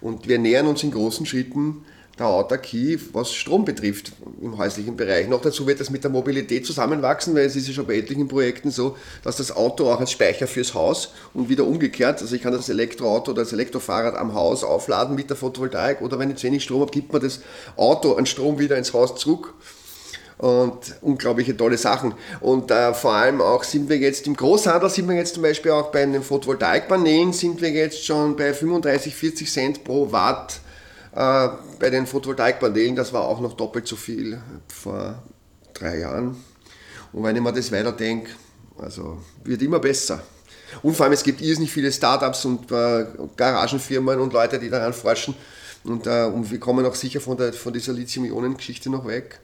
und 0.00 0.28
wir 0.28 0.38
nähern 0.38 0.66
uns 0.66 0.82
in 0.82 0.90
großen 0.90 1.26
Schritten 1.26 1.84
der 2.18 2.26
Autarkie, 2.26 2.98
was 3.12 3.32
Strom 3.32 3.64
betrifft 3.64 4.12
im 4.40 4.56
häuslichen 4.56 4.96
Bereich. 4.96 5.28
Noch 5.28 5.40
dazu 5.40 5.66
wird 5.66 5.80
das 5.80 5.90
mit 5.90 6.04
der 6.04 6.10
Mobilität 6.10 6.64
zusammenwachsen, 6.64 7.34
weil 7.34 7.44
es 7.44 7.56
ist 7.56 7.66
ja 7.66 7.74
schon 7.74 7.86
bei 7.86 7.96
etlichen 7.96 8.28
Projekten 8.28 8.70
so, 8.70 8.96
dass 9.22 9.36
das 9.36 9.54
Auto 9.54 9.90
auch 9.90 9.98
als 9.98 10.12
Speicher 10.12 10.46
fürs 10.46 10.74
Haus 10.74 11.12
und 11.32 11.48
wieder 11.48 11.66
umgekehrt, 11.66 12.22
also 12.22 12.34
ich 12.34 12.42
kann 12.42 12.52
das 12.52 12.68
Elektroauto 12.68 13.32
oder 13.32 13.42
das 13.42 13.52
Elektrofahrrad 13.52 14.14
am 14.16 14.34
Haus 14.34 14.62
aufladen 14.62 15.16
mit 15.16 15.28
der 15.28 15.36
Photovoltaik 15.36 16.02
oder 16.02 16.18
wenn 16.18 16.30
ich 16.30 16.36
zu 16.36 16.46
wenig 16.46 16.62
Strom 16.62 16.82
habe, 16.82 16.92
gibt 16.92 17.12
man 17.12 17.22
das 17.22 17.40
Auto 17.76 18.14
an 18.14 18.26
Strom 18.26 18.58
wieder 18.58 18.76
ins 18.76 18.92
Haus 18.92 19.16
zurück 19.16 19.54
und 20.38 20.96
unglaubliche 21.00 21.56
tolle 21.56 21.78
Sachen. 21.78 22.14
Und 22.40 22.70
äh, 22.70 22.92
vor 22.94 23.12
allem 23.12 23.40
auch 23.40 23.64
sind 23.64 23.88
wir 23.88 23.98
jetzt 23.98 24.26
im 24.26 24.36
Großhandel, 24.36 24.90
sind 24.90 25.08
wir 25.08 25.16
jetzt 25.16 25.34
zum 25.34 25.42
Beispiel 25.42 25.70
auch 25.70 25.90
bei 25.90 26.04
den 26.04 26.22
Photovoltaikpanelen, 26.22 27.32
sind 27.32 27.60
wir 27.60 27.70
jetzt 27.70 28.04
schon 28.04 28.36
bei 28.36 28.52
35, 28.52 29.14
40 29.14 29.50
Cent 29.50 29.84
pro 29.84 30.10
Watt 30.12 30.60
äh, 31.14 31.48
bei 31.78 31.90
den 31.90 32.06
Photovoltaikpanelen, 32.06 32.96
das 32.96 33.12
war 33.12 33.22
auch 33.22 33.40
noch 33.40 33.54
doppelt 33.54 33.86
so 33.86 33.96
viel 33.96 34.40
vor 34.68 35.22
drei 35.72 35.98
Jahren. 35.98 36.36
Und 37.12 37.22
wenn 37.22 37.36
ich 37.36 37.42
mir 37.42 37.52
das 37.52 37.70
weiterdenke, 37.70 38.30
also 38.78 39.18
wird 39.44 39.62
immer 39.62 39.78
besser. 39.78 40.22
Und 40.82 40.96
vor 40.96 41.04
allem, 41.04 41.12
es 41.12 41.22
gibt 41.22 41.40
irrsinnig 41.40 41.70
viele 41.70 41.92
Startups 41.92 42.44
und 42.44 42.70
äh, 42.72 43.06
Garagenfirmen 43.36 44.18
und 44.18 44.32
Leute, 44.32 44.58
die 44.58 44.68
daran 44.68 44.92
forschen. 44.92 45.36
Und, 45.84 46.06
äh, 46.06 46.24
und 46.24 46.50
wir 46.50 46.58
kommen 46.58 46.84
auch 46.84 46.96
sicher 46.96 47.20
von, 47.20 47.36
der, 47.36 47.52
von 47.52 47.72
dieser 47.72 47.92
Lithium-Ionen-Geschichte 47.92 48.90
noch 48.90 49.06
weg. 49.06 49.38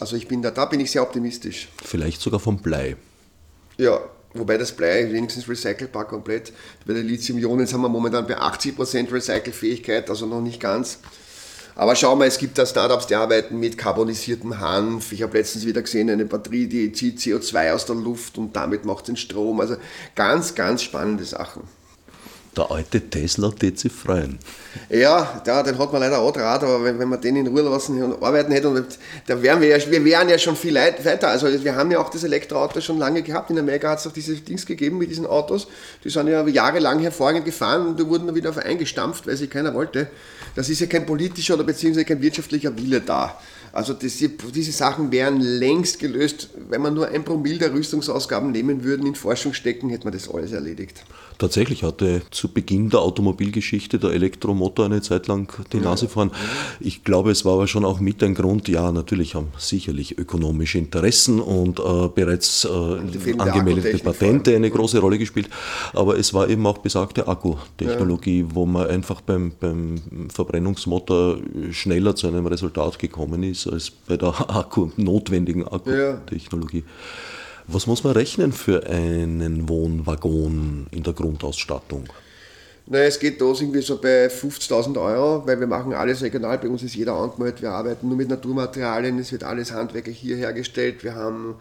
Also 0.00 0.16
ich 0.16 0.28
bin 0.28 0.42
da, 0.42 0.50
da 0.50 0.66
bin 0.66 0.80
ich 0.80 0.90
sehr 0.90 1.02
optimistisch. 1.02 1.68
Vielleicht 1.82 2.20
sogar 2.20 2.40
vom 2.40 2.58
Blei. 2.58 2.96
Ja, 3.78 4.00
wobei 4.34 4.58
das 4.58 4.72
Blei 4.72 5.10
wenigstens 5.12 5.48
recycelbar 5.48 6.06
komplett. 6.06 6.52
Bei 6.86 6.94
den 6.94 7.06
Lithium-Ionen 7.06 7.66
sind 7.66 7.80
wir 7.80 7.88
momentan 7.88 8.26
bei 8.26 8.38
80% 8.38 9.12
Recycelfähigkeit, 9.12 10.08
also 10.10 10.26
noch 10.26 10.40
nicht 10.40 10.60
ganz. 10.60 10.98
Aber 11.78 11.94
schau 11.94 12.16
mal, 12.16 12.26
es 12.26 12.38
gibt 12.38 12.58
da 12.58 12.66
Startups, 12.66 13.06
die 13.06 13.14
arbeiten 13.14 13.60
mit 13.60 13.78
carbonisiertem 13.78 14.58
Hanf. 14.58 15.12
Ich 15.12 15.22
habe 15.22 15.38
letztens 15.38 15.64
wieder 15.64 15.80
gesehen, 15.80 16.10
eine 16.10 16.24
Batterie, 16.24 16.66
die 16.66 16.90
zieht 16.90 17.20
CO2 17.20 17.72
aus 17.72 17.86
der 17.86 17.94
Luft 17.94 18.36
und 18.36 18.56
damit 18.56 18.84
macht 18.84 19.06
den 19.06 19.16
Strom. 19.16 19.60
Also 19.60 19.76
ganz, 20.16 20.56
ganz 20.56 20.82
spannende 20.82 21.24
Sachen. 21.24 21.62
Der 22.58 22.72
alte 22.72 23.00
Tesla 23.00 23.50
tät 23.50 23.78
sich 23.78 23.92
freuen. 23.92 24.36
Ja, 24.90 25.40
ja, 25.46 25.62
den 25.62 25.78
hat 25.78 25.92
man 25.92 26.00
leider 26.00 26.18
auch 26.18 26.32
draht, 26.32 26.64
aber 26.64 26.82
wenn, 26.82 26.98
wenn 26.98 27.08
man 27.08 27.20
den 27.20 27.36
in 27.36 27.46
Ruhe 27.46 27.62
lassen 27.62 28.02
und 28.02 28.20
arbeiten 28.20 28.50
hätte, 28.50 28.68
und 28.68 28.98
da 29.28 29.40
wären 29.40 29.60
wir 29.60 29.68
ja, 29.68 29.78
wir 29.88 30.04
wären 30.04 30.28
ja 30.28 30.36
schon 30.38 30.56
viel 30.56 30.74
weiter. 30.74 31.28
Also 31.28 31.46
wir 31.46 31.76
haben 31.76 31.92
ja 31.92 32.00
auch 32.00 32.10
das 32.10 32.24
Elektroauto 32.24 32.80
schon 32.80 32.98
lange 32.98 33.22
gehabt. 33.22 33.50
In 33.50 33.60
Amerika 33.60 33.90
hat 33.90 34.00
es 34.00 34.08
auch 34.08 34.12
diese 34.12 34.34
Dings 34.34 34.66
gegeben 34.66 34.98
mit 34.98 35.08
diesen 35.08 35.24
Autos. 35.24 35.68
Die 36.02 36.10
sind 36.10 36.26
ja 36.26 36.44
jahrelang 36.48 36.98
hervorragend 36.98 37.44
gefahren 37.44 37.86
und 37.86 38.00
die 38.00 38.08
wurden 38.08 38.26
dann 38.26 38.34
wieder 38.34 38.50
auf 38.50 38.58
eingestampft, 38.58 39.28
weil 39.28 39.36
sie 39.36 39.46
keiner 39.46 39.72
wollte. 39.72 40.08
Das 40.56 40.68
ist 40.68 40.80
ja 40.80 40.88
kein 40.88 41.06
politischer 41.06 41.54
oder 41.54 41.62
beziehungsweise 41.62 42.06
kein 42.06 42.20
wirtschaftlicher 42.20 42.76
Wille 42.76 43.00
da. 43.00 43.38
Also 43.72 43.92
das, 43.92 44.14
diese 44.52 44.72
Sachen 44.72 45.12
wären 45.12 45.40
längst 45.40 46.00
gelöst. 46.00 46.48
Wenn 46.68 46.82
man 46.82 46.94
nur 46.94 47.06
ein 47.06 47.22
Promille 47.22 47.58
der 47.58 47.72
Rüstungsausgaben 47.72 48.50
nehmen 48.50 48.82
würden, 48.82 49.06
in 49.06 49.14
Forschung 49.14 49.54
stecken, 49.54 49.90
hätte 49.90 50.06
man 50.06 50.14
das 50.14 50.28
alles 50.28 50.50
erledigt. 50.50 51.04
Tatsächlich 51.38 51.84
hatte 51.84 52.22
zu 52.32 52.48
Beginn 52.48 52.90
der 52.90 53.00
Automobilgeschichte 53.00 54.00
der 54.00 54.10
Elektromotor 54.10 54.86
eine 54.86 55.02
Zeit 55.02 55.28
lang 55.28 55.48
die 55.72 55.78
Nase 55.78 56.08
vorn. 56.08 56.32
Ich 56.80 57.04
glaube, 57.04 57.30
es 57.30 57.44
war 57.44 57.54
aber 57.54 57.68
schon 57.68 57.84
auch 57.84 58.00
mit 58.00 58.24
ein 58.24 58.34
Grund, 58.34 58.66
ja, 58.66 58.90
natürlich 58.90 59.36
haben 59.36 59.48
sicherlich 59.56 60.18
ökonomische 60.18 60.78
Interessen 60.78 61.40
und 61.40 61.78
äh, 61.78 62.08
bereits 62.12 62.64
äh, 62.64 63.38
angemeldete 63.38 63.98
Patente 63.98 64.56
eine 64.56 64.68
große 64.68 64.98
Rolle 64.98 65.16
gespielt, 65.16 65.48
aber 65.92 66.18
es 66.18 66.34
war 66.34 66.48
eben 66.48 66.66
auch 66.66 66.78
besagte 66.78 67.28
Akkutechnologie, 67.28 68.40
ja. 68.40 68.46
wo 68.52 68.66
man 68.66 68.88
einfach 68.88 69.20
beim, 69.20 69.52
beim 69.60 69.94
Verbrennungsmotor 70.34 71.38
schneller 71.70 72.16
zu 72.16 72.26
einem 72.26 72.46
Resultat 72.46 72.98
gekommen 72.98 73.44
ist 73.44 73.68
als 73.68 73.90
bei 73.90 74.16
der 74.16 74.28
Akku, 74.50 74.90
notwendigen 74.96 75.68
Akkutechnologie. 75.68 76.78
Ja. 76.78 77.37
Was 77.70 77.86
muss 77.86 78.02
man 78.02 78.14
rechnen 78.14 78.52
für 78.52 78.86
einen 78.86 79.68
Wohnwaggon 79.68 80.86
in 80.90 81.02
der 81.02 81.12
Grundausstattung? 81.12 82.04
Naja, 82.86 83.04
es 83.04 83.18
geht 83.18 83.42
da 83.42 83.44
irgendwie 83.44 83.82
so 83.82 84.00
bei 84.00 84.28
50.000 84.28 84.98
Euro, 84.98 85.46
weil 85.46 85.60
wir 85.60 85.66
machen 85.66 85.92
alles 85.92 86.22
regional. 86.22 86.56
Bei 86.56 86.68
uns 86.70 86.82
ist 86.82 86.94
jeder 86.94 87.12
angemeldet. 87.12 87.60
Wir 87.60 87.72
arbeiten 87.72 88.08
nur 88.08 88.16
mit 88.16 88.30
Naturmaterialien. 88.30 89.18
Es 89.18 89.32
wird 89.32 89.44
alles 89.44 89.70
handwerklich 89.72 90.16
hier 90.16 90.36
hergestellt. 90.36 91.04
Wir 91.04 91.14
haben, 91.14 91.56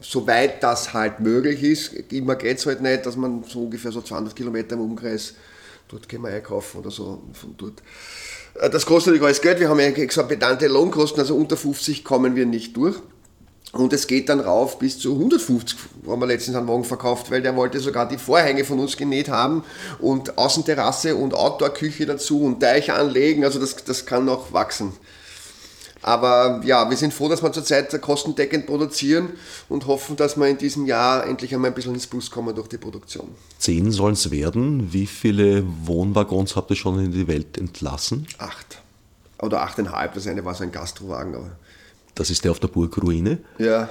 soweit 0.00 0.60
das 0.64 0.92
halt 0.92 1.20
möglich 1.20 1.62
ist, 1.62 1.92
immer 2.10 2.34
geht 2.34 2.58
es 2.58 2.66
halt 2.66 2.82
nicht, 2.82 3.06
dass 3.06 3.14
man 3.14 3.44
so 3.44 3.62
ungefähr 3.62 3.92
so 3.92 4.02
200 4.02 4.34
Kilometer 4.34 4.74
im 4.74 4.80
Umkreis 4.80 5.34
dort 5.86 6.08
können 6.08 6.24
wir 6.24 6.30
einkaufen 6.30 6.78
oder 6.78 6.90
so 6.90 7.22
von 7.34 7.54
dort. 7.56 7.82
Äh, 8.54 8.68
das 8.68 8.84
kostet 8.84 9.12
natürlich 9.12 9.26
alles 9.26 9.40
Geld. 9.40 9.60
Wir 9.60 9.68
haben 9.68 9.78
ja 9.78 9.86
exorbitante 9.86 10.66
Lohnkosten, 10.66 11.20
also 11.20 11.36
unter 11.36 11.56
50 11.56 12.02
kommen 12.02 12.34
wir 12.34 12.46
nicht 12.46 12.76
durch. 12.76 12.96
Und 13.72 13.94
es 13.94 14.06
geht 14.06 14.28
dann 14.28 14.40
rauf 14.40 14.78
bis 14.78 14.98
zu 14.98 15.12
150, 15.14 15.78
haben 16.06 16.20
wir 16.20 16.26
letztens 16.26 16.56
einen 16.56 16.68
Wagen 16.68 16.84
verkauft, 16.84 17.30
weil 17.30 17.40
der 17.40 17.56
wollte 17.56 17.80
sogar 17.80 18.06
die 18.06 18.18
Vorhänge 18.18 18.64
von 18.64 18.78
uns 18.78 18.98
genäht 18.98 19.30
haben 19.30 19.64
und 19.98 20.36
Außenterrasse 20.36 21.16
und 21.16 21.32
Outdoor-Küche 21.32 22.04
dazu 22.04 22.42
und 22.42 22.60
Teich 22.60 22.92
anlegen. 22.92 23.44
Also 23.44 23.58
das, 23.58 23.76
das 23.76 24.04
kann 24.04 24.26
noch 24.26 24.52
wachsen. 24.52 24.92
Aber 26.02 26.60
ja, 26.64 26.90
wir 26.90 26.96
sind 26.96 27.14
froh, 27.14 27.28
dass 27.28 27.42
wir 27.42 27.52
zurzeit 27.52 27.98
kostendeckend 28.02 28.66
produzieren 28.66 29.30
und 29.68 29.86
hoffen, 29.86 30.16
dass 30.16 30.36
wir 30.36 30.48
in 30.48 30.58
diesem 30.58 30.84
Jahr 30.84 31.26
endlich 31.26 31.54
einmal 31.54 31.70
ein 31.70 31.74
bisschen 31.74 31.94
ins 31.94 32.08
Plus 32.08 32.30
kommen 32.30 32.54
durch 32.54 32.68
die 32.68 32.78
Produktion. 32.78 33.28
Zehn 33.58 33.92
sollen 33.92 34.14
es 34.14 34.30
werden. 34.30 34.92
Wie 34.92 35.06
viele 35.06 35.64
Wohnwaggons 35.84 36.56
habt 36.56 36.70
ihr 36.70 36.76
schon 36.76 36.98
in 36.98 37.12
die 37.12 37.28
Welt 37.28 37.56
entlassen? 37.56 38.26
Acht. 38.38 38.82
Oder 39.40 39.62
achteinhalb. 39.62 40.14
Das 40.14 40.26
eine 40.26 40.44
war 40.44 40.54
so 40.54 40.64
ein 40.64 40.72
Gastrowagen. 40.72 41.36
Aber 41.36 41.52
das 42.14 42.30
ist 42.30 42.44
der 42.44 42.50
auf 42.50 42.60
der 42.60 42.68
Burgruine? 42.68 43.38
Ja. 43.58 43.88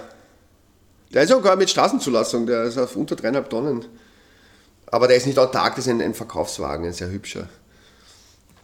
Der 1.14 1.24
ist 1.24 1.30
sogar 1.30 1.56
mit 1.56 1.70
Straßenzulassung, 1.70 2.46
der 2.46 2.64
ist 2.64 2.78
auf 2.78 2.96
unter 2.96 3.16
dreieinhalb 3.16 3.50
Tonnen. 3.50 3.86
Aber 4.88 5.08
der 5.08 5.18
ist 5.18 5.26
nicht 5.26 5.40
autark, 5.40 5.76
das 5.76 5.86
ist 5.86 5.92
ein, 5.92 6.02
ein 6.02 6.14
Verkaufswagen, 6.14 6.86
ein 6.86 6.94
sehr 6.94 7.10
hübscher. 7.10 7.48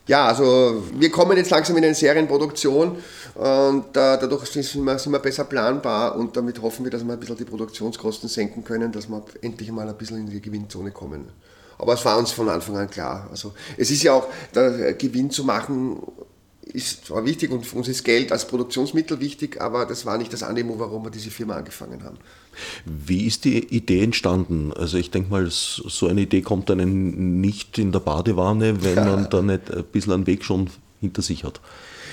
Ja, 0.07 0.27
also 0.27 0.83
wir 0.93 1.11
kommen 1.11 1.35
jetzt 1.35 1.49
langsam 1.49 1.75
in 1.75 1.83
eine 1.83 1.93
Serienproduktion 1.93 2.97
und 3.35 3.89
äh, 3.89 3.91
dadurch 3.91 4.45
sind 4.45 4.85
wir, 4.85 4.97
sind 4.97 5.11
wir, 5.11 5.19
besser 5.19 5.43
planbar 5.43 6.15
und 6.15 6.37
damit 6.37 6.61
hoffen 6.61 6.85
wir, 6.85 6.91
dass 6.91 7.03
wir 7.03 7.11
ein 7.11 7.19
bisschen 7.19 7.35
die 7.35 7.43
Produktionskosten 7.43 8.29
senken 8.29 8.63
können, 8.63 8.93
dass 8.93 9.09
wir 9.09 9.21
endlich 9.41 9.69
mal 9.69 9.87
ein 9.87 9.97
bisschen 9.97 10.17
in 10.17 10.29
die 10.29 10.41
Gewinnzone 10.41 10.91
kommen. 10.91 11.29
Aber 11.77 11.93
es 11.93 12.05
war 12.05 12.17
uns 12.17 12.31
von 12.31 12.47
Anfang 12.47 12.77
an 12.77 12.89
klar. 12.89 13.27
Also 13.29 13.53
es 13.75 13.91
ist 13.91 14.01
ja 14.01 14.13
auch, 14.13 14.27
Gewinn 14.97 15.29
zu 15.29 15.43
machen 15.43 16.01
ist 16.73 17.05
zwar 17.05 17.25
wichtig 17.25 17.51
und 17.51 17.65
für 17.65 17.77
uns 17.77 17.87
ist 17.87 18.03
Geld 18.03 18.31
als 18.31 18.47
Produktionsmittel 18.47 19.19
wichtig, 19.19 19.61
aber 19.61 19.85
das 19.85 20.05
war 20.05 20.17
nicht 20.17 20.33
das 20.33 20.43
Animo, 20.43 20.79
warum 20.79 21.03
wir 21.03 21.11
diese 21.11 21.31
Firma 21.31 21.55
angefangen 21.55 22.03
haben. 22.03 22.17
Wie 22.85 23.25
ist 23.27 23.45
die 23.45 23.57
Idee 23.57 24.03
entstanden? 24.03 24.73
Also 24.73 24.97
ich 24.97 25.11
denke 25.11 25.29
mal, 25.29 25.47
so 25.49 26.07
eine 26.07 26.21
Idee 26.21 26.41
kommt 26.41 26.71
einem 26.71 27.39
nicht 27.41 27.77
in 27.77 27.91
der 27.91 27.99
Badewanne, 27.99 28.83
wenn 28.83 28.95
man 28.95 29.29
da 29.29 29.41
nicht 29.41 29.71
ein 29.71 29.83
bisschen 29.85 30.13
einen 30.13 30.27
Weg 30.27 30.43
schon 30.43 30.69
hinter 30.99 31.21
sich 31.21 31.43
hat. 31.43 31.61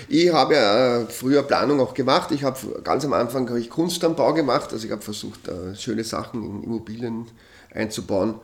Ich 0.08 0.32
habe 0.32 0.54
ja 0.54 0.98
äh, 0.98 1.06
früher 1.06 1.42
Planung 1.42 1.80
auch 1.80 1.94
gemacht. 1.94 2.30
Ich 2.30 2.44
habe 2.44 2.58
ganz 2.82 3.04
am 3.04 3.12
Anfang 3.12 3.48
habe 3.48 3.60
ich 3.60 3.70
Kunst 3.70 4.04
am 4.04 4.16
Bau 4.16 4.34
gemacht. 4.34 4.72
Also 4.72 4.86
ich 4.86 4.92
habe 4.92 5.02
versucht, 5.02 5.48
äh, 5.48 5.74
schöne 5.74 6.04
Sachen 6.04 6.42
in 6.42 6.62
Immobilien 6.64 7.26
einzubauen. 7.72 8.34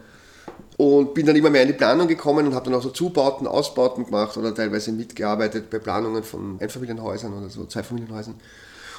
Und 0.81 1.13
bin 1.13 1.27
dann 1.27 1.37
immer 1.37 1.51
mehr 1.51 1.61
in 1.61 1.69
die 1.69 1.75
Planung 1.75 2.09
gekommen 2.09 2.47
und 2.47 2.55
habe 2.55 2.65
dann 2.65 2.75
auch 2.75 2.83
so 2.83 2.89
Zubauten, 2.89 3.47
Ausbauten 3.47 4.07
gemacht 4.07 4.39
oder 4.39 4.55
teilweise 4.55 4.93
mitgearbeitet 4.93 5.69
bei 5.69 5.79
Planungen 5.79 6.23
von 6.23 6.57
Einfamilienhäusern 6.59 7.35
oder 7.35 7.51
so, 7.51 7.67
Zweifamilienhäusern. 7.67 8.37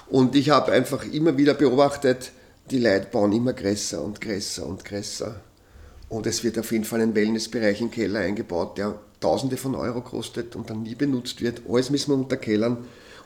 Und 0.08 0.36
ich 0.36 0.52
habe 0.52 0.74
einfach 0.74 1.04
immer 1.12 1.38
wieder 1.38 1.56
beobachtet, 1.56 2.34
die 2.70 2.78
Leute 2.78 3.08
bauen 3.12 3.32
immer 3.32 3.54
größer 3.54 4.00
und 4.00 4.22
größer 4.22 4.64
und 4.64 4.86
größer. 4.86 5.42
Und 6.08 6.28
es 6.28 6.44
wird 6.44 6.60
auf 6.60 6.72
jeden 6.72 6.84
Fall 6.84 7.02
ein 7.02 7.16
Wellnessbereich 7.16 7.82
im 7.82 7.90
Keller 7.90 8.20
eingebaut, 8.20 8.78
der 8.78 9.00
Tausende 9.20 9.58
von 9.58 9.74
Euro 9.74 10.02
kostet 10.02 10.56
und 10.56 10.70
dann 10.70 10.84
nie 10.84 10.94
benutzt 10.94 11.42
wird. 11.42 11.64
Alles 11.68 11.90
müssen 11.90 12.12
wir 12.12 12.18
unterkellern. 12.18 12.78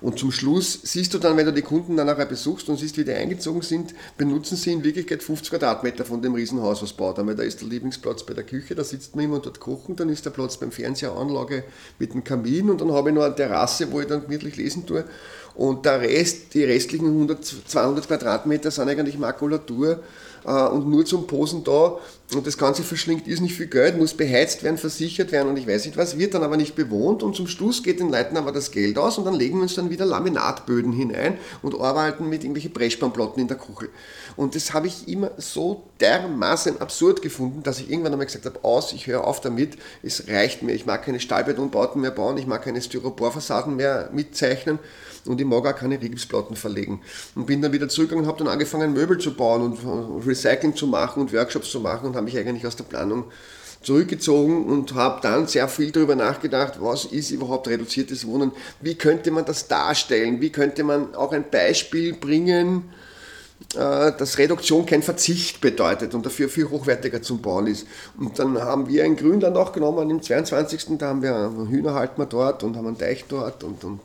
Und 0.01 0.19
zum 0.19 0.31
Schluss 0.31 0.79
siehst 0.83 1.13
du 1.13 1.17
dann, 1.17 1.37
wenn 1.37 1.45
du 1.45 1.53
die 1.53 1.61
Kunden 1.61 1.95
dann 1.97 2.07
nachher 2.07 2.25
besuchst 2.25 2.69
und 2.69 2.77
siehst, 2.77 2.97
wie 2.97 3.03
die 3.03 3.11
eingezogen 3.11 3.61
sind, 3.61 3.93
benutzen 4.17 4.55
sie 4.55 4.73
in 4.73 4.83
Wirklichkeit 4.83 5.23
50 5.23 5.51
Quadratmeter 5.51 6.05
von 6.05 6.21
dem 6.21 6.33
Riesenhaus, 6.33 6.81
was 6.81 6.93
baut 6.93 7.17
haben. 7.17 7.35
Da 7.35 7.43
ist 7.43 7.61
der 7.61 7.67
Lieblingsplatz 7.67 8.23
bei 8.23 8.33
der 8.33 8.43
Küche, 8.43 8.75
da 8.75 8.83
sitzt 8.83 9.15
man 9.15 9.25
immer 9.25 9.39
dort 9.39 9.59
kochen, 9.59 9.95
dann 9.95 10.09
ist 10.09 10.25
der 10.25 10.31
Platz 10.31 10.57
beim 10.57 10.71
Fernseheranlage 10.71 11.63
mit 11.99 12.13
dem 12.13 12.23
Kamin 12.23 12.69
und 12.69 12.81
dann 12.81 12.91
habe 12.91 13.09
ich 13.09 13.15
noch 13.15 13.23
eine 13.23 13.35
Terrasse, 13.35 13.91
wo 13.91 14.01
ich 14.01 14.07
dann 14.07 14.21
gemütlich 14.21 14.57
lesen 14.57 14.85
tue. 14.85 15.05
Und 15.55 15.85
der 15.85 16.01
Rest, 16.01 16.53
die 16.53 16.65
restlichen 16.65 17.07
100, 17.07 17.45
200 17.45 18.07
Quadratmeter 18.07 18.71
sind 18.71 18.89
eigentlich 18.89 19.17
Makulatur 19.17 20.01
und 20.45 20.87
nur 20.87 21.05
zum 21.05 21.27
Posen 21.27 21.63
da. 21.63 21.97
Und 22.33 22.47
das 22.47 22.57
Ganze 22.57 22.81
verschlingt 22.81 23.27
ist 23.27 23.39
nicht 23.39 23.55
viel 23.55 23.67
Geld, 23.67 23.97
muss 23.97 24.15
beheizt 24.15 24.63
werden, 24.63 24.79
versichert 24.79 25.31
werden 25.31 25.47
und 25.47 25.57
ich 25.57 25.67
weiß 25.67 25.85
nicht 25.85 25.95
was, 25.95 26.17
wird 26.17 26.33
dann 26.33 26.41
aber 26.41 26.57
nicht 26.57 26.75
bewohnt 26.75 27.21
und 27.21 27.35
zum 27.35 27.45
Schluss 27.45 27.83
geht 27.83 27.99
den 27.99 28.09
Leuten 28.09 28.35
aber 28.35 28.51
das 28.51 28.71
Geld 28.71 28.97
aus 28.97 29.19
und 29.19 29.25
dann 29.25 29.35
legen 29.35 29.57
wir 29.57 29.63
uns 29.63 29.75
dann 29.75 29.91
wieder 29.91 30.05
Laminatböden 30.05 30.91
hinein 30.91 31.37
und 31.61 31.79
arbeiten 31.79 32.27
mit 32.27 32.41
irgendwelchen 32.41 32.73
Brechspannplatten 32.73 33.39
in 33.39 33.47
der 33.47 33.57
Kuchel. 33.57 33.89
Und 34.35 34.55
das 34.55 34.73
habe 34.73 34.87
ich 34.87 35.07
immer 35.07 35.31
so 35.37 35.83
dermaßen 36.01 36.81
absurd 36.81 37.21
gefunden, 37.21 37.61
dass 37.61 37.79
ich 37.79 37.91
irgendwann 37.91 38.13
einmal 38.13 38.25
gesagt 38.25 38.45
habe, 38.45 38.63
aus, 38.63 38.91
ich 38.91 39.05
höre 39.05 39.25
auf 39.25 39.39
damit, 39.39 39.77
es 40.01 40.27
reicht 40.27 40.63
mir, 40.63 40.73
ich 40.73 40.87
mag 40.87 41.05
keine 41.05 41.19
Stahlbetonbauten 41.19 42.01
mehr 42.01 42.11
bauen, 42.11 42.37
ich 42.37 42.47
mag 42.47 42.63
keine 42.63 42.81
Styroporfassaden 42.81 43.75
mehr 43.75 44.09
mitzeichnen 44.11 44.79
und 45.26 45.39
ich 45.39 45.47
mag 45.47 45.65
auch 45.65 45.76
keine 45.76 46.01
Rigipsplatten 46.01 46.55
verlegen. 46.55 47.01
Und 47.36 47.45
bin 47.45 47.61
dann 47.61 47.71
wieder 47.71 47.89
zurückgegangen 47.89 48.26
und 48.26 48.32
habe 48.32 48.43
dann 48.43 48.53
angefangen, 48.53 48.93
Möbel 48.93 49.17
zu 49.17 49.34
bauen 49.34 49.61
und 49.61 50.26
Recycling 50.28 50.76
zu 50.76 50.88
machen 50.88 51.21
und 51.21 51.34
Workshops 51.34 51.71
zu 51.71 51.80
machen 51.80 52.07
und 52.07 52.15
habe 52.15 52.26
mich 52.26 52.38
eigentlich 52.38 52.65
aus 52.65 52.76
der 52.76 52.84
Planung 52.86 53.26
zurückgezogen 53.86 54.65
und 54.65 54.95
habe 54.95 55.21
dann 55.21 55.47
sehr 55.47 55.67
viel 55.67 55.91
darüber 55.91 56.15
nachgedacht, 56.15 56.76
was 56.80 57.05
ist 57.05 57.32
überhaupt 57.32 57.67
reduziertes 57.67 58.26
Wohnen, 58.26 58.51
wie 58.82 58.95
könnte 58.95 59.32
man 59.32 59.45
das 59.45 59.67
darstellen, 59.67 60.41
wie 60.41 60.49
könnte 60.49 60.84
man 60.84 61.13
auch 61.13 61.32
ein 61.32 61.49
Beispiel 61.49 62.13
bringen, 62.13 62.86
äh, 63.76 64.11
dass 64.17 64.38
Reduktion 64.38 64.86
kein 64.86 65.03
Verzicht 65.03 65.61
bedeutet 65.61 66.13
und 66.13 66.26
dafür 66.26 66.49
viel 66.49 66.69
hochwertiger 66.69 67.21
zum 67.21 67.41
Bauen 67.41 67.67
ist. 67.67 67.88
Und 68.17 68.39
dann 68.39 68.59
haben 68.59 68.88
wir 68.88 69.03
ein 69.03 69.15
Grünland 69.15 69.55
auch 69.55 69.71
genommen, 69.71 70.09
im 70.09 70.21
22. 70.21 70.97
Da 70.97 71.07
haben 71.07 71.21
wir 71.21 71.51
Hühner 71.69 71.93
halten 71.93 72.19
wir 72.19 72.26
dort 72.26 72.63
und 72.63 72.76
haben 72.76 72.88
einen 72.88 72.97
Teich 72.97 73.26
dort 73.28 73.63
und, 73.63 73.84
und 73.84 74.01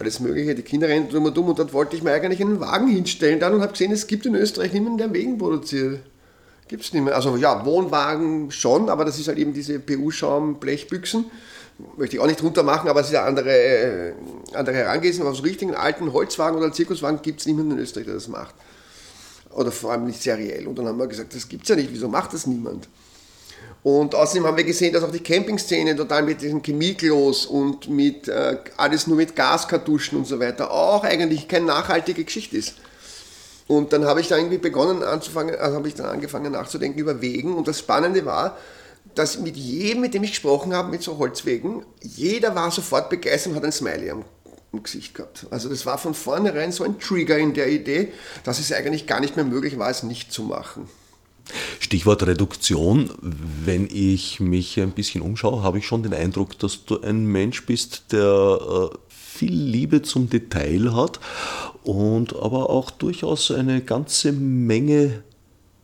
alles 0.00 0.20
Mögliche. 0.20 0.54
Die 0.54 0.62
Kinder 0.62 0.88
rennen 0.88 1.08
drum 1.08 1.26
und 1.26 1.36
dumm 1.36 1.48
und 1.48 1.58
dann 1.58 1.72
wollte 1.72 1.96
ich 1.96 2.02
mir 2.02 2.12
eigentlich 2.12 2.40
einen 2.40 2.60
Wagen 2.60 2.88
hinstellen 2.88 3.38
dann 3.38 3.54
und 3.54 3.60
habe 3.60 3.72
gesehen, 3.72 3.92
es 3.92 4.06
gibt 4.06 4.26
in 4.26 4.34
Österreich 4.34 4.72
niemanden, 4.72 4.98
der 4.98 5.12
Wegen 5.12 5.38
produziert. 5.38 6.00
Gibt 6.68 6.84
es 6.84 6.92
nicht 6.92 7.02
mehr. 7.02 7.14
Also 7.14 7.36
ja, 7.36 7.64
Wohnwagen 7.66 8.50
schon, 8.50 8.88
aber 8.88 9.04
das 9.04 9.18
ist 9.18 9.28
halt 9.28 9.38
eben 9.38 9.52
diese 9.52 9.78
PU-Schaum-Blechbüchsen. 9.78 11.30
Möchte 11.96 12.16
ich 12.16 12.22
auch 12.22 12.26
nicht 12.26 12.42
runter 12.42 12.62
machen, 12.62 12.88
aber 12.88 13.00
es 13.00 13.08
ist 13.08 13.14
eine 13.16 13.26
andere, 13.26 13.50
äh, 13.50 14.12
andere 14.52 14.76
Herangehensweise. 14.76 15.26
Aber 15.26 15.36
so 15.36 15.42
richtigen 15.42 15.74
alten 15.74 16.12
Holzwagen 16.12 16.58
oder 16.58 16.72
Zirkuswagen 16.72 17.22
gibt 17.22 17.40
es 17.40 17.46
niemanden 17.46 17.72
in 17.72 17.78
Österreich, 17.78 18.06
der 18.06 18.14
das 18.14 18.28
macht. 18.28 18.54
Oder 19.50 19.72
vor 19.72 19.92
allem 19.92 20.04
nicht 20.04 20.22
seriell. 20.22 20.66
Und 20.66 20.78
dann 20.78 20.86
haben 20.86 20.98
wir 20.98 21.06
gesagt, 21.06 21.34
das 21.34 21.48
gibt 21.48 21.64
es 21.64 21.70
ja 21.70 21.76
nicht, 21.76 21.90
wieso 21.92 22.08
macht 22.08 22.32
das 22.32 22.46
niemand? 22.46 22.88
Und 23.82 24.14
außerdem 24.14 24.46
haben 24.46 24.56
wir 24.56 24.64
gesehen, 24.64 24.92
dass 24.92 25.02
auch 25.02 25.10
die 25.10 25.22
Campingszene 25.22 25.96
total 25.96 26.22
mit 26.22 26.42
diesen 26.42 26.62
Chemieklos 26.62 27.46
und 27.46 27.88
mit 27.88 28.28
äh, 28.28 28.58
alles 28.76 29.06
nur 29.06 29.16
mit 29.16 29.34
Gaskartuschen 29.34 30.18
und 30.18 30.26
so 30.26 30.38
weiter 30.38 30.70
auch 30.70 31.02
eigentlich 31.02 31.48
keine 31.48 31.66
nachhaltige 31.66 32.24
Geschichte 32.24 32.58
ist. 32.58 32.74
Und 33.68 33.92
dann 33.92 34.04
habe 34.04 34.20
ich 34.20 34.28
da 34.28 34.36
irgendwie 34.36 34.58
begonnen 34.58 35.02
anzufangen, 35.02 35.54
also 35.54 35.76
habe 35.76 35.88
ich 35.88 35.94
dann 35.94 36.06
angefangen 36.06 36.52
nachzudenken 36.52 36.98
über 36.98 37.22
Wegen. 37.22 37.54
Und 37.54 37.68
das 37.68 37.78
Spannende 37.78 38.26
war, 38.26 38.58
dass 39.14 39.38
mit 39.38 39.56
jedem, 39.56 40.02
mit 40.02 40.12
dem 40.12 40.24
ich 40.24 40.30
gesprochen 40.30 40.74
habe, 40.74 40.90
mit 40.90 41.02
so 41.02 41.18
Holzwegen, 41.18 41.84
jeder 42.02 42.54
war 42.54 42.70
sofort 42.70 43.08
begeistert 43.08 43.52
und 43.52 43.56
hat 43.56 43.64
ein 43.64 43.72
Smiley 43.72 44.10
am, 44.10 44.24
Gesicht 44.82 45.14
gehabt. 45.14 45.46
Also 45.50 45.68
das 45.68 45.84
war 45.84 45.98
von 45.98 46.14
vornherein 46.14 46.70
so 46.70 46.84
ein 46.84 46.98
Trigger 47.00 47.36
in 47.38 47.54
der 47.54 47.68
Idee, 47.68 48.12
dass 48.44 48.60
es 48.60 48.72
eigentlich 48.72 49.06
gar 49.06 49.18
nicht 49.18 49.34
mehr 49.34 49.44
möglich 49.44 49.78
war, 49.78 49.90
es 49.90 50.04
nicht 50.04 50.32
zu 50.32 50.42
machen. 50.42 50.88
Stichwort 51.78 52.26
Reduktion. 52.26 53.10
Wenn 53.20 53.88
ich 53.90 54.40
mich 54.40 54.78
ein 54.78 54.92
bisschen 54.92 55.22
umschaue, 55.22 55.62
habe 55.62 55.78
ich 55.78 55.86
schon 55.86 56.02
den 56.02 56.14
Eindruck, 56.14 56.58
dass 56.58 56.84
du 56.84 57.00
ein 57.00 57.24
Mensch 57.24 57.66
bist, 57.66 58.12
der 58.12 58.90
äh, 58.92 58.96
viel 59.08 59.52
Liebe 59.54 60.02
zum 60.02 60.28
Detail 60.28 60.94
hat 60.94 61.20
und 61.82 62.34
aber 62.36 62.68
auch 62.70 62.90
durchaus 62.90 63.50
eine 63.50 63.80
ganze 63.80 64.32
Menge 64.32 65.22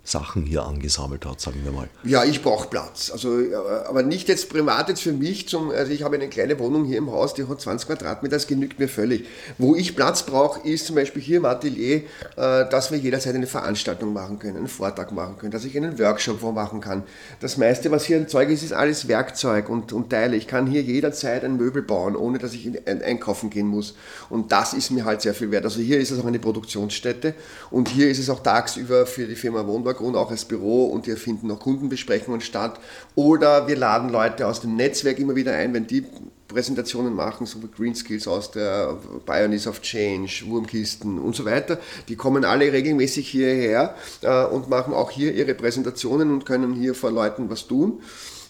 Sachen 0.07 0.45
hier 0.45 0.65
angesammelt 0.65 1.27
hat, 1.27 1.41
sagen 1.41 1.61
wir 1.65 1.73
mal. 1.73 1.89
Ja, 2.05 2.23
ich 2.23 2.41
brauche 2.41 2.69
Platz. 2.69 3.11
Also, 3.11 3.41
äh, 3.41 3.55
aber 3.89 4.05
nicht 4.05 4.29
jetzt 4.29 4.49
privat 4.49 4.89
jetzt 4.89 5.03
für 5.03 5.13
mich. 5.13 5.49
Zum, 5.49 5.71
also 5.71 5.91
ich 5.91 6.05
habe 6.05 6.15
eine 6.15 6.29
kleine 6.29 6.59
Wohnung 6.61 6.85
hier 6.85 6.99
im 6.99 7.11
Haus, 7.11 7.35
die 7.35 7.47
hat 7.49 7.61
20 7.61 7.89
Quadratmeter, 7.89 8.37
das 8.37 8.47
genügt 8.47 8.79
mir 8.79 8.89
völlig. 8.89 9.27
Wo 9.59 9.75
ich 9.75 9.97
Platz 9.97 10.23
brauche, 10.23 10.67
ist 10.67 10.87
zum 10.87 10.95
Beispiel 10.95 11.21
hier 11.21 11.39
im 11.39 11.45
Atelier, 11.45 11.97
äh, 11.97 12.69
dass 12.69 12.93
wir 12.93 12.99
jederzeit 12.99 13.35
eine 13.35 13.49
Veranstaltung 13.49 14.13
machen 14.13 14.39
können, 14.39 14.57
einen 14.57 14.69
Vortrag 14.69 15.11
machen 15.11 15.39
können, 15.39 15.51
dass 15.51 15.65
ich 15.65 15.77
einen 15.77 15.99
Workshop 15.99 16.41
machen 16.55 16.81
kann. 16.81 17.03
Das 17.41 17.57
meiste, 17.57 17.91
was 17.91 18.05
hier 18.05 18.19
ein 18.19 18.29
Zeug 18.29 18.49
ist, 18.51 18.63
ist 18.63 18.73
alles 18.73 19.09
Werkzeug 19.09 19.69
und, 19.69 19.93
und 19.93 20.11
Teile. 20.11 20.37
Ich 20.37 20.47
kann 20.47 20.69
hier 20.69 20.83
jederzeit 20.83 21.43
ein 21.45 21.57
Möbel 21.57 21.83
bauen, 21.83 22.15
ohne 22.15 22.39
dass 22.39 22.55
ich 22.55 22.71
einkaufen 22.87 23.51
gehen 23.51 23.67
muss. 23.67 23.97
Und 24.31 24.53
das 24.53 24.73
ist 24.73 24.93
mir 24.93 25.05
halt 25.05 25.23
sehr 25.23 25.35
viel 25.35 25.51
wert. 25.51 25.65
Also 25.65 25.81
hier 25.81 25.99
ist 25.99 26.13
es 26.13 26.21
auch 26.21 26.27
eine 26.27 26.39
Produktionsstätte 26.39 27.35
und 27.73 27.89
hier 27.89 28.09
ist 28.09 28.21
es 28.21 28.31
auch 28.31 28.41
tagsüber 28.41 29.05
für 29.07 29.27
die 29.27 29.35
Firma 29.35 29.67
Wohnberg 29.67 29.96
Hintergrund 29.97 30.17
auch 30.17 30.31
als 30.31 30.45
Büro 30.45 30.87
und 30.87 31.07
hier 31.07 31.17
finden 31.17 31.51
auch 31.51 31.61
Kundenbesprechungen 31.61 32.41
statt. 32.41 32.79
Oder 33.15 33.67
wir 33.67 33.77
laden 33.77 34.11
Leute 34.11 34.47
aus 34.47 34.61
dem 34.61 34.77
Netzwerk 34.77 35.19
immer 35.19 35.37
wieder 35.37 35.53
ein, 35.53 35.73
wenn 35.75 35.87
die 35.87 36.05
Präsentationen 36.49 37.15
machen, 37.15 37.47
so 37.47 37.63
wie 37.63 37.69
Green 37.69 37.95
Skills 37.95 38.29
aus 38.29 38.51
der 38.51 38.97
Pioneers 39.25 39.67
of 39.67 39.81
Change, 39.81 40.45
Wurmkisten 40.47 41.19
und 41.19 41.35
so 41.35 41.45
weiter. 41.45 41.79
Die 42.09 42.17
kommen 42.17 42.45
alle 42.45 42.73
regelmäßig 42.73 43.29
hierher 43.29 43.95
äh, 44.23 44.45
und 44.45 44.69
machen 44.69 44.95
auch 44.95 45.11
hier 45.11 45.35
ihre 45.35 45.55
Präsentationen 45.55 46.31
und 46.31 46.47
können 46.47 46.75
hier 46.75 46.95
vor 46.95 47.11
Leuten 47.11 47.51
was 47.51 47.67
tun. 47.67 48.01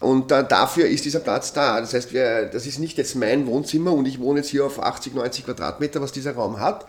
Und 0.00 0.30
äh, 0.30 0.46
dafür 0.46 0.86
ist 0.86 1.06
dieser 1.06 1.20
Platz 1.20 1.54
da. 1.54 1.80
Das 1.80 1.94
heißt, 1.94 2.12
wir, 2.12 2.46
das 2.46 2.66
ist 2.66 2.78
nicht 2.78 2.98
jetzt 2.98 3.16
mein 3.16 3.46
Wohnzimmer 3.46 3.92
und 3.92 4.06
ich 4.06 4.20
wohne 4.20 4.40
jetzt 4.40 4.50
hier 4.50 4.66
auf 4.66 4.82
80, 4.82 5.14
90 5.14 5.46
Quadratmeter, 5.46 6.02
was 6.02 6.12
dieser 6.12 6.34
Raum 6.34 6.60
hat, 6.60 6.86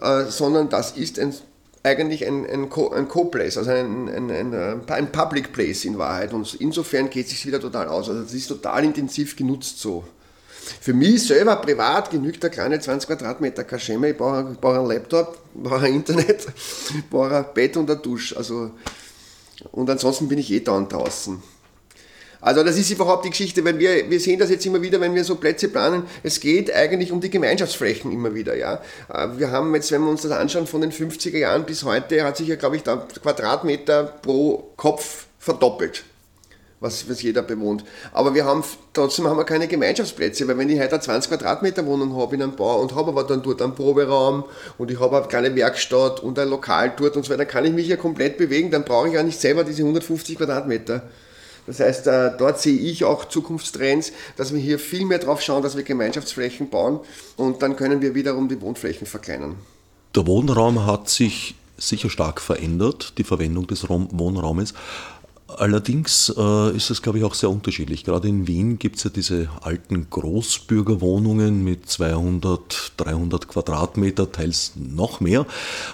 äh, 0.00 0.24
sondern 0.24 0.68
das 0.68 0.92
ist 0.92 1.20
ein 1.20 1.32
eigentlich 1.82 2.26
ein, 2.26 2.44
ein, 2.44 2.70
ein 2.70 3.08
Co-Place, 3.08 3.56
also 3.56 3.70
ein, 3.70 4.08
ein, 4.08 4.30
ein, 4.30 4.52
äh, 4.52 4.76
ein 4.88 5.12
Public 5.12 5.52
Place 5.52 5.84
in 5.86 5.96
Wahrheit. 5.98 6.32
Und 6.32 6.54
insofern 6.54 7.08
geht 7.08 7.26
es 7.26 7.32
sich 7.32 7.46
wieder 7.46 7.60
total 7.60 7.88
aus. 7.88 8.08
Also 8.08 8.22
es 8.22 8.34
ist 8.34 8.48
total 8.48 8.84
intensiv 8.84 9.36
genutzt 9.36 9.80
so. 9.80 10.04
Für 10.80 10.92
mich 10.92 11.26
selber 11.26 11.56
privat 11.56 12.10
genügt 12.10 12.42
der 12.42 12.50
kleine 12.50 12.78
20 12.78 13.08
Quadratmeter 13.08 13.64
Kaschemme. 13.64 14.10
Ich 14.10 14.16
brauche, 14.16 14.56
brauche 14.60 14.78
einen 14.78 14.88
Laptop, 14.88 15.38
ich 15.54 15.62
brauche 15.62 15.86
ein 15.86 15.94
Internet, 15.94 16.46
ich 16.90 17.06
brauche 17.10 17.36
ein 17.36 17.46
Bett 17.54 17.76
und 17.76 17.90
eine 17.90 17.98
Dusche. 17.98 18.36
Also, 18.36 18.70
und 19.72 19.88
ansonsten 19.88 20.28
bin 20.28 20.38
ich 20.38 20.50
eh 20.50 20.60
da 20.60 20.72
und 20.72 20.92
draußen. 20.92 21.42
Also 22.40 22.62
das 22.62 22.78
ist 22.78 22.90
überhaupt 22.90 23.24
die 23.24 23.30
Geschichte, 23.30 23.64
weil 23.64 23.78
wir, 23.78 24.10
wir 24.10 24.20
sehen 24.20 24.38
das 24.38 24.50
jetzt 24.50 24.64
immer 24.64 24.80
wieder, 24.80 25.00
wenn 25.00 25.14
wir 25.14 25.24
so 25.24 25.34
Plätze 25.34 25.68
planen, 25.68 26.04
es 26.22 26.40
geht 26.40 26.72
eigentlich 26.72 27.12
um 27.12 27.20
die 27.20 27.30
Gemeinschaftsflächen 27.30 28.10
immer 28.12 28.34
wieder. 28.34 28.56
Ja. 28.56 28.80
Äh, 29.12 29.28
wir 29.36 29.50
haben 29.50 29.74
jetzt, 29.74 29.92
wenn 29.92 30.02
wir 30.02 30.10
uns 30.10 30.22
das 30.22 30.32
anschauen, 30.32 30.66
von 30.66 30.80
den 30.80 30.92
50er 30.92 31.38
Jahren 31.38 31.64
bis 31.64 31.84
heute 31.84 32.24
hat 32.24 32.36
sich 32.36 32.48
ja, 32.48 32.56
glaube 32.56 32.76
ich, 32.76 32.82
der 32.82 33.06
Quadratmeter 33.22 34.04
pro 34.04 34.72
Kopf 34.76 35.26
verdoppelt 35.38 36.04
was, 36.80 37.08
was 37.08 37.22
jeder 37.22 37.42
bewohnt. 37.42 37.84
Aber 38.12 38.34
wir 38.34 38.44
haben, 38.44 38.64
trotzdem 38.92 39.26
haben 39.26 39.36
wir 39.36 39.44
keine 39.44 39.68
Gemeinschaftsplätze, 39.68 40.48
weil 40.48 40.58
wenn 40.58 40.70
ich 40.70 40.80
heute 40.80 40.92
eine 40.92 41.00
20 41.00 41.30
Quadratmeter 41.30 41.86
Wohnung 41.86 42.16
habe 42.16 42.34
in 42.34 42.42
einem 42.42 42.56
Bau 42.56 42.80
und 42.80 42.94
habe 42.94 43.10
aber 43.10 43.24
dann 43.24 43.42
dort 43.42 43.62
einen 43.62 43.74
Proberaum 43.74 44.44
und 44.78 44.90
ich 44.90 44.98
habe 44.98 45.18
eine 45.18 45.26
kleine 45.26 45.54
Werkstatt 45.54 46.20
und 46.20 46.38
ein 46.38 46.48
Lokal 46.48 46.94
dort 46.96 47.16
und 47.16 47.24
so 47.24 47.30
weiter, 47.30 47.44
dann 47.44 47.48
kann 47.48 47.66
ich 47.66 47.72
mich 47.72 47.86
ja 47.86 47.96
komplett 47.96 48.38
bewegen, 48.38 48.70
dann 48.70 48.84
brauche 48.84 49.08
ich 49.08 49.14
ja 49.14 49.22
nicht 49.22 49.40
selber 49.40 49.62
diese 49.62 49.82
150 49.82 50.38
Quadratmeter. 50.38 51.02
Das 51.66 51.80
heißt, 51.80 52.06
äh, 52.06 52.32
dort 52.36 52.60
sehe 52.60 52.78
ich 52.78 53.04
auch 53.04 53.26
Zukunftstrends, 53.26 54.12
dass 54.36 54.52
wir 54.52 54.60
hier 54.60 54.78
viel 54.78 55.04
mehr 55.04 55.18
drauf 55.18 55.42
schauen, 55.42 55.62
dass 55.62 55.76
wir 55.76 55.82
Gemeinschaftsflächen 55.82 56.70
bauen 56.70 57.00
und 57.36 57.62
dann 57.62 57.76
können 57.76 58.00
wir 58.00 58.14
wiederum 58.14 58.48
die 58.48 58.60
Wohnflächen 58.60 59.06
verkleinern. 59.06 59.56
Der 60.14 60.26
Wohnraum 60.26 60.86
hat 60.86 61.08
sich 61.08 61.54
sicher 61.76 62.10
stark 62.10 62.40
verändert, 62.40 63.14
die 63.18 63.24
Verwendung 63.24 63.66
des 63.66 63.88
Wohnraumes. 63.88 64.74
Allerdings 65.56 66.32
äh, 66.36 66.76
ist 66.76 66.90
es, 66.90 67.02
glaube 67.02 67.18
ich, 67.18 67.24
auch 67.24 67.34
sehr 67.34 67.50
unterschiedlich. 67.50 68.04
Gerade 68.04 68.28
in 68.28 68.46
Wien 68.46 68.78
gibt 68.78 68.96
es 68.96 69.04
ja 69.04 69.10
diese 69.10 69.48
alten 69.62 70.08
Großbürgerwohnungen 70.08 71.64
mit 71.64 71.88
200, 71.88 72.92
300 72.96 73.48
Quadratmeter, 73.48 74.30
teils 74.30 74.72
noch 74.76 75.20
mehr, 75.20 75.46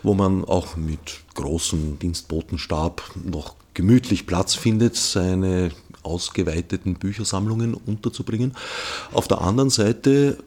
wo 0.03 0.14
man 0.14 0.45
auch 0.45 0.77
mit 0.77 1.21
großem 1.35 1.99
Dienstbotenstab 1.99 3.03
noch 3.25 3.55
gemütlich 3.77 4.27
Platz 4.27 4.55
findet, 4.55 4.97
seine 4.97 5.70
ausgeweiteten 6.03 6.95
Büchersammlungen 6.95 7.74
unterzubringen. 7.74 8.55
Auf 9.12 9.29
der 9.29 9.43
anderen 9.43 9.70
Seite 9.70 10.39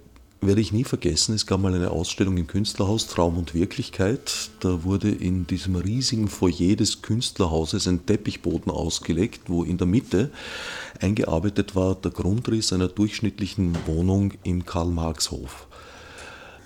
werde 0.41 0.61
ich 0.61 0.71
nie 0.71 0.83
vergessen, 0.83 1.35
es 1.35 1.45
gab 1.45 1.59
mal 1.59 1.73
eine 1.73 1.91
Ausstellung 1.91 2.37
im 2.37 2.47
Künstlerhaus 2.47 3.07
Traum 3.07 3.37
und 3.37 3.53
Wirklichkeit. 3.53 4.49
Da 4.61 4.83
wurde 4.83 5.11
in 5.11 5.45
diesem 5.45 5.75
riesigen 5.75 6.27
Foyer 6.27 6.75
des 6.75 7.03
Künstlerhauses 7.03 7.87
ein 7.87 8.05
Teppichboden 8.05 8.71
ausgelegt, 8.71 9.41
wo 9.47 9.63
in 9.63 9.77
der 9.77 9.85
Mitte 9.85 10.31
eingearbeitet 10.99 11.75
war 11.75 11.95
der 11.95 12.11
Grundriss 12.11 12.73
einer 12.73 12.87
durchschnittlichen 12.87 13.77
Wohnung 13.85 14.33
im 14.43 14.65
Karl-Marx-Hof. 14.65 15.67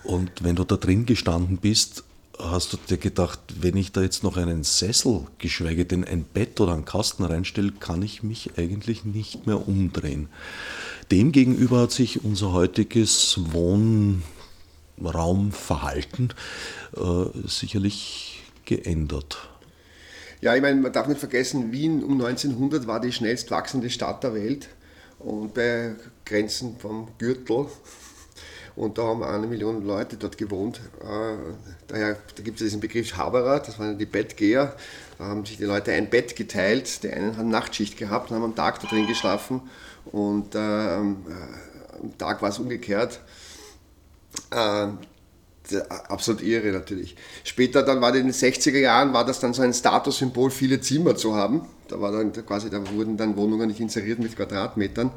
Und 0.06 0.32
wenn 0.44 0.56
du 0.56 0.64
da 0.64 0.78
drin 0.78 1.06
gestanden 1.06 1.58
bist, 1.58 2.04
hast 2.40 2.74
du 2.74 2.78
dir 2.78 2.98
gedacht, 2.98 3.40
wenn 3.60 3.78
ich 3.78 3.92
da 3.92 4.02
jetzt 4.02 4.24
noch 4.24 4.38
einen 4.38 4.64
Sessel, 4.64 5.22
geschweige 5.38 5.86
denn 5.86 6.04
ein 6.04 6.24
Bett 6.24 6.60
oder 6.60 6.74
einen 6.74 6.86
Kasten 6.86 7.24
reinstelle, 7.24 7.72
kann 7.72 8.02
ich 8.02 8.24
mich 8.24 8.58
eigentlich 8.58 9.06
nicht 9.06 9.46
mehr 9.46 9.68
umdrehen. 9.68 10.30
Demgegenüber 11.12 11.82
hat 11.82 11.92
sich 11.92 12.24
unser 12.24 12.54
heutiges 12.54 13.38
Wohn 13.52 14.24
Raumverhalten 15.02 16.34
äh, 16.96 17.48
sicherlich 17.48 18.42
geändert. 18.66 19.50
Ja, 20.42 20.56
ich 20.56 20.62
meine, 20.62 20.80
man 20.82 20.92
darf 20.92 21.08
nicht 21.08 21.20
vergessen, 21.20 21.72
Wien 21.72 22.04
um 22.04 22.20
1900 22.20 22.86
war 22.86 23.00
die 23.00 23.12
schnellst 23.12 23.50
wachsende 23.52 23.90
Stadt 23.90 24.24
der 24.24 24.34
Welt 24.34 24.70
und 25.20 25.54
bei 25.54 25.96
Grenzen 26.26 26.78
vom 26.78 27.08
Gürtel. 27.18 27.68
Und 28.76 28.98
da 28.98 29.04
haben 29.04 29.24
eine 29.24 29.46
Million 29.46 29.86
Leute 29.86 30.18
dort 30.18 30.38
gewohnt. 30.38 30.82
Äh, 31.02 31.36
daher 31.88 32.18
da 32.36 32.44
gibt 32.44 32.60
es 32.60 32.66
diesen 32.66 32.80
Begriff 32.80 33.16
Haberer, 33.16 33.60
das 33.60 33.78
waren 33.78 33.98
die 33.98 34.06
Bettgeher. 34.06 34.76
Da 35.20 35.26
haben 35.26 35.46
sich 35.46 35.58
die 35.58 35.66
Leute 35.66 35.92
ein 35.92 36.10
Bett 36.10 36.36
geteilt. 36.36 37.04
Die 37.04 37.12
einen 37.12 37.38
haben 37.38 37.50
Nachtschicht 37.50 37.98
gehabt 37.98 38.32
und 38.32 38.38
haben 38.38 38.44
am 38.44 38.56
Tag 38.56 38.80
da 38.82 38.88
drin 38.88 39.06
geschlafen. 39.06 39.62
Und 40.12 40.56
äh, 40.56 40.58
am 40.58 41.24
Tag 42.18 42.42
war 42.42 42.50
es 42.50 42.58
umgekehrt. 42.58 43.20
Äh, 44.50 44.88
absolut 46.10 46.42
irre 46.42 46.72
natürlich. 46.72 47.16
Später 47.44 47.84
dann 47.84 48.02
war 48.02 48.14
in 48.16 48.26
den 48.26 48.34
60er 48.34 48.80
Jahren 48.80 49.14
war 49.14 49.26
das 49.26 49.40
dann 49.40 49.54
so 49.54 49.62
ein 49.62 49.74
Statussymbol, 49.74 50.52
viele 50.52 50.82
Zimmer 50.82 51.16
zu 51.16 51.36
haben. 51.36 51.62
Da 51.88 52.02
war 52.02 52.12
dann 52.12 52.34
quasi, 52.46 52.70
da 52.70 52.82
wurden 52.92 53.18
dann 53.18 53.36
Wohnungen 53.38 53.68
nicht 53.68 53.80
inseriert 53.80 54.20
mit 54.20 54.36
Quadratmetern, 54.36 55.12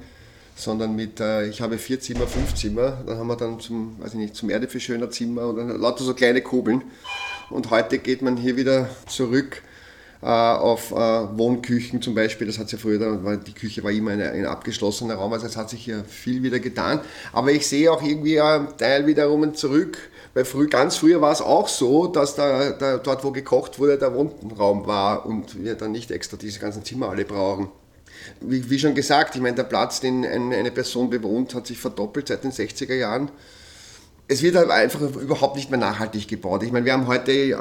sondern 0.57 0.97
mit, 0.97 1.21
äh, 1.21 1.47
ich 1.47 1.61
habe 1.61 1.79
vier 1.79 2.01
Zimmer, 2.01 2.27
fünf 2.27 2.55
Zimmer. 2.55 2.99
Dann 3.07 3.19
haben 3.19 3.29
wir 3.29 3.37
dann 3.37 3.61
zum, 3.61 4.01
weiß 4.01 4.15
ich 4.15 4.19
nicht, 4.19 4.35
zum 4.35 4.51
Erde 4.51 4.67
für 4.67 4.81
schöner 4.81 5.11
Zimmer 5.11 5.47
und 5.49 5.57
dann 5.57 5.69
lauter 5.81 6.03
so 6.03 6.15
kleine 6.15 6.41
Kugeln. 6.41 6.83
Und 7.51 7.71
heute 7.71 7.99
geht 7.99 8.23
man 8.23 8.37
hier 8.37 8.57
wieder 8.57 8.89
zurück 9.07 9.63
äh, 10.23 10.27
auf 10.27 10.93
äh, 10.93 10.95
Wohnküchen 10.95 12.01
zum 12.01 12.15
Beispiel. 12.15 12.47
Das 12.47 12.59
hat 12.59 12.73
ja 12.73 12.79
früher, 12.79 12.99
da 12.99 13.37
die 13.37 13.53
Küche 13.53 13.85
war 13.85 13.91
immer 13.91 14.13
ein, 14.13 14.21
ein 14.23 14.47
abgeschlossener 14.47 15.15
Raum, 15.15 15.33
also 15.33 15.47
es 15.47 15.57
hat 15.57 15.69
sich 15.69 15.85
hier 15.85 16.05
viel 16.05 16.43
wieder 16.43 16.59
getan. 16.59 17.01
Aber 17.33 17.53
ich 17.53 17.67
sehe 17.67 17.93
auch 17.93 18.03
irgendwie 18.03 18.41
einen 18.41 18.77
Teil 18.79 19.07
wiederum 19.07 19.55
zurück, 19.55 19.99
weil 20.33 20.47
früh, 20.47 20.69
ganz 20.69 20.97
früher 20.97 21.21
war 21.21 21.33
es 21.33 21.43
auch 21.43 21.69
so, 21.69 22.07
dass 22.07 22.35
da, 22.35 22.71
da, 22.71 22.97
dort, 22.97 23.25
wo 23.25 23.31
gekocht 23.31 23.79
wurde, 23.79 23.99
der 23.99 24.15
Wohnraum 24.15 24.87
war 24.87 25.27
und 25.27 25.63
wir 25.63 25.75
dann 25.75 25.93
nicht 25.93 26.11
extra 26.11 26.39
diese 26.39 26.61
ganzen 26.61 26.83
Zimmer 26.83 27.11
alle 27.11 27.27
brauchen. 27.27 27.69
Wie, 28.41 28.69
wie 28.71 28.79
schon 28.79 28.95
gesagt, 28.95 29.37
ich 29.37 29.43
meine, 29.43 29.57
der 29.57 29.65
Platz, 29.65 30.01
den 30.01 30.25
eine 30.25 30.71
Person 30.71 31.11
bewohnt, 31.11 31.55
hat 31.55 31.67
sich 31.67 31.79
verdoppelt 31.79 32.29
seit 32.29 32.45
den 32.45 32.53
60er 32.53 32.95
Jahren 32.95 33.31
es 34.29 34.43
wird 34.43 34.57
halt 34.57 34.71
einfach 34.71 35.01
überhaupt 35.01 35.55
nicht 35.55 35.71
mehr 35.71 35.79
nachhaltig 35.79 36.27
gebaut. 36.27 36.65
Ich 36.65 36.73
meine, 36.73 36.85
wir 36.85 36.93
haben 36.93 37.07
heute 37.07 37.31
äh, 37.31 37.57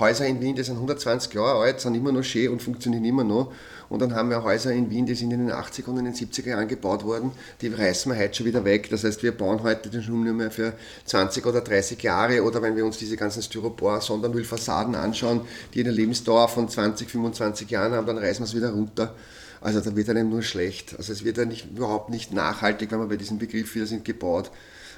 Häuser 0.00 0.26
in 0.26 0.40
Wien, 0.40 0.56
die 0.56 0.64
sind 0.64 0.74
120 0.74 1.32
Jahre 1.32 1.60
alt, 1.60 1.80
sind 1.80 1.94
immer 1.94 2.10
noch 2.10 2.24
schön 2.24 2.50
und 2.50 2.60
funktionieren 2.60 3.04
immer 3.04 3.22
noch. 3.22 3.52
Und 3.88 4.02
dann 4.02 4.14
haben 4.14 4.28
wir 4.28 4.42
Häuser 4.42 4.72
in 4.72 4.90
Wien, 4.90 5.06
die 5.06 5.14
sind 5.14 5.30
in 5.32 5.46
den 5.46 5.52
80er 5.52 5.86
und 5.86 5.98
in 5.98 6.06
den 6.06 6.14
70er 6.14 6.48
Jahren 6.48 6.68
gebaut 6.68 7.04
worden, 7.04 7.30
die 7.60 7.68
reißen 7.68 8.12
wir 8.12 8.18
heute 8.18 8.34
schon 8.34 8.46
wieder 8.46 8.64
weg. 8.64 8.90
Das 8.90 9.04
heißt, 9.04 9.22
wir 9.22 9.32
bauen 9.32 9.62
heute 9.62 10.02
schon 10.02 10.24
nur 10.24 10.34
mehr 10.34 10.50
für 10.50 10.72
20 11.04 11.46
oder 11.46 11.60
30 11.60 12.02
Jahre 12.02 12.42
oder 12.42 12.60
wenn 12.62 12.76
wir 12.76 12.84
uns 12.84 12.98
diese 12.98 13.16
ganzen 13.16 13.40
Styropor-Sondermüllfassaden 13.40 14.96
anschauen, 14.96 15.42
die 15.72 15.80
eine 15.80 15.92
Lebensdauer 15.92 16.48
von 16.48 16.68
20, 16.68 17.08
25 17.08 17.70
Jahren 17.70 17.92
haben, 17.92 18.06
dann 18.06 18.18
reißen 18.18 18.40
wir 18.40 18.48
es 18.48 18.56
wieder 18.56 18.70
runter. 18.70 19.14
Also 19.60 19.80
da 19.80 19.94
wird 19.96 20.08
einem 20.08 20.30
nur 20.30 20.42
schlecht. 20.42 20.96
Also 20.96 21.12
es 21.12 21.24
wird 21.24 21.36
ja 21.36 21.44
nicht, 21.44 21.70
überhaupt 21.70 22.10
nicht 22.10 22.32
nachhaltig, 22.32 22.90
wenn 22.90 23.00
wir 23.00 23.08
bei 23.08 23.16
diesem 23.16 23.38
Begriff 23.38 23.74
wieder 23.74 23.86
sind, 23.86 24.04
gebaut. 24.04 24.50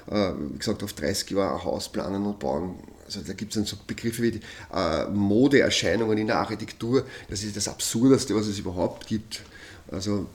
Äh, 0.09 0.31
wie 0.51 0.57
gesagt, 0.57 0.83
auf 0.83 0.93
30 0.93 1.31
Jahre 1.31 1.55
ein 1.55 1.63
Haus 1.63 1.91
planen 1.91 2.25
und 2.25 2.39
bauen. 2.39 2.75
Also 3.05 3.21
da 3.21 3.33
gibt 3.33 3.51
es 3.51 3.55
dann 3.55 3.65
so 3.65 3.77
Begriffe 3.85 4.23
wie 4.23 4.39
äh, 4.73 5.05
Modeerscheinungen 5.07 6.17
in 6.17 6.27
der 6.27 6.37
Architektur. 6.37 7.05
Das 7.29 7.43
ist 7.43 7.55
das 7.57 7.67
Absurdeste, 7.67 8.35
was 8.35 8.47
es 8.47 8.59
überhaupt 8.59 9.07
gibt. 9.07 9.41
Also 9.89 10.27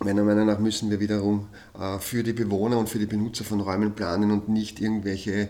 Meiner 0.00 0.24
Meinung 0.24 0.46
nach 0.46 0.58
müssen 0.58 0.90
wir 0.90 0.98
wiederum 0.98 1.46
äh, 1.78 1.98
für 2.00 2.24
die 2.24 2.32
Bewohner 2.32 2.78
und 2.78 2.88
für 2.88 2.98
die 2.98 3.06
Benutzer 3.06 3.44
von 3.44 3.60
Räumen 3.60 3.94
planen 3.94 4.32
und 4.32 4.48
nicht 4.48 4.80
irgendwelche 4.80 5.32
äh, 5.42 5.48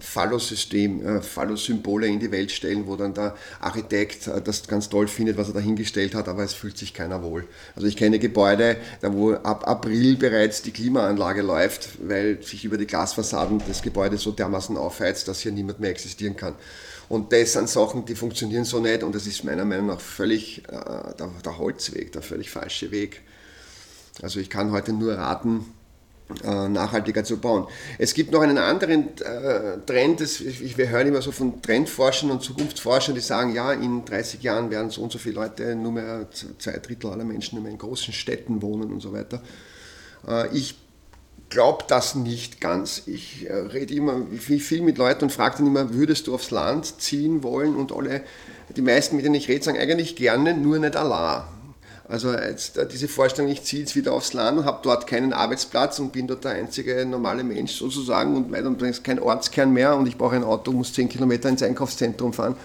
Phallosystem, 0.00 1.04
äh, 1.04 2.06
in 2.06 2.18
die 2.18 2.32
Welt 2.32 2.50
stellen, 2.50 2.86
wo 2.86 2.96
dann 2.96 3.12
der 3.12 3.34
Architekt 3.60 4.26
äh, 4.26 4.40
das 4.40 4.66
ganz 4.66 4.88
toll 4.88 5.06
findet, 5.06 5.36
was 5.36 5.48
er 5.48 5.54
dahingestellt 5.54 6.14
hat, 6.14 6.28
aber 6.28 6.44
es 6.44 6.54
fühlt 6.54 6.78
sich 6.78 6.94
keiner 6.94 7.22
wohl. 7.22 7.46
Also 7.76 7.86
ich 7.86 7.96
kenne 7.96 8.18
Gebäude, 8.18 8.78
da 9.02 9.12
wo 9.12 9.34
ab 9.34 9.68
April 9.68 10.16
bereits 10.16 10.62
die 10.62 10.70
Klimaanlage 10.70 11.42
läuft, 11.42 11.90
weil 12.08 12.42
sich 12.42 12.64
über 12.64 12.78
die 12.78 12.86
Glasfassaden 12.86 13.58
des 13.68 13.82
Gebäudes 13.82 14.22
so 14.22 14.32
dermaßen 14.32 14.78
aufheizt, 14.78 15.28
dass 15.28 15.40
hier 15.40 15.52
niemand 15.52 15.78
mehr 15.78 15.90
existieren 15.90 16.36
kann. 16.36 16.54
Und 17.10 17.32
das 17.32 17.54
sind 17.54 17.68
Sachen, 17.68 18.04
die 18.04 18.14
funktionieren 18.14 18.64
so 18.64 18.78
nicht 18.78 19.02
und 19.02 19.12
das 19.16 19.26
ist 19.26 19.42
meiner 19.42 19.64
Meinung 19.64 19.86
nach 19.86 20.00
völlig 20.00 20.62
äh, 20.68 20.70
der, 21.18 21.28
der, 21.44 21.58
Holzweg, 21.58 22.12
der 22.12 22.22
völlig 22.22 22.52
falsche 22.52 22.92
Weg. 22.92 23.22
Also 24.22 24.38
ich 24.38 24.48
kann 24.48 24.70
heute 24.70 24.92
nur 24.92 25.14
raten, 25.14 25.66
äh, 26.44 26.68
nachhaltiger 26.68 27.24
zu 27.24 27.38
bauen. 27.38 27.66
Es 27.98 28.14
gibt 28.14 28.30
noch 28.30 28.42
einen 28.42 28.58
anderen 28.58 29.08
äh, 29.18 29.78
Trend, 29.84 30.20
das, 30.20 30.40
wir 30.40 30.88
hören 30.88 31.08
immer 31.08 31.20
so 31.20 31.32
von 31.32 31.60
Trendforschern 31.60 32.30
und 32.30 32.44
Zukunftsforschern, 32.44 33.16
die 33.16 33.20
sagen, 33.20 33.56
ja, 33.56 33.72
in 33.72 34.04
30 34.04 34.40
Jahren 34.44 34.70
werden 34.70 34.90
so 34.90 35.02
und 35.02 35.10
so 35.10 35.18
viele 35.18 35.34
Leute, 35.34 35.74
nur 35.74 35.90
mehr 35.90 36.28
zwei 36.58 36.78
Drittel 36.78 37.10
aller 37.10 37.24
Menschen 37.24 37.56
nur 37.56 37.64
mehr 37.64 37.72
in 37.72 37.78
großen 37.78 38.14
Städten 38.14 38.62
wohnen 38.62 38.92
und 38.92 39.00
so 39.00 39.12
weiter. 39.12 39.42
Äh, 40.28 40.56
ich 40.56 40.76
glaube 41.50 41.84
das 41.88 42.14
nicht 42.14 42.60
ganz. 42.60 43.02
Ich 43.06 43.48
äh, 43.48 43.52
rede 43.52 43.92
immer 43.94 44.22
viel 44.38 44.82
mit 44.82 44.96
Leuten 44.96 45.24
und 45.24 45.32
frage 45.32 45.58
dann 45.58 45.66
immer, 45.66 45.92
würdest 45.92 46.26
du 46.26 46.34
aufs 46.34 46.50
Land 46.50 47.00
ziehen 47.00 47.42
wollen? 47.42 47.76
Und 47.76 47.92
alle, 47.92 48.22
die 48.74 48.82
meisten, 48.82 49.16
mit 49.16 49.24
denen 49.24 49.34
ich 49.34 49.48
rede, 49.48 49.64
sagen 49.64 49.78
eigentlich 49.78 50.16
gerne, 50.16 50.54
nur 50.54 50.78
nicht 50.78 50.96
Allah. 50.96 51.48
Also 52.08 52.32
jetzt, 52.32 52.78
äh, 52.78 52.88
diese 52.88 53.08
Vorstellung, 53.08 53.50
ich 53.50 53.62
ziehe 53.62 53.82
jetzt 53.82 53.94
wieder 53.96 54.12
aufs 54.12 54.32
Land 54.32 54.58
und 54.58 54.64
habe 54.64 54.80
dort 54.82 55.06
keinen 55.06 55.32
Arbeitsplatz 55.32 55.98
und 55.98 56.12
bin 56.12 56.26
dort 56.26 56.44
der 56.44 56.52
einzige 56.52 57.04
normale 57.04 57.44
Mensch 57.44 57.72
sozusagen 57.72 58.36
und 58.36 58.52
dann 58.52 58.88
ist 58.88 59.04
kein 59.04 59.20
Ortskern 59.20 59.72
mehr 59.72 59.96
und 59.96 60.08
ich 60.08 60.16
brauche 60.16 60.36
ein 60.36 60.44
Auto, 60.44 60.72
muss 60.72 60.92
10 60.92 61.08
Kilometer 61.08 61.48
ins 61.48 61.62
Einkaufszentrum 61.62 62.32
fahren 62.32 62.56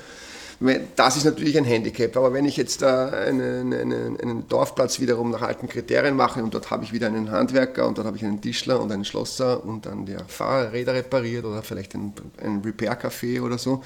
das 0.95 1.17
ist 1.17 1.25
natürlich 1.25 1.57
ein 1.57 1.65
Handicap, 1.65 2.15
aber 2.15 2.33
wenn 2.33 2.45
ich 2.45 2.55
jetzt 2.55 2.81
einen, 2.83 3.73
einen, 3.73 4.19
einen, 4.19 4.47
Dorfplatz 4.47 4.99
wiederum 4.99 5.31
nach 5.31 5.41
alten 5.41 5.67
Kriterien 5.67 6.15
mache 6.15 6.41
und 6.41 6.53
dort 6.53 6.71
habe 6.71 6.83
ich 6.85 6.93
wieder 6.93 7.07
einen 7.07 7.29
Handwerker 7.29 7.87
und 7.87 7.97
dort 7.97 8.07
habe 8.07 8.15
ich 8.15 8.23
einen 8.23 8.41
Tischler 8.41 8.79
und 8.79 8.91
einen 8.91 9.03
Schlosser 9.03 9.65
und 9.65 9.85
dann 9.85 10.05
der 10.05 10.23
Fahrräder 10.27 10.93
repariert 10.93 11.45
oder 11.45 11.61
vielleicht 11.61 11.93
ein, 11.95 12.13
ein 12.41 12.61
Repair-Café 12.63 13.41
oder 13.41 13.57
so, 13.57 13.83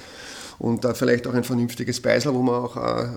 und 0.60 0.84
da 0.84 0.92
vielleicht 0.92 1.26
auch 1.26 1.32
ein 1.32 1.42
vernünftiges 1.42 2.00
Beisel, 2.00 2.34
wo 2.34 2.42
man 2.42 2.54
auch 2.54 2.76
äh, 2.76 3.08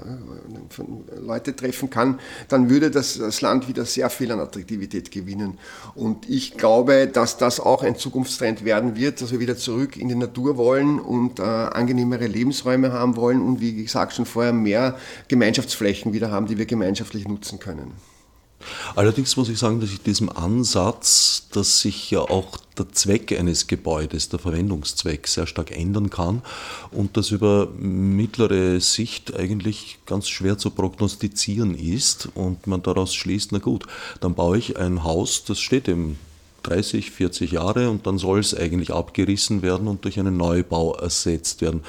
Leute 1.19 1.55
treffen 1.55 1.89
kann, 1.89 2.19
dann 2.47 2.69
würde 2.69 2.89
das, 2.89 3.17
das 3.17 3.41
Land 3.41 3.67
wieder 3.67 3.85
sehr 3.85 4.09
viel 4.09 4.31
an 4.31 4.39
Attraktivität 4.39 5.11
gewinnen. 5.11 5.59
Und 5.93 6.29
ich 6.29 6.57
glaube, 6.57 7.07
dass 7.07 7.37
das 7.37 7.59
auch 7.59 7.83
ein 7.83 7.97
Zukunftstrend 7.97 8.63
werden 8.63 8.95
wird, 8.95 9.21
dass 9.21 9.33
wir 9.33 9.41
wieder 9.41 9.57
zurück 9.57 9.97
in 9.97 10.07
die 10.07 10.15
Natur 10.15 10.55
wollen 10.55 10.99
und 10.99 11.39
äh, 11.39 11.43
angenehmere 11.43 12.27
Lebensräume 12.27 12.93
haben 12.93 13.17
wollen 13.17 13.41
und 13.41 13.59
wie 13.59 13.83
gesagt 13.83 14.13
schon 14.13 14.25
vorher 14.25 14.53
mehr 14.53 14.97
Gemeinschaftsflächen 15.27 16.13
wieder 16.13 16.31
haben, 16.31 16.47
die 16.47 16.57
wir 16.57 16.65
gemeinschaftlich 16.65 17.27
nutzen 17.27 17.59
können. 17.59 17.91
Allerdings 18.95 19.37
muss 19.37 19.49
ich 19.49 19.57
sagen, 19.57 19.79
dass 19.79 19.91
ich 19.91 20.01
diesem 20.01 20.29
Ansatz, 20.29 21.47
dass 21.51 21.79
sich 21.79 22.11
ja 22.11 22.21
auch 22.21 22.57
der 22.77 22.91
Zweck 22.91 23.31
eines 23.37 23.67
Gebäudes, 23.67 24.29
der 24.29 24.39
Verwendungszweck 24.39 25.27
sehr 25.27 25.47
stark 25.47 25.71
ändern 25.71 26.09
kann 26.09 26.41
und 26.91 27.17
das 27.17 27.31
über 27.31 27.67
mittlere 27.77 28.79
Sicht 28.79 29.35
eigentlich 29.35 29.99
ganz 30.05 30.27
schwer 30.27 30.57
zu 30.57 30.71
prognostizieren 30.71 31.75
ist 31.75 32.29
und 32.33 32.65
man 32.67 32.81
daraus 32.81 33.13
schließt, 33.13 33.51
na 33.51 33.59
gut, 33.59 33.85
dann 34.21 34.33
baue 34.33 34.57
ich 34.57 34.77
ein 34.77 35.03
Haus, 35.03 35.43
das 35.45 35.59
steht 35.59 35.87
im 35.87 36.17
30, 36.63 37.11
40 37.11 37.51
Jahre 37.51 37.89
und 37.89 38.07
dann 38.07 38.17
soll 38.17 38.39
es 38.39 38.55
eigentlich 38.55 38.91
abgerissen 38.91 39.61
werden 39.61 39.87
und 39.87 40.05
durch 40.05 40.19
einen 40.19 40.37
Neubau 40.37 40.95
ersetzt 40.95 41.61
werden. 41.61 41.83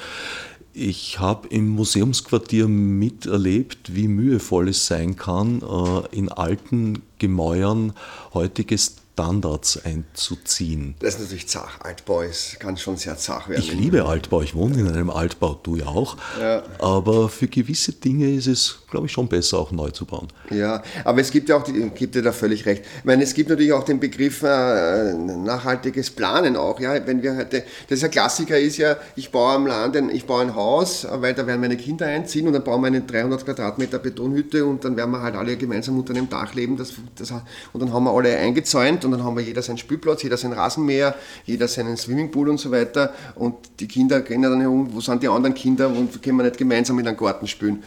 Ich 0.77 1.19
habe 1.19 1.47
im 1.47 1.69
Museumsquartier 1.69 2.67
miterlebt, 2.67 3.95
wie 3.95 4.09
mühevoll 4.09 4.67
es 4.67 4.85
sein 4.87 5.15
kann, 5.15 5.61
äh, 5.61 6.13
in 6.13 6.29
alten 6.29 7.01
Gemäuern 7.17 7.93
heutiges 8.33 8.97
Standards 9.13 9.85
einzuziehen. 9.85 10.95
Das 10.99 11.15
ist 11.15 11.21
natürlich 11.21 11.47
zach. 11.47 11.79
Altbau 11.79 12.23
ist, 12.23 12.59
kann 12.59 12.75
schon 12.75 12.97
sehr 12.97 13.17
zach 13.17 13.47
werden. 13.47 13.63
Ich 13.63 13.71
liebe 13.71 14.03
Altbau, 14.03 14.41
ich 14.41 14.53
wohne 14.53 14.77
in 14.77 14.89
einem 14.89 15.09
Altbau, 15.09 15.57
du 15.63 15.77
ja 15.77 15.85
auch. 15.85 16.17
Ja. 16.37 16.63
Aber 16.79 17.29
für 17.29 17.47
gewisse 17.47 17.93
Dinge 17.93 18.29
ist 18.33 18.47
es, 18.47 18.79
glaube 18.95 19.07
ich, 19.07 19.11
schon 19.11 19.27
besser, 19.27 19.59
auch 19.59 19.73
neu 19.73 19.89
zu 19.89 20.05
bauen. 20.05 20.29
Ja, 20.51 20.81
aber 21.03 21.19
es 21.19 21.29
gibt 21.29 21.49
ja 21.49 21.57
auch, 21.57 21.63
die, 21.63 21.89
gibt 21.89 22.15
dir 22.15 22.21
da 22.21 22.31
völlig 22.31 22.65
recht. 22.65 22.85
Ich 22.99 23.03
meine, 23.03 23.23
es 23.23 23.33
gibt 23.33 23.49
natürlich 23.49 23.73
auch 23.73 23.83
den 23.83 23.99
Begriff 23.99 24.41
äh, 24.41 25.13
nachhaltiges 25.13 26.11
Planen 26.11 26.55
auch. 26.55 26.79
Ja, 26.79 27.05
wenn 27.05 27.21
wir 27.21 27.35
heute, 27.35 27.63
das 27.89 27.97
ist 27.97 28.05
ein 28.05 28.11
Klassiker 28.11 28.57
ist 28.57 28.77
ja, 28.77 28.95
ich 29.17 29.31
baue 29.31 29.51
am 29.51 29.67
Land, 29.67 29.97
ein, 29.97 30.09
ich 30.09 30.23
baue 30.25 30.43
ein 30.43 30.55
Haus, 30.55 31.05
weil 31.11 31.33
da 31.33 31.45
werden 31.45 31.59
meine 31.59 31.75
Kinder 31.75 32.05
einziehen 32.05 32.47
und 32.47 32.53
dann 32.53 32.63
bauen 32.63 32.79
wir 32.79 32.87
eine 32.87 33.01
300 33.01 33.43
Quadratmeter 33.43 33.99
Betonhütte 33.99 34.65
und 34.65 34.85
dann 34.85 34.95
werden 34.95 35.11
wir 35.11 35.21
halt 35.21 35.35
alle 35.35 35.57
gemeinsam 35.57 35.99
unter 35.99 36.13
einem 36.13 36.29
Dach 36.29 36.53
leben. 36.53 36.77
Das, 36.77 36.93
das, 37.17 37.31
und 37.73 37.81
dann 37.81 37.91
haben 37.91 38.05
wir 38.05 38.11
alle 38.11 38.33
eingezäunt 38.37 39.03
und 39.03 39.11
dann 39.11 39.25
haben 39.25 39.35
wir 39.35 39.43
jeder 39.43 39.61
seinen 39.61 39.77
Spielplatz, 39.77 40.23
jeder 40.23 40.37
sein 40.37 40.53
Rasenmäher, 40.53 41.15
jeder 41.43 41.67
seinen 41.67 41.97
Swimmingpool 41.97 42.47
und 42.47 42.61
so 42.61 42.71
weiter. 42.71 43.13
Und 43.35 43.55
die 43.81 43.89
Kinder 43.89 44.21
gehen 44.21 44.41
dann 44.41 44.61
herum, 44.61 44.87
wo 44.93 45.01
sind 45.01 45.21
die 45.21 45.27
anderen 45.27 45.53
Kinder 45.53 45.89
und 45.89 46.23
können 46.23 46.37
wir 46.37 46.43
nicht 46.43 46.57
gemeinsam 46.57 46.97
in 46.99 47.07
einen 47.09 47.17
Garten 47.17 47.45
spielen. 47.45 47.83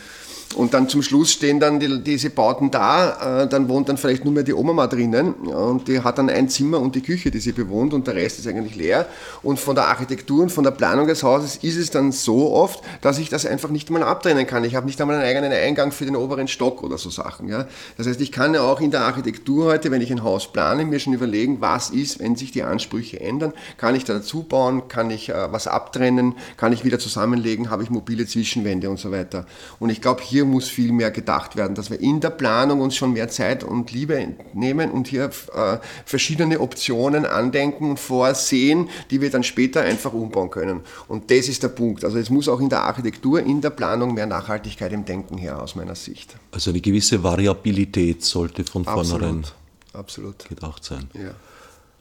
Und 0.56 0.72
dann 0.74 0.88
zum 0.88 1.02
Schluss 1.02 1.32
stehen 1.32 1.60
dann 1.60 1.78
die, 1.78 2.02
diese 2.02 2.30
Bauten 2.30 2.70
da, 2.70 3.42
äh, 3.42 3.48
dann 3.48 3.68
wohnt 3.68 3.88
dann 3.88 3.98
vielleicht 3.98 4.24
nur 4.24 4.32
mehr 4.32 4.42
die 4.42 4.54
Oma 4.54 4.72
mal 4.72 4.86
drinnen 4.86 5.34
und 5.34 5.88
die 5.88 6.00
hat 6.00 6.18
dann 6.18 6.30
ein 6.30 6.48
Zimmer 6.48 6.80
und 6.80 6.94
die 6.94 7.02
Küche, 7.02 7.30
die 7.30 7.38
sie 7.38 7.52
bewohnt 7.52 7.92
und 7.92 8.06
der 8.06 8.14
Rest 8.14 8.38
ist 8.38 8.48
eigentlich 8.48 8.74
leer. 8.74 9.06
Und 9.42 9.60
von 9.60 9.74
der 9.74 9.88
Architektur 9.88 10.42
und 10.42 10.50
von 10.50 10.64
der 10.64 10.70
Planung 10.70 11.06
des 11.06 11.22
Hauses 11.22 11.56
ist 11.56 11.76
es 11.76 11.90
dann 11.90 12.12
so 12.12 12.52
oft, 12.52 12.82
dass 13.02 13.18
ich 13.18 13.28
das 13.28 13.44
einfach 13.44 13.68
nicht 13.68 13.90
mal 13.90 14.02
abtrennen 14.02 14.46
kann. 14.46 14.64
Ich 14.64 14.74
habe 14.74 14.86
nicht 14.86 15.00
einmal 15.00 15.16
einen 15.16 15.26
eigenen 15.26 15.52
Eingang 15.52 15.92
für 15.92 16.06
den 16.06 16.16
oberen 16.16 16.48
Stock 16.48 16.82
oder 16.82 16.98
so 16.98 17.10
Sachen. 17.10 17.48
Ja? 17.48 17.66
Das 17.96 18.06
heißt, 18.06 18.20
ich 18.20 18.32
kann 18.32 18.54
ja 18.54 18.62
auch 18.62 18.80
in 18.80 18.90
der 18.90 19.02
Architektur 19.02 19.66
heute, 19.66 19.90
wenn 19.90 20.00
ich 20.00 20.10
ein 20.10 20.22
Haus 20.22 20.50
plane, 20.50 20.84
mir 20.84 20.98
schon 20.98 21.12
überlegen, 21.12 21.60
was 21.60 21.90
ist, 21.90 22.20
wenn 22.20 22.36
sich 22.36 22.52
die 22.52 22.62
Ansprüche 22.62 23.20
ändern. 23.20 23.52
Kann 23.76 23.94
ich 23.94 24.04
da 24.04 24.14
dazu 24.14 24.42
bauen? 24.42 24.88
Kann 24.88 25.10
ich 25.10 25.28
äh, 25.28 25.52
was 25.52 25.66
abtrennen? 25.66 26.34
Kann 26.56 26.72
ich 26.72 26.84
wieder 26.84 26.98
zusammenlegen? 26.98 27.70
Habe 27.70 27.82
ich 27.82 27.90
mobile 27.90 28.26
Zwischenwände 28.26 28.88
und 28.90 28.98
so 28.98 29.12
weiter? 29.12 29.46
Und 29.78 29.90
ich 29.90 30.00
glaube, 30.00 30.22
hier 30.22 30.37
muss 30.44 30.68
viel 30.68 30.92
mehr 30.92 31.10
gedacht 31.10 31.56
werden, 31.56 31.74
dass 31.74 31.90
wir 31.90 32.00
in 32.00 32.20
der 32.20 32.30
Planung 32.30 32.80
uns 32.80 32.96
schon 32.96 33.12
mehr 33.12 33.28
Zeit 33.28 33.64
und 33.64 33.92
Liebe 33.92 34.34
nehmen 34.54 34.90
und 34.90 35.08
hier 35.08 35.30
äh, 35.54 35.78
verschiedene 36.04 36.60
Optionen 36.60 37.26
andenken 37.26 37.90
und 37.90 38.00
vorsehen, 38.00 38.88
die 39.10 39.20
wir 39.20 39.30
dann 39.30 39.42
später 39.42 39.82
einfach 39.82 40.12
umbauen 40.12 40.50
können. 40.50 40.80
Und 41.08 41.30
das 41.30 41.48
ist 41.48 41.62
der 41.62 41.68
Punkt. 41.68 42.04
Also 42.04 42.18
es 42.18 42.30
muss 42.30 42.48
auch 42.48 42.60
in 42.60 42.68
der 42.68 42.82
Architektur, 42.82 43.40
in 43.40 43.60
der 43.60 43.70
Planung 43.70 44.14
mehr 44.14 44.26
Nachhaltigkeit 44.26 44.92
im 44.92 45.04
Denken 45.04 45.38
her 45.38 45.62
aus 45.62 45.74
meiner 45.74 45.94
Sicht. 45.94 46.36
Also 46.52 46.70
eine 46.70 46.80
gewisse 46.80 47.22
Variabilität 47.22 48.24
sollte 48.24 48.64
von 48.64 48.84
vornherein 48.84 49.44
Absolut. 49.92 50.48
gedacht 50.48 50.84
sein. 50.84 51.08
Ja. 51.14 51.30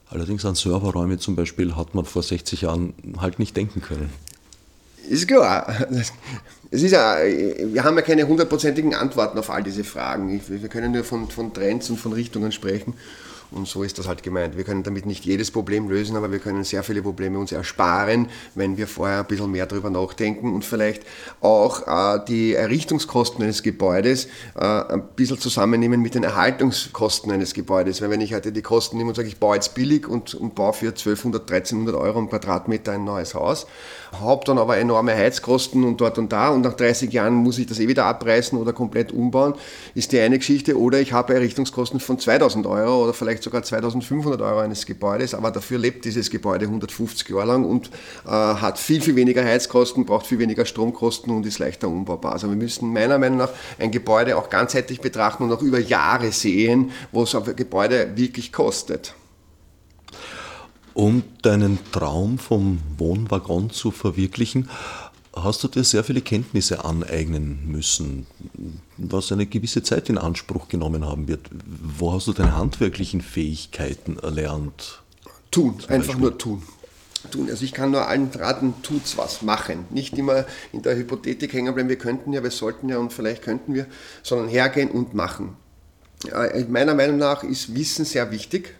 Allerdings 0.09 0.45
an 0.45 0.55
Serverräume 0.55 1.17
zum 1.17 1.35
Beispiel 1.35 1.75
hat 1.75 1.93
man 1.93 2.05
vor 2.05 2.23
60 2.23 2.61
Jahren 2.61 2.93
halt 3.17 3.39
nicht 3.39 3.57
denken 3.57 3.81
können. 3.81 4.09
Ist 5.07 5.27
klar. 5.27 5.87
Es 6.69 6.83
ist 6.83 6.91
ja, 6.91 7.15
wir 7.23 7.83
haben 7.85 7.95
ja 7.95 8.01
keine 8.01 8.27
hundertprozentigen 8.27 8.93
Antworten 8.93 9.39
auf 9.39 9.49
all 9.49 9.63
diese 9.63 9.85
Fragen. 9.85 10.41
Wir 10.47 10.67
können 10.67 10.91
nur 10.91 11.05
von, 11.05 11.29
von 11.29 11.53
Trends 11.53 11.89
und 11.89 11.97
von 11.97 12.11
Richtungen 12.11 12.51
sprechen. 12.51 12.93
Und 13.51 13.67
so 13.67 13.83
ist 13.83 13.97
das 13.97 14.07
halt 14.07 14.23
gemeint. 14.23 14.57
Wir 14.57 14.65
können 14.65 14.83
damit 14.83 15.05
nicht 15.05 15.25
jedes 15.25 15.51
Problem 15.51 15.89
lösen, 15.89 16.17
aber 16.17 16.31
wir 16.31 16.39
können 16.39 16.63
sehr 16.65 16.83
viele 16.83 17.01
Probleme 17.01 17.39
uns 17.39 17.51
ersparen, 17.51 18.27
wenn 18.55 18.77
wir 18.77 18.87
vorher 18.87 19.19
ein 19.19 19.25
bisschen 19.25 19.51
mehr 19.51 19.65
darüber 19.65 19.89
nachdenken 19.89 20.53
und 20.53 20.65
vielleicht 20.65 21.03
auch 21.39 21.87
äh, 21.87 22.19
die 22.27 22.53
Errichtungskosten 22.53 23.43
eines 23.43 23.63
Gebäudes 23.63 24.25
äh, 24.55 24.65
ein 24.65 25.03
bisschen 25.15 25.39
zusammennehmen 25.39 26.01
mit 26.01 26.15
den 26.15 26.23
Erhaltungskosten 26.23 27.31
eines 27.31 27.53
Gebäudes. 27.53 28.01
Weil 28.01 28.09
wenn 28.09 28.21
ich 28.21 28.33
heute 28.33 28.51
die 28.51 28.61
Kosten 28.61 28.97
nehme 28.97 29.09
und 29.09 29.15
sage, 29.15 29.29
ich 29.29 29.37
baue 29.37 29.55
jetzt 29.55 29.75
billig 29.75 30.07
und, 30.07 30.35
und 30.35 30.55
baue 30.55 30.73
für 30.73 30.87
1200, 30.87 31.43
1300 31.43 31.95
Euro 31.95 32.19
im 32.19 32.29
Quadratmeter 32.29 32.93
ein 32.93 33.05
neues 33.05 33.33
Haus, 33.33 33.65
habe 34.19 34.43
dann 34.45 34.57
aber 34.57 34.77
enorme 34.77 35.15
Heizkosten 35.15 35.83
und 35.83 36.01
dort 36.01 36.17
und 36.17 36.31
da 36.31 36.49
und 36.49 36.61
nach 36.61 36.73
30 36.73 37.11
Jahren 37.13 37.33
muss 37.33 37.57
ich 37.59 37.67
das 37.67 37.79
eh 37.79 37.87
wieder 37.87 38.05
abreißen 38.05 38.57
oder 38.57 38.73
komplett 38.73 39.11
umbauen, 39.11 39.53
ist 39.95 40.11
die 40.11 40.19
eine 40.19 40.37
Geschichte. 40.37 40.77
Oder 40.77 40.99
ich 40.99 41.13
habe 41.13 41.33
Errichtungskosten 41.33 41.99
von 41.99 42.19
2000 42.19 42.67
Euro 42.67 43.03
oder 43.03 43.13
vielleicht 43.13 43.36
sogar 43.43 43.63
2500 43.63 44.41
Euro 44.41 44.59
eines 44.59 44.85
Gebäudes, 44.85 45.33
aber 45.33 45.51
dafür 45.51 45.77
lebt 45.77 46.05
dieses 46.05 46.29
Gebäude 46.29 46.65
150 46.65 47.29
Jahre 47.29 47.45
lang 47.45 47.65
und 47.65 47.87
äh, 48.25 48.29
hat 48.29 48.79
viel, 48.79 49.01
viel 49.01 49.15
weniger 49.15 49.43
Heizkosten, 49.43 50.05
braucht 50.05 50.27
viel 50.27 50.39
weniger 50.39 50.65
Stromkosten 50.65 51.33
und 51.35 51.45
ist 51.45 51.59
leichter 51.59 51.87
umbaubar. 51.87 52.33
Also 52.33 52.49
wir 52.49 52.55
müssen 52.55 52.91
meiner 52.93 53.17
Meinung 53.17 53.37
nach 53.37 53.51
ein 53.79 53.91
Gebäude 53.91 54.37
auch 54.37 54.49
ganzheitlich 54.49 55.01
betrachten 55.01 55.43
und 55.43 55.51
auch 55.51 55.61
über 55.61 55.79
Jahre 55.79 56.31
sehen, 56.31 56.91
was 57.11 57.35
ein 57.35 57.55
Gebäude 57.55 58.11
wirklich 58.15 58.51
kostet. 58.51 59.13
Um 60.93 61.23
deinen 61.43 61.77
Traum 61.91 62.39
vom 62.39 62.79
Wohnwaggon 62.97 63.69
zu 63.69 63.91
verwirklichen, 63.91 64.69
hast 65.35 65.63
du 65.63 65.67
dir 65.67 65.83
sehr 65.83 66.03
viele 66.03 66.21
Kenntnisse 66.21 66.83
aneignen 66.83 67.59
müssen, 67.67 68.25
was 68.97 69.31
eine 69.31 69.45
gewisse 69.45 69.83
Zeit 69.83 70.09
in 70.09 70.17
Anspruch 70.17 70.67
genommen 70.67 71.05
haben 71.05 71.27
wird. 71.27 71.49
Wo 71.97 72.13
hast 72.13 72.27
du 72.27 72.33
deine 72.33 72.55
handwerklichen 72.55 73.21
Fähigkeiten 73.21 74.17
erlernt? 74.19 75.01
Tun, 75.51 75.75
einfach 75.87 76.17
nur 76.17 76.37
tun. 76.37 76.63
Tun. 77.31 77.49
Also 77.49 77.65
ich 77.65 77.73
kann 77.73 77.91
nur 77.91 78.07
allen 78.07 78.29
raten, 78.33 78.73
tut's 78.83 79.17
was, 79.17 79.41
machen. 79.41 79.85
Nicht 79.89 80.17
immer 80.17 80.45
in 80.71 80.81
der 80.81 80.95
Hypothetik 80.95 81.53
hängen 81.53 81.73
bleiben, 81.73 81.89
wir 81.89 81.97
könnten 81.97 82.31
ja, 82.31 82.43
wir 82.43 82.51
sollten 82.51 82.89
ja 82.89 82.97
und 82.97 83.11
vielleicht 83.11 83.41
könnten 83.41 83.73
wir, 83.73 83.87
sondern 84.23 84.47
hergehen 84.47 84.89
und 84.89 85.13
machen. 85.13 85.57
Meiner 86.69 86.95
Meinung 86.95 87.17
nach 87.17 87.43
ist 87.43 87.75
Wissen 87.75 88.05
sehr 88.05 88.31
wichtig. 88.31 88.75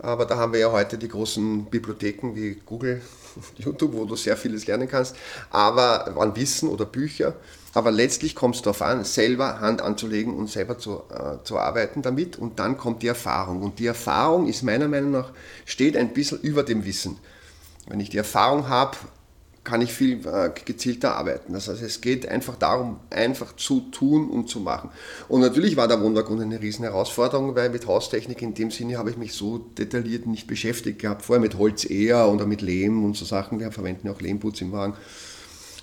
Aber 0.00 0.26
da 0.26 0.36
haben 0.36 0.52
wir 0.52 0.60
ja 0.60 0.72
heute 0.72 0.96
die 0.96 1.08
großen 1.08 1.64
Bibliotheken 1.66 2.34
wie 2.34 2.56
Google, 2.64 3.02
YouTube, 3.58 3.92
wo 3.94 4.04
du 4.04 4.16
sehr 4.16 4.36
vieles 4.36 4.66
lernen 4.66 4.88
kannst, 4.88 5.16
aber 5.50 6.16
an 6.16 6.36
Wissen 6.36 6.68
oder 6.68 6.84
Bücher. 6.84 7.34
Aber 7.74 7.90
letztlich 7.90 8.34
kommt 8.34 8.56
es 8.56 8.62
darauf 8.62 8.82
an, 8.82 9.04
selber 9.04 9.60
Hand 9.60 9.82
anzulegen 9.82 10.34
und 10.34 10.50
selber 10.50 10.78
zu, 10.78 11.02
äh, 11.10 11.44
zu 11.44 11.58
arbeiten 11.58 12.02
damit 12.02 12.36
und 12.36 12.58
dann 12.58 12.76
kommt 12.76 13.02
die 13.02 13.08
Erfahrung. 13.08 13.62
Und 13.62 13.78
die 13.78 13.86
Erfahrung 13.86 14.48
ist 14.48 14.62
meiner 14.62 14.88
Meinung 14.88 15.10
nach, 15.10 15.30
steht 15.64 15.96
ein 15.96 16.12
bisschen 16.12 16.40
über 16.40 16.62
dem 16.62 16.84
Wissen. 16.84 17.18
Wenn 17.86 18.00
ich 18.00 18.10
die 18.10 18.18
Erfahrung 18.18 18.68
habe, 18.68 18.96
kann 19.68 19.82
ich 19.82 19.92
viel 19.92 20.26
äh, 20.26 20.50
gezielter 20.64 21.16
arbeiten. 21.16 21.52
Das 21.52 21.68
heißt, 21.68 21.82
es 21.82 22.00
geht 22.00 22.26
einfach 22.26 22.56
darum, 22.56 23.00
einfach 23.10 23.54
zu 23.54 23.80
tun 23.90 24.30
und 24.30 24.48
zu 24.48 24.60
machen. 24.60 24.88
Und 25.28 25.42
natürlich 25.42 25.76
war 25.76 25.86
der 25.88 26.00
Wohnwagen 26.00 26.40
eine 26.40 26.58
riesen 26.60 26.84
Herausforderung, 26.84 27.54
weil 27.54 27.68
mit 27.68 27.86
Haustechnik 27.86 28.40
in 28.40 28.54
dem 28.54 28.70
Sinne 28.70 28.96
habe 28.96 29.10
ich 29.10 29.18
mich 29.18 29.34
so 29.34 29.58
detailliert 29.58 30.26
nicht 30.26 30.46
beschäftigt 30.46 31.00
gehabt. 31.00 31.20
Vorher 31.20 31.42
mit 31.42 31.58
Holz 31.58 31.84
eher 31.84 32.28
oder 32.30 32.46
mit 32.46 32.62
Lehm 32.62 33.04
und 33.04 33.14
so 33.14 33.26
Sachen. 33.26 33.60
Wir 33.60 33.70
verwenden 33.70 34.08
auch 34.08 34.22
Lehmputz 34.22 34.62
im 34.62 34.72
Wagen. 34.72 34.94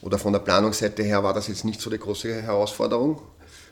Oder 0.01 0.17
von 0.17 0.33
der 0.33 0.39
Planungsseite 0.39 1.03
her 1.03 1.23
war 1.23 1.35
das 1.35 1.47
jetzt 1.47 1.63
nicht 1.63 1.79
so 1.79 1.91
die 1.91 1.99
große 1.99 2.41
Herausforderung 2.41 3.21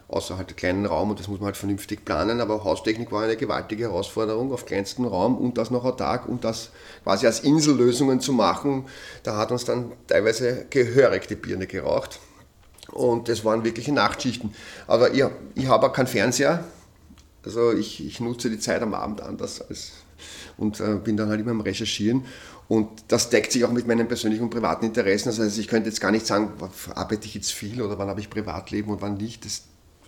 außer 0.08 0.38
halt 0.38 0.56
kleinen 0.58 0.86
Raum 0.86 1.10
und 1.10 1.20
das 1.20 1.28
muss 1.28 1.39
man 1.39 1.47
halt 1.47 1.58
vernünftig 1.58 2.06
planen, 2.06 2.41
aber 2.41 2.64
Haustechnik 2.64 3.12
war 3.12 3.24
eine 3.24 3.36
gewaltige 3.36 3.84
Herausforderung 3.84 4.51
auf 4.54 4.66
kleinstem 4.66 5.06
Raum 5.06 5.38
und 5.38 5.58
das 5.58 5.72
noch 5.72 5.84
autark 5.86 6.28
und 6.28 6.43
das 6.43 6.70
quasi 7.04 7.26
als 7.26 7.39
Insellösungen 7.39 8.20
zu 8.20 8.34
machen, 8.34 8.86
da 9.24 9.38
hat 9.38 9.51
uns 9.51 9.66
dann 9.66 9.91
teilweise 10.08 10.66
gehörig 10.70 11.28
die 11.28 11.36
Birne 11.36 11.68
geraucht 11.68 12.20
und 12.91 13.28
das 13.30 13.43
waren 13.43 13.64
wirkliche 13.64 13.91
Nachtschichten. 13.91 14.54
Aber 14.88 15.14
ja, 15.14 15.32
ich 15.56 15.68
habe 15.68 15.88
auch 15.88 15.93
keinen 15.93 16.08
Fernseher, 16.08 16.64
also 17.43 17.72
ich, 17.74 18.06
ich 18.06 18.20
nutze 18.20 18.49
die 18.49 18.60
Zeit 18.60 18.82
am 18.82 18.93
Abend 18.93 19.22
anders 19.22 19.62
als, 19.62 19.93
und 20.58 20.80
äh, 20.80 20.95
bin 20.95 21.18
dann 21.18 21.30
halt 21.30 21.41
immer 21.41 21.51
am 21.51 21.62
Recherchieren 21.62 22.26
und 22.68 22.89
das 23.08 23.30
deckt 23.30 23.51
sich 23.51 23.66
auch 23.66 23.72
mit 23.72 23.88
meinen 23.88 24.08
persönlichen 24.08 24.43
und 24.43 24.49
privaten 24.49 24.86
Interessen. 24.86 25.30
Also 25.30 25.43
ich 25.43 25.68
könnte 25.68 25.89
jetzt 25.89 25.99
gar 25.99 26.12
nicht 26.12 26.26
sagen, 26.26 26.54
arbeite 26.95 27.26
ich 27.26 27.36
jetzt 27.36 27.51
viel 27.51 27.82
oder 27.82 27.97
wann 27.97 28.08
habe 28.08 28.20
ich 28.20 28.30
Privatleben 28.30 28.91
und 28.91 29.01
wann 29.01 29.18
nicht. 29.18 29.45
Das 29.45 29.64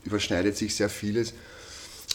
überschneidet 0.06 0.56
sich 0.58 0.76
sehr 0.76 0.90
vieles. 0.90 1.34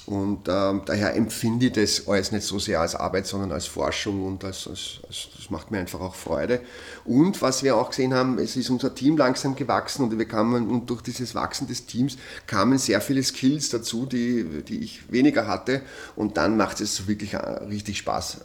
Und 0.06 0.48
ähm, 0.48 0.82
daher 0.86 1.14
empfinde 1.14 1.66
ich 1.66 1.72
das 1.72 2.08
alles 2.08 2.32
nicht 2.32 2.44
so 2.44 2.58
sehr 2.58 2.80
als 2.80 2.94
Arbeit, 2.94 3.26
sondern 3.26 3.52
als 3.52 3.66
Forschung 3.66 4.26
und 4.26 4.42
als, 4.44 4.66
als, 4.66 5.00
als, 5.06 5.28
das 5.36 5.50
macht 5.50 5.70
mir 5.70 5.78
einfach 5.78 6.00
auch 6.00 6.14
Freude. 6.14 6.60
Und 7.04 7.40
was 7.42 7.62
wir 7.62 7.76
auch 7.76 7.90
gesehen 7.90 8.14
haben, 8.14 8.38
es 8.38 8.56
ist 8.56 8.70
unser 8.70 8.94
Team 8.94 9.16
langsam 9.16 9.54
gewachsen 9.54 10.02
und 10.04 10.18
wir 10.18 10.24
kamen 10.26 10.68
und 10.68 10.90
durch 10.90 11.02
dieses 11.02 11.34
Wachsen 11.34 11.68
des 11.68 11.86
Teams 11.86 12.16
kamen 12.46 12.78
sehr 12.78 13.00
viele 13.00 13.22
Skills 13.22 13.68
dazu, 13.68 14.06
die, 14.06 14.62
die 14.66 14.80
ich 14.80 15.12
weniger 15.12 15.46
hatte. 15.46 15.82
Und 16.16 16.36
dann 16.36 16.56
macht 16.56 16.80
es 16.80 17.06
wirklich 17.06 17.34
äh, 17.34 17.38
richtig 17.38 17.98
Spaß 17.98 18.38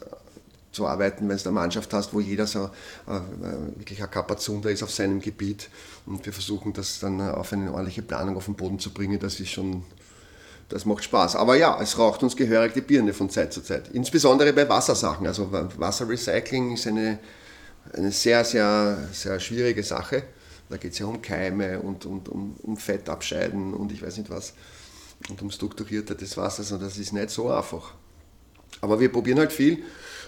zu 0.76 0.86
arbeiten, 0.86 1.28
wenn 1.28 1.36
du 1.36 1.42
eine 1.44 1.52
Mannschaft 1.52 1.92
hast, 1.94 2.12
wo 2.12 2.20
jeder 2.20 2.46
so 2.46 2.70
äh, 3.08 3.16
äh 3.16 3.78
wirklich 3.78 4.02
ein 4.02 4.10
Kapazunder 4.10 4.70
ist 4.70 4.82
auf 4.82 4.90
seinem 4.92 5.20
Gebiet 5.20 5.70
und 6.04 6.24
wir 6.26 6.32
versuchen 6.32 6.72
das 6.74 7.00
dann 7.00 7.20
auf 7.20 7.52
eine 7.52 7.72
ordentliche 7.72 8.02
Planung 8.02 8.36
auf 8.36 8.44
den 8.44 8.54
Boden 8.54 8.78
zu 8.78 8.90
bringen, 8.92 9.18
das 9.18 9.40
ist 9.40 9.50
schon, 9.50 9.84
das 10.68 10.84
macht 10.84 11.02
Spaß. 11.02 11.34
Aber 11.36 11.56
ja, 11.56 11.80
es 11.80 11.98
raucht 11.98 12.22
uns 12.22 12.36
gehörig 12.36 12.74
die 12.74 12.82
Birne 12.82 13.14
von 13.14 13.30
Zeit 13.30 13.52
zu 13.54 13.62
Zeit, 13.62 13.88
insbesondere 13.92 14.52
bei 14.52 14.68
Wassersachen. 14.68 15.26
Also 15.26 15.50
Wasserrecycling 15.50 16.74
ist 16.74 16.86
eine, 16.86 17.18
eine 17.94 18.12
sehr, 18.12 18.44
sehr, 18.44 19.08
sehr 19.12 19.40
schwierige 19.40 19.82
Sache. 19.82 20.24
Da 20.68 20.76
geht 20.76 20.92
es 20.92 20.98
ja 20.98 21.06
um 21.06 21.22
Keime 21.22 21.80
und, 21.80 22.04
und 22.04 22.28
um, 22.28 22.56
um 22.62 22.76
Fettabscheiden 22.76 23.72
und 23.72 23.92
ich 23.92 24.02
weiß 24.02 24.18
nicht 24.18 24.30
was 24.30 24.52
und 25.30 25.40
um 25.40 25.50
Strukturierte 25.50 26.14
des 26.14 26.36
Wassers 26.36 26.70
und 26.72 26.82
das 26.82 26.98
ist 26.98 27.12
nicht 27.12 27.30
so 27.30 27.50
einfach. 27.50 27.94
Aber 28.82 29.00
wir 29.00 29.10
probieren 29.10 29.38
halt 29.38 29.52
viel 29.52 29.74
äh, 29.74 29.82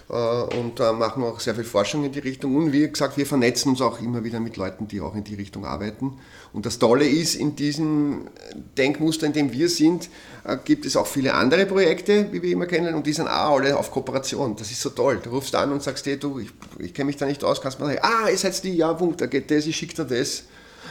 und 0.09 0.79
da 0.79 0.91
machen 0.91 1.21
wir 1.21 1.29
auch 1.29 1.39
sehr 1.39 1.53
viel 1.53 1.63
Forschung 1.63 2.03
in 2.03 2.11
die 2.11 2.19
Richtung. 2.19 2.55
Und 2.55 2.71
wie 2.71 2.89
gesagt, 2.89 3.15
wir 3.15 3.27
vernetzen 3.27 3.69
uns 3.69 3.79
auch 3.79 4.01
immer 4.01 4.23
wieder 4.23 4.39
mit 4.39 4.57
Leuten, 4.57 4.87
die 4.87 5.01
auch 5.01 5.13
in 5.13 5.23
die 5.23 5.35
Richtung 5.35 5.65
arbeiten. 5.65 6.17
Und 6.51 6.65
das 6.65 6.79
Tolle 6.79 7.07
ist, 7.07 7.35
in 7.35 7.55
diesem 7.55 8.27
Denkmuster, 8.75 9.27
in 9.27 9.33
dem 9.33 9.53
wir 9.53 9.69
sind, 9.69 10.09
äh, 10.45 10.57
gibt 10.65 10.87
es 10.87 10.95
auch 10.95 11.05
viele 11.05 11.35
andere 11.35 11.67
Projekte, 11.67 12.31
wie 12.31 12.41
wir 12.41 12.51
immer 12.51 12.65
kennen, 12.65 12.95
und 12.95 13.05
die 13.05 13.13
sind 13.13 13.27
auch 13.27 13.57
alle 13.57 13.77
auf 13.77 13.91
Kooperation. 13.91 14.55
Das 14.55 14.71
ist 14.71 14.81
so 14.81 14.89
toll. 14.89 15.19
Du 15.23 15.29
rufst 15.29 15.53
an 15.53 15.71
und 15.71 15.83
sagst, 15.83 16.07
hey, 16.07 16.17
du, 16.17 16.39
ich, 16.39 16.49
ich 16.79 16.91
kenne 16.91 17.05
mich 17.05 17.17
da 17.17 17.27
nicht 17.27 17.43
aus, 17.43 17.61
kannst 17.61 17.77
du 17.77 17.83
mal 17.83 17.93
sagen, 17.93 18.01
ah, 18.03 18.29
ihr 18.29 18.37
seid 18.37 18.63
die, 18.63 18.75
ja, 18.75 18.91
Punkt, 18.93 19.21
da 19.21 19.27
geht 19.27 19.51
das, 19.51 19.67
ich 19.67 19.75
schicke 19.75 20.03
dir 20.03 20.17
das. 20.17 20.45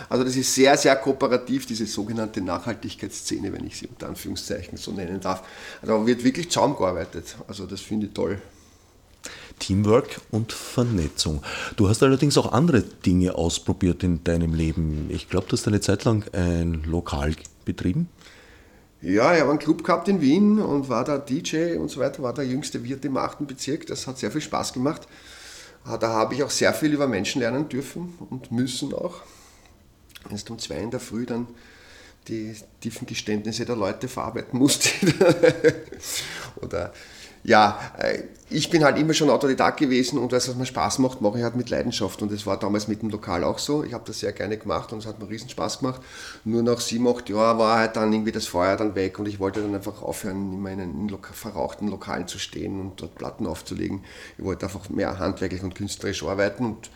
Also 0.09 0.23
das 0.23 0.37
ist 0.37 0.55
sehr, 0.55 0.77
sehr 0.77 0.95
kooperativ, 0.95 1.67
diese 1.67 1.87
sogenannte 1.87 2.41
Nachhaltigkeitsszene, 2.41 3.53
wenn 3.53 3.67
ich 3.67 3.79
sie 3.79 3.89
unter 3.89 4.07
Anführungszeichen 4.07 4.79
so 4.79 4.93
nennen 4.93 5.19
darf. 5.21 5.43
Also 5.83 5.99
da 5.99 6.07
wird 6.07 6.23
wirklich 6.23 6.51
zusammengearbeitet. 6.51 7.35
Also 7.49 7.67
das 7.67 7.81
finde 7.81 8.07
ich 8.07 8.13
toll. 8.13 8.41
Teamwork 9.59 10.21
und 10.31 10.53
Vernetzung. 10.53 11.43
Du 11.77 11.89
hast 11.89 12.03
allerdings 12.03 12.39
auch 12.39 12.53
andere 12.53 12.83
Dinge 12.83 13.35
ausprobiert 13.35 14.03
in 14.03 14.25
deinem 14.25 14.55
Leben. 14.55 15.07
Ich 15.11 15.29
glaube, 15.29 15.47
du 15.49 15.57
hast 15.57 15.67
eine 15.67 15.81
Zeit 15.81 16.05
lang 16.05 16.25
ein 16.33 16.83
Lokal 16.85 17.35
betrieben. 17.65 18.09
Ja, 19.01 19.33
ich 19.33 19.41
habe 19.41 19.51
einen 19.51 19.61
Club 19.61 19.85
gehabt 19.85 20.09
in 20.09 20.21
Wien 20.21 20.59
und 20.59 20.89
war 20.89 21.05
da 21.05 21.19
DJ 21.19 21.77
und 21.77 21.89
so 21.89 22.01
weiter, 22.01 22.23
war 22.23 22.35
der 22.35 22.47
jüngste 22.47 22.83
Wirt 22.83 23.05
im 23.05 23.17
8. 23.17 23.47
Bezirk. 23.47 23.87
Das 23.87 24.07
hat 24.07 24.19
sehr 24.19 24.33
viel 24.33 24.41
Spaß 24.41 24.73
gemacht. 24.73 25.07
Ah, 25.85 25.97
da 25.97 26.09
habe 26.09 26.35
ich 26.35 26.43
auch 26.43 26.51
sehr 26.51 26.75
viel 26.75 26.93
über 26.93 27.07
Menschen 27.07 27.41
lernen 27.41 27.69
dürfen 27.69 28.15
und 28.31 28.51
müssen 28.51 28.93
auch. 28.93 29.23
Wenn 30.29 30.37
du 30.37 30.53
um 30.53 30.59
zwei 30.59 30.79
in 30.79 30.91
der 30.91 31.01
Früh 31.01 31.27
dann 31.27 31.47
die 32.27 32.55
tiefen 32.81 33.07
Geständnisse 33.07 33.65
der 33.65 33.77
Leute 33.77 34.09
verarbeiten 34.09 34.59
musste. 34.59 34.91
Oder 36.57 36.93
ja, 37.45 37.79
äh, 37.99 38.23
ich 38.51 38.71
bin 38.71 38.83
halt 38.83 38.97
immer 38.97 39.13
schon 39.13 39.29
Autodidakt 39.29 39.79
gewesen 39.79 40.19
und 40.19 40.33
das, 40.33 40.49
was 40.49 40.57
mir 40.57 40.65
Spaß 40.65 41.01
macht, 41.01 41.21
mache 41.21 41.37
ich 41.37 41.45
halt 41.45 41.55
mit 41.55 41.69
Leidenschaft. 41.69 42.23
Und 42.23 42.33
das 42.33 42.47
war 42.47 42.59
damals 42.59 42.89
mit 42.89 43.03
dem 43.03 43.11
Lokal 43.11 43.45
auch 43.45 43.59
so. 43.59 43.85
Ich 43.85 43.93
habe 43.93 44.05
das 44.07 44.21
sehr 44.21 44.33
gerne 44.33 44.57
gemacht 44.57 44.91
und 44.93 45.01
es 45.01 45.07
hat 45.07 45.21
mir 45.21 45.29
riesen 45.29 45.51
Spaß 45.51 45.81
gemacht. 45.81 46.01
Nur 46.45 46.63
nach 46.63 46.81
sieben, 46.81 47.07
acht 47.09 47.29
Jahren 47.29 47.59
war 47.59 47.79
halt 47.79 47.97
dann 47.97 48.11
irgendwie 48.11 48.33
das 48.33 48.47
Feuer 48.47 48.77
dann 48.77 48.95
weg 48.95 49.19
und 49.19 49.29
ich 49.29 49.39
wollte 49.39 49.61
dann 49.61 49.75
einfach 49.75 50.03
aufhören, 50.03 50.65
in 50.67 50.67
einen 50.67 51.19
verrauchten 51.33 51.89
Lokalen 51.89 52.27
zu 52.27 52.39
stehen 52.39 52.81
und 52.81 53.03
dort 53.03 53.17
Platten 53.17 53.47
aufzulegen. 53.47 54.03
Ich 54.39 54.45
wollte 54.45 54.65
einfach 54.65 54.89
mehr 54.89 55.19
handwerklich 55.19 55.63
und 55.63 55.75
künstlerisch 55.75 56.23
arbeiten 56.23 56.65
und 56.65 56.91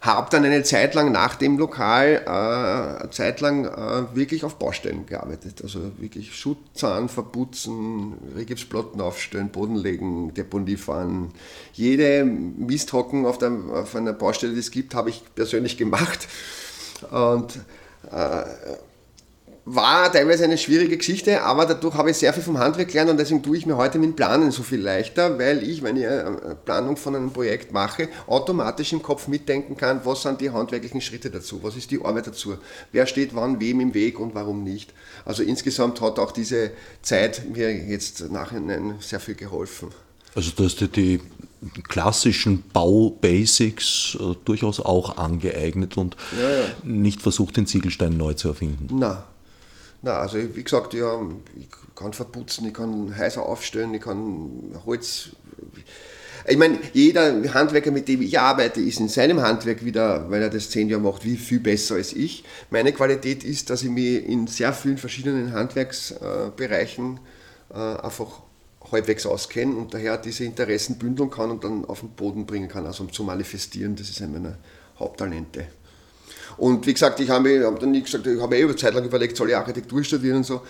habe 0.00 0.28
dann 0.30 0.44
eine 0.44 0.62
Zeit 0.62 0.94
lang 0.94 1.12
nach 1.12 1.36
dem 1.36 1.58
Lokal, 1.58 2.22
äh, 2.26 3.10
Zeit 3.10 3.40
lang 3.40 3.64
äh, 3.64 4.14
wirklich 4.14 4.44
auf 4.44 4.56
Baustellen 4.56 5.06
gearbeitet. 5.06 5.60
Also 5.62 5.80
wirklich 5.98 6.34
Schutzahn 6.34 7.08
verputzen, 7.08 8.14
Rigipsplatten 8.36 9.00
aufstellen, 9.00 9.50
Boden 9.50 9.76
legen, 9.76 10.34
Deponie 10.34 10.76
fahren. 10.76 11.32
Jede 11.72 12.24
Misthocken 12.24 13.26
auf, 13.26 13.38
der, 13.38 13.52
auf 13.72 13.94
einer 13.96 14.12
Baustelle, 14.12 14.52
die 14.52 14.60
es 14.60 14.70
gibt, 14.70 14.94
habe 14.94 15.10
ich 15.10 15.22
persönlich 15.34 15.76
gemacht. 15.76 16.28
Und 17.10 17.56
äh, 18.12 18.44
war 19.68 20.12
teilweise 20.12 20.44
eine 20.44 20.58
schwierige 20.58 20.96
Geschichte, 20.96 21.42
aber 21.42 21.66
dadurch 21.66 21.96
habe 21.96 22.12
ich 22.12 22.16
sehr 22.16 22.32
viel 22.32 22.44
vom 22.44 22.56
Handwerk 22.56 22.86
gelernt 22.86 23.10
und 23.10 23.16
deswegen 23.18 23.42
tue 23.42 23.56
ich 23.56 23.66
mir 23.66 23.76
heute 23.76 23.98
mit 23.98 24.14
Planen 24.14 24.52
so 24.52 24.62
viel 24.62 24.80
leichter, 24.80 25.40
weil 25.40 25.68
ich, 25.68 25.82
wenn 25.82 25.96
ich 25.96 26.06
eine 26.06 26.56
Planung 26.64 26.96
von 26.96 27.16
einem 27.16 27.32
Projekt 27.32 27.72
mache, 27.72 28.08
automatisch 28.28 28.92
im 28.92 29.02
Kopf 29.02 29.26
mitdenken 29.26 29.76
kann, 29.76 30.02
was 30.04 30.22
sind 30.22 30.40
die 30.40 30.50
handwerklichen 30.50 31.00
Schritte 31.00 31.30
dazu, 31.30 31.64
was 31.64 31.76
ist 31.76 31.90
die 31.90 32.02
Arbeit 32.02 32.28
dazu, 32.28 32.56
wer 32.92 33.06
steht 33.06 33.34
wann 33.34 33.58
wem 33.58 33.80
im 33.80 33.92
Weg 33.92 34.20
und 34.20 34.36
warum 34.36 34.62
nicht. 34.62 34.94
Also 35.24 35.42
insgesamt 35.42 36.00
hat 36.00 36.20
auch 36.20 36.30
diese 36.30 36.70
Zeit 37.02 37.42
mir 37.52 37.72
jetzt 37.72 38.30
nachhinein 38.30 38.94
sehr 39.00 39.18
viel 39.18 39.34
geholfen. 39.34 39.88
Also 40.36 40.52
du 40.54 40.64
hast 40.64 40.80
dir 40.80 40.88
die 40.88 41.20
klassischen 41.88 42.62
Baubasics 42.72 44.16
äh, 44.20 44.34
durchaus 44.44 44.78
auch 44.78 45.16
angeeignet 45.16 45.96
und 45.96 46.16
ja, 46.40 46.50
ja. 46.50 46.64
nicht 46.84 47.20
versucht, 47.20 47.56
den 47.56 47.66
Ziegelstein 47.66 48.16
neu 48.16 48.34
zu 48.34 48.48
erfinden. 48.48 48.96
Nein. 48.96 49.16
Na, 50.06 50.20
also 50.20 50.38
wie 50.38 50.62
gesagt, 50.62 50.94
ja, 50.94 51.20
ich 51.56 51.66
kann 51.96 52.12
verputzen, 52.12 52.64
ich 52.68 52.74
kann 52.74 53.18
Häuser 53.18 53.42
aufstellen, 53.42 53.92
ich 53.92 54.02
kann 54.02 54.80
Holz. 54.86 55.30
Ich 56.46 56.56
meine, 56.56 56.78
jeder 56.92 57.42
Handwerker, 57.52 57.90
mit 57.90 58.06
dem 58.06 58.22
ich 58.22 58.38
arbeite, 58.38 58.80
ist 58.80 59.00
in 59.00 59.08
seinem 59.08 59.42
Handwerk 59.42 59.84
wieder, 59.84 60.30
weil 60.30 60.42
er 60.42 60.48
das 60.48 60.70
zehn 60.70 60.88
Jahre 60.88 61.02
macht, 61.02 61.24
wie 61.24 61.36
viel 61.36 61.58
besser 61.58 61.96
als 61.96 62.12
ich. 62.12 62.44
Meine 62.70 62.92
Qualität 62.92 63.42
ist, 63.42 63.68
dass 63.68 63.82
ich 63.82 63.90
mich 63.90 64.24
in 64.24 64.46
sehr 64.46 64.72
vielen 64.72 64.96
verschiedenen 64.96 65.52
Handwerksbereichen 65.52 67.18
äh, 67.74 67.74
einfach 67.74 68.42
halbwegs 68.92 69.26
auskenne 69.26 69.74
und 69.74 69.92
daher 69.92 70.18
diese 70.18 70.44
Interessen 70.44 70.98
bündeln 70.98 71.30
kann 71.30 71.50
und 71.50 71.64
dann 71.64 71.84
auf 71.84 71.98
den 71.98 72.10
Boden 72.10 72.46
bringen 72.46 72.68
kann, 72.68 72.86
also 72.86 73.06
zu 73.06 73.24
manifestieren. 73.24 73.96
Das 73.96 74.08
ist 74.08 74.22
einer 74.22 74.38
meiner 74.38 74.58
Haupttalente. 75.00 75.66
Und 76.56 76.86
wie 76.86 76.92
gesagt, 76.94 77.20
ich 77.20 77.30
habe 77.30 77.64
hab 77.64 77.78
dann 77.80 77.90
nie 77.90 78.02
gesagt, 78.02 78.26
ich 78.26 78.40
habe 78.40 78.56
eh 78.56 78.62
über 78.62 78.76
Zeit 78.76 78.94
lang 78.94 79.04
überlegt, 79.04 79.36
soll 79.36 79.50
ich 79.50 79.56
Architektur 79.56 80.02
studieren 80.02 80.38
und 80.38 80.46
so. 80.46 80.62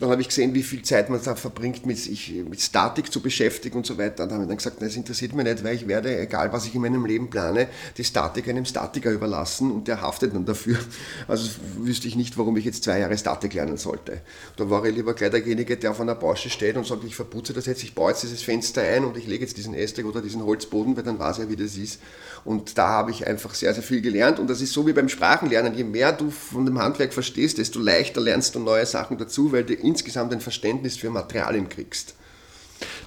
Dann 0.00 0.10
habe 0.10 0.20
ich 0.20 0.28
gesehen, 0.28 0.54
wie 0.54 0.62
viel 0.62 0.82
Zeit 0.82 1.10
man 1.10 1.20
da 1.20 1.34
verbringt, 1.34 1.84
mit 1.84 1.98
sich 1.98 2.32
mit 2.48 2.60
Statik 2.60 3.12
zu 3.12 3.20
beschäftigen 3.20 3.78
und 3.78 3.86
so 3.86 3.98
weiter. 3.98 4.22
Und 4.22 4.28
dann 4.30 4.34
habe 4.34 4.44
ich 4.44 4.48
dann 4.48 4.56
gesagt, 4.58 4.80
das 4.80 4.94
interessiert 4.94 5.34
mich 5.34 5.44
nicht, 5.44 5.64
weil 5.64 5.74
ich 5.74 5.88
werde, 5.88 6.16
egal 6.20 6.52
was 6.52 6.66
ich 6.66 6.74
in 6.76 6.82
meinem 6.82 7.04
Leben 7.04 7.30
plane, 7.30 7.68
die 7.96 8.04
Statik 8.04 8.48
einem 8.48 8.64
Statiker 8.64 9.10
überlassen 9.10 9.72
und 9.72 9.88
der 9.88 10.00
haftet 10.00 10.34
dann 10.34 10.44
dafür. 10.44 10.78
Also 11.26 11.50
wüsste 11.78 12.06
ich 12.06 12.14
nicht, 12.14 12.38
warum 12.38 12.56
ich 12.56 12.64
jetzt 12.64 12.84
zwei 12.84 13.00
Jahre 13.00 13.18
Statik 13.18 13.54
lernen 13.54 13.76
sollte. 13.76 14.20
Da 14.56 14.70
war 14.70 14.84
ich 14.84 14.94
lieber 14.94 15.14
gleich 15.14 15.30
derjenige, 15.30 15.76
der 15.76 15.90
auf 15.90 16.00
einer 16.00 16.14
Baustelle 16.14 16.52
steht 16.52 16.76
und 16.76 16.86
sagt, 16.86 17.02
ich 17.02 17.16
verputze 17.16 17.52
das 17.52 17.66
jetzt, 17.66 17.82
ich 17.82 17.94
baue 17.94 18.10
jetzt 18.10 18.22
dieses 18.22 18.42
Fenster 18.42 18.82
ein 18.82 19.04
und 19.04 19.16
ich 19.16 19.26
lege 19.26 19.44
jetzt 19.44 19.56
diesen 19.56 19.74
Ästeg 19.74 20.06
oder 20.06 20.22
diesen 20.22 20.44
Holzboden, 20.44 20.96
weil 20.96 21.02
dann 21.02 21.18
weiß 21.18 21.40
er, 21.40 21.48
wie 21.48 21.56
das 21.56 21.76
ist. 21.76 22.00
Und 22.48 22.78
da 22.78 22.88
habe 22.88 23.10
ich 23.10 23.26
einfach 23.26 23.52
sehr, 23.52 23.74
sehr 23.74 23.82
viel 23.82 24.00
gelernt. 24.00 24.38
Und 24.38 24.48
das 24.48 24.62
ist 24.62 24.72
so 24.72 24.86
wie 24.86 24.94
beim 24.94 25.10
Sprachenlernen. 25.10 25.74
Je 25.74 25.84
mehr 25.84 26.12
du 26.12 26.30
von 26.30 26.64
dem 26.64 26.78
Handwerk 26.78 27.12
verstehst, 27.12 27.58
desto 27.58 27.78
leichter 27.78 28.22
lernst 28.22 28.54
du 28.54 28.58
neue 28.58 28.86
Sachen 28.86 29.18
dazu, 29.18 29.52
weil 29.52 29.64
du 29.64 29.74
insgesamt 29.74 30.32
ein 30.32 30.40
Verständnis 30.40 30.96
für 30.96 31.10
Materialien 31.10 31.68
kriegst. 31.68 32.14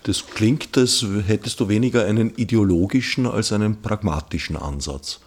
Das 0.03 0.27
klingt, 0.27 0.77
als 0.77 1.03
hättest 1.25 1.59
du 1.59 1.69
weniger 1.69 2.05
einen 2.05 2.35
ideologischen 2.35 3.25
als 3.25 3.51
einen 3.51 3.81
pragmatischen 3.81 4.57
Ansatz. 4.57 5.21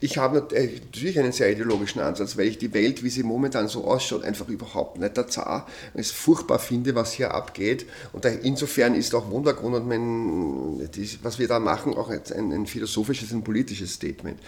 Ich 0.00 0.16
habe 0.16 0.48
äh, 0.54 0.80
natürlich 0.82 1.18
einen 1.18 1.32
sehr 1.32 1.52
ideologischen 1.52 2.00
Ansatz, 2.00 2.36
weil 2.38 2.46
ich 2.46 2.58
die 2.58 2.72
Welt, 2.72 3.02
wie 3.04 3.10
sie 3.10 3.22
momentan 3.22 3.68
so 3.68 3.84
ausschaut, 3.84 4.24
einfach 4.24 4.48
überhaupt 4.48 4.98
nicht 4.98 5.16
Zar. 5.30 5.66
Es 5.94 6.10
furchtbar 6.10 6.58
finde, 6.58 6.94
was 6.94 7.12
hier 7.12 7.34
abgeht. 7.34 7.86
Und 8.12 8.24
insofern 8.24 8.94
ist 8.94 9.14
auch 9.14 9.30
Wundergrund 9.30 9.76
und 9.76 9.86
mein, 9.88 10.88
was 11.22 11.38
wir 11.38 11.48
da 11.48 11.58
machen, 11.58 11.94
auch 11.94 12.08
ein, 12.08 12.52
ein 12.52 12.66
philosophisches, 12.66 13.32
ein 13.32 13.44
politisches 13.44 13.94
Statement 13.94 14.38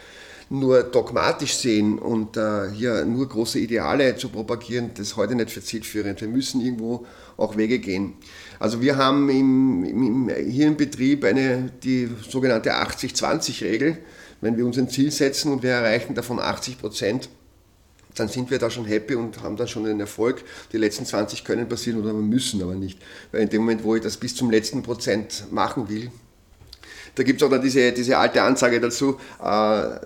nur 0.53 0.83
dogmatisch 0.83 1.55
sehen 1.55 1.99
und 1.99 2.37
äh, 2.37 2.71
hier 2.71 3.07
nur 3.07 3.27
große 3.27 3.59
Ideale 3.59 4.17
zu 4.17 4.29
propagieren, 4.29 4.91
das 4.95 5.09
ist 5.09 5.17
heute 5.17 5.35
nicht 5.35 5.51
für 5.51 5.63
zielführend. 5.63 6.21
Wir 6.21 6.29
müssen 6.29 6.61
irgendwo 6.61 7.07
auch 7.39 7.57
Wege 7.57 7.79
gehen. 7.79 8.15
Also 8.59 8.83
wir 8.83 8.97
haben 8.99 9.31
im, 9.31 9.85
im, 9.85 10.31
hier 10.51 10.67
im 10.67 10.77
Betrieb 10.77 11.25
eine, 11.25 11.73
die 11.83 12.11
sogenannte 12.29 12.75
80-20-Regel. 12.75 13.99
Wenn 14.43 14.57
wir 14.59 14.67
uns 14.67 14.77
ein 14.77 14.91
Ziel 14.91 15.11
setzen 15.11 15.53
und 15.53 15.63
wir 15.63 15.71
erreichen 15.71 16.15
davon 16.15 16.41
80 16.41 16.79
Prozent, 16.79 17.31
dann 18.17 18.29
sind 18.29 18.51
wir 18.51 18.59
da 18.59 18.69
schon 18.69 18.85
happy 18.85 19.15
und 19.15 19.41
haben 19.41 19.57
dann 19.57 19.69
schon 19.69 19.87
einen 19.87 20.01
Erfolg. 20.01 20.45
Die 20.73 20.79
letzten 20.79 21.07
20 21.07 21.45
können 21.45 21.69
passieren 21.69 22.01
oder 22.01 22.13
müssen 22.13 22.61
aber 22.61 22.75
nicht. 22.75 22.99
Weil 23.31 23.43
in 23.43 23.49
dem 23.49 23.63
Moment, 23.63 23.85
wo 23.85 23.95
ich 23.95 24.03
das 24.03 24.17
bis 24.17 24.35
zum 24.35 24.51
letzten 24.51 24.83
Prozent 24.83 25.45
machen 25.51 25.89
will, 25.89 26.11
da 27.15 27.23
gibt 27.23 27.41
es 27.41 27.47
auch 27.47 27.51
noch 27.51 27.61
diese, 27.61 27.93
diese 27.93 28.19
alte 28.19 28.43
Ansage 28.43 28.81
dazu, 28.81 29.19
äh, 29.41 30.01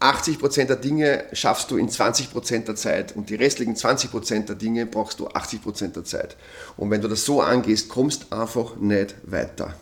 80 0.00 0.40
Prozent 0.40 0.68
der 0.68 0.76
Dinge 0.76 1.24
schaffst 1.32 1.70
du 1.70 1.76
in 1.76 1.88
20 1.88 2.32
Prozent 2.32 2.66
der 2.66 2.74
Zeit 2.74 3.14
und 3.14 3.30
die 3.30 3.36
restlichen 3.36 3.76
20 3.76 4.10
Prozent 4.10 4.48
der 4.48 4.56
Dinge 4.56 4.86
brauchst 4.86 5.20
du 5.20 5.28
80 5.28 5.62
Prozent 5.62 5.94
der 5.94 6.04
Zeit. 6.04 6.36
Und 6.76 6.90
wenn 6.90 7.00
du 7.00 7.06
das 7.06 7.24
so 7.24 7.40
angehst, 7.40 7.88
kommst 7.88 8.32
einfach 8.32 8.74
nicht 8.76 9.14
weiter. 9.22 9.76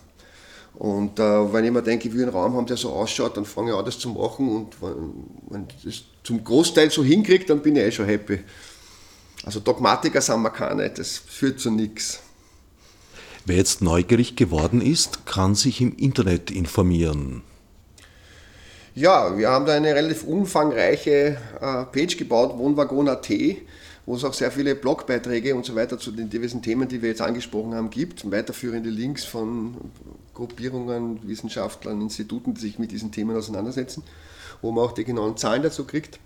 Und 0.81 1.19
äh, 1.19 1.53
wenn 1.53 1.63
ich 1.63 1.69
mir 1.69 1.83
denke, 1.83 2.07
ich 2.07 2.13
will 2.15 2.23
einen 2.23 2.31
Raum 2.31 2.55
haben, 2.55 2.65
der 2.65 2.75
so 2.75 2.91
ausschaut, 2.91 3.37
dann 3.37 3.45
fange 3.45 3.69
ich 3.69 3.77
an, 3.77 3.85
das 3.85 3.99
zu 3.99 4.09
machen. 4.09 4.49
Und 4.49 4.75
wenn 4.81 5.67
ich 5.77 5.83
das 5.83 6.03
zum 6.23 6.43
Großteil 6.43 6.89
so 6.89 7.03
hinkriege, 7.03 7.45
dann 7.45 7.61
bin 7.61 7.75
ich 7.75 7.83
eh 7.83 7.91
schon 7.91 8.07
happy. 8.07 8.39
Also 9.43 9.59
Dogmatiker 9.59 10.21
sind 10.21 10.41
wir 10.41 10.49
keine, 10.49 10.89
das 10.89 11.19
führt 11.19 11.59
zu 11.59 11.69
nichts. 11.69 12.21
Wer 13.45 13.57
jetzt 13.57 13.83
neugierig 13.83 14.35
geworden 14.35 14.81
ist, 14.81 15.27
kann 15.27 15.53
sich 15.53 15.81
im 15.81 15.95
Internet 15.97 16.49
informieren. 16.49 17.43
Ja, 18.95 19.37
wir 19.37 19.49
haben 19.49 19.67
da 19.67 19.73
eine 19.73 19.93
relativ 19.93 20.23
umfangreiche 20.23 21.37
äh, 21.61 21.85
Page 21.91 22.17
gebaut, 22.17 22.57
Wohnwagon.at 22.57 23.29
wo 24.11 24.17
es 24.17 24.25
auch 24.25 24.33
sehr 24.33 24.51
viele 24.51 24.75
Blogbeiträge 24.75 25.55
und 25.55 25.65
so 25.65 25.73
weiter 25.73 25.97
zu 25.97 26.11
den 26.11 26.29
diversen 26.29 26.61
Themen, 26.61 26.89
die 26.89 27.01
wir 27.01 27.07
jetzt 27.07 27.21
angesprochen 27.21 27.73
haben, 27.73 27.89
gibt. 27.89 28.29
Weiterführende 28.29 28.89
Links 28.89 29.23
von 29.23 29.77
Gruppierungen, 30.33 31.25
Wissenschaftlern, 31.25 32.01
Instituten, 32.01 32.53
die 32.53 32.59
sich 32.59 32.77
mit 32.77 32.91
diesen 32.91 33.13
Themen 33.13 33.37
auseinandersetzen, 33.37 34.03
wo 34.61 34.73
man 34.73 34.83
auch 34.83 34.91
die 34.91 35.05
genauen 35.05 35.37
Zahlen 35.37 35.63
dazu 35.63 35.85
kriegt. 35.85 36.19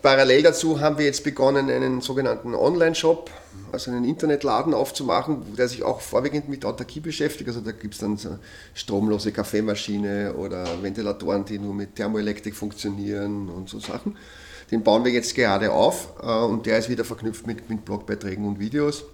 Parallel 0.00 0.44
dazu 0.44 0.80
haben 0.80 0.96
wir 0.96 1.06
jetzt 1.06 1.24
begonnen, 1.24 1.70
einen 1.70 2.02
sogenannten 2.02 2.54
Online-Shop, 2.54 3.32
also 3.72 3.90
einen 3.90 4.04
Internetladen 4.04 4.72
aufzumachen, 4.72 5.56
der 5.56 5.66
sich 5.66 5.82
auch 5.82 6.00
vorwiegend 6.00 6.48
mit 6.48 6.64
Autarkie 6.64 7.00
beschäftigt. 7.00 7.48
Also 7.48 7.62
da 7.62 7.72
gibt 7.72 7.94
es 7.94 8.00
dann 8.00 8.16
so 8.16 8.38
stromlose 8.74 9.32
Kaffeemaschine 9.32 10.34
oder 10.34 10.80
Ventilatoren, 10.84 11.44
die 11.46 11.58
nur 11.58 11.74
mit 11.74 11.96
Thermoelektrik 11.96 12.54
funktionieren 12.54 13.48
und 13.48 13.68
so 13.68 13.80
Sachen. 13.80 14.16
Den 14.70 14.82
bauen 14.82 15.04
wir 15.04 15.12
jetzt 15.12 15.34
gerade 15.34 15.72
auf 15.72 16.08
äh, 16.22 16.26
und 16.26 16.66
der 16.66 16.78
ist 16.78 16.88
wieder 16.88 17.04
verknüpft 17.04 17.46
mit, 17.46 17.68
mit 17.70 17.84
Blogbeiträgen 17.84 18.44
und 18.44 18.58
Videos. 18.58 19.04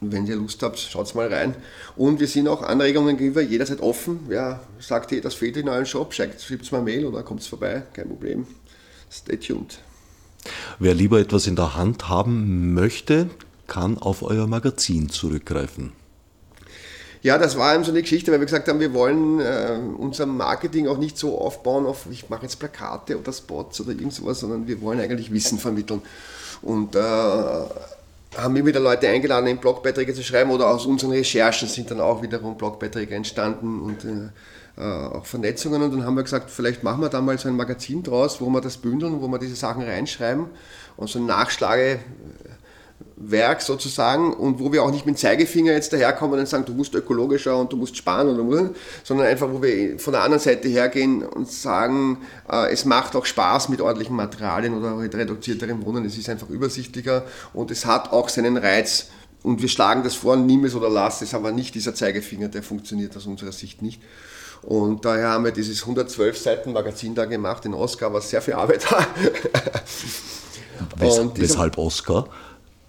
Und 0.00 0.12
wenn 0.12 0.26
ihr 0.26 0.36
Lust 0.36 0.62
habt, 0.62 0.78
schaut 0.78 1.14
mal 1.14 1.32
rein. 1.32 1.54
Und 1.94 2.20
wir 2.20 2.26
sind 2.26 2.48
auch 2.48 2.62
Anregungen 2.62 3.16
gegenüber 3.16 3.42
jederzeit 3.42 3.80
offen. 3.80 4.20
Wer 4.28 4.60
sagt, 4.78 5.10
hey, 5.10 5.20
das 5.20 5.34
fehlt 5.34 5.56
in 5.58 5.68
eurem 5.68 5.84
Shop, 5.84 6.14
schreibt 6.14 6.40
es 6.40 6.72
mal 6.72 6.82
Mail 6.82 7.04
oder 7.04 7.22
kommt 7.22 7.44
vorbei, 7.44 7.82
kein 7.92 8.08
Problem. 8.08 8.46
Stay 9.12 9.36
tuned. 9.36 9.78
Wer 10.78 10.94
lieber 10.94 11.20
etwas 11.20 11.46
in 11.46 11.56
der 11.56 11.76
Hand 11.76 12.08
haben 12.08 12.72
möchte, 12.72 13.28
kann 13.66 13.98
auf 13.98 14.22
euer 14.22 14.46
Magazin 14.46 15.10
zurückgreifen. 15.10 15.92
Ja, 17.22 17.36
das 17.36 17.58
war 17.58 17.74
eben 17.74 17.84
so 17.84 17.90
eine 17.90 18.00
Geschichte, 18.00 18.32
weil 18.32 18.40
wir 18.40 18.46
gesagt 18.46 18.68
haben, 18.68 18.80
wir 18.80 18.94
wollen 18.94 19.40
äh, 19.40 19.78
unser 19.98 20.24
Marketing 20.24 20.88
auch 20.88 20.96
nicht 20.96 21.18
so 21.18 21.38
aufbauen 21.38 21.84
auf, 21.84 22.06
ich 22.10 22.30
mache 22.30 22.42
jetzt 22.42 22.58
Plakate 22.58 23.18
oder 23.18 23.32
Spots 23.32 23.80
oder 23.82 23.90
irgend 23.90 24.14
sowas, 24.14 24.40
sondern 24.40 24.66
wir 24.66 24.80
wollen 24.80 25.00
eigentlich 25.00 25.30
Wissen 25.30 25.58
vermitteln. 25.58 26.00
Und 26.62 26.96
äh, 26.96 27.00
haben 27.00 28.54
wir 28.54 28.64
wieder 28.64 28.80
Leute 28.80 29.08
eingeladen, 29.08 29.48
eben 29.48 29.58
Blogbeiträge 29.58 30.14
zu 30.14 30.22
schreiben 30.22 30.50
oder 30.50 30.68
aus 30.68 30.86
unseren 30.86 31.10
Recherchen 31.10 31.68
sind 31.68 31.90
dann 31.90 32.00
auch 32.00 32.22
wiederum 32.22 32.56
Blogbeiträge 32.56 33.14
entstanden 33.14 33.80
und 33.80 34.04
äh, 34.04 34.30
äh, 34.80 34.82
auch 34.82 35.26
Vernetzungen. 35.26 35.82
Und 35.82 35.90
dann 35.90 36.04
haben 36.04 36.14
wir 36.14 36.22
gesagt, 36.22 36.50
vielleicht 36.50 36.82
machen 36.82 37.02
wir 37.02 37.08
da 37.10 37.20
mal 37.20 37.36
so 37.38 37.48
ein 37.48 37.56
Magazin 37.56 38.02
draus, 38.02 38.40
wo 38.40 38.48
wir 38.48 38.60
das 38.60 38.78
bündeln, 38.78 39.20
wo 39.20 39.28
wir 39.28 39.38
diese 39.38 39.56
Sachen 39.56 39.82
reinschreiben 39.82 40.46
und 40.96 41.10
so 41.10 41.18
Nachschlage 41.18 41.98
Werk 43.16 43.60
sozusagen 43.60 44.32
und 44.32 44.60
wo 44.60 44.72
wir 44.72 44.82
auch 44.82 44.90
nicht 44.90 45.04
mit 45.04 45.16
dem 45.16 45.18
Zeigefinger 45.18 45.72
jetzt 45.72 45.92
daherkommen 45.92 46.40
und 46.40 46.48
sagen, 46.48 46.64
du 46.64 46.72
musst 46.72 46.94
ökologischer 46.94 47.56
und 47.56 47.72
du 47.72 47.76
musst 47.76 47.96
sparen, 47.96 48.28
oder, 48.28 48.70
sondern 49.04 49.26
einfach, 49.26 49.48
wo 49.50 49.62
wir 49.62 49.98
von 49.98 50.12
der 50.12 50.22
anderen 50.22 50.42
Seite 50.42 50.68
hergehen 50.68 51.22
und 51.22 51.50
sagen, 51.50 52.18
äh, 52.50 52.72
es 52.72 52.86
macht 52.86 53.14
auch 53.14 53.26
Spaß 53.26 53.68
mit 53.68 53.80
ordentlichen 53.80 54.16
Materialien 54.16 54.74
oder 54.76 54.94
mit 54.94 55.14
reduzierterem 55.14 55.84
Wohnen, 55.84 56.04
es 56.06 56.16
ist 56.16 56.30
einfach 56.30 56.48
übersichtlicher 56.48 57.24
und 57.52 57.70
es 57.70 57.84
hat 57.84 58.10
auch 58.12 58.28
seinen 58.28 58.56
Reiz. 58.56 59.08
Und 59.42 59.62
wir 59.62 59.68
schlagen 59.68 60.02
das 60.02 60.14
vor, 60.14 60.36
nimm 60.36 60.64
es 60.64 60.74
oder 60.74 60.90
lass 60.90 61.22
es, 61.22 61.32
aber 61.32 61.50
nicht 61.50 61.74
dieser 61.74 61.94
Zeigefinger, 61.94 62.48
der 62.48 62.62
funktioniert 62.62 63.16
aus 63.16 63.26
unserer 63.26 63.52
Sicht 63.52 63.80
nicht. 63.80 64.02
Und 64.62 65.06
daher 65.06 65.30
haben 65.30 65.44
wir 65.44 65.52
dieses 65.52 65.82
112 65.82 66.36
Seiten 66.36 66.72
Magazin 66.72 67.14
da 67.14 67.24
gemacht 67.24 67.64
in 67.64 67.72
Oscar, 67.72 68.12
was 68.12 68.28
sehr 68.28 68.42
viel 68.42 68.54
Arbeit 68.54 68.90
hat. 68.90 69.08
Wes 70.96 71.20
weshalb 71.34 71.78
Oscar? 71.78 72.28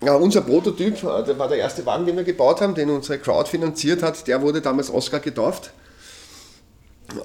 Ja, 0.04 0.16
unser 0.16 0.42
Prototyp, 0.42 1.04
äh, 1.04 1.24
der 1.24 1.38
war 1.38 1.48
der 1.48 1.58
erste 1.58 1.86
Wagen, 1.86 2.06
den 2.06 2.16
wir 2.18 2.24
gebaut 2.24 2.60
haben, 2.62 2.74
den 2.74 2.90
unsere 2.90 3.20
Crowd 3.20 3.50
finanziert 3.50 4.02
hat, 4.02 4.28
der 4.28 4.42
wurde 4.42 4.62
damals 4.62 4.90
Oscar 4.90 5.20
getauft. 5.20 5.72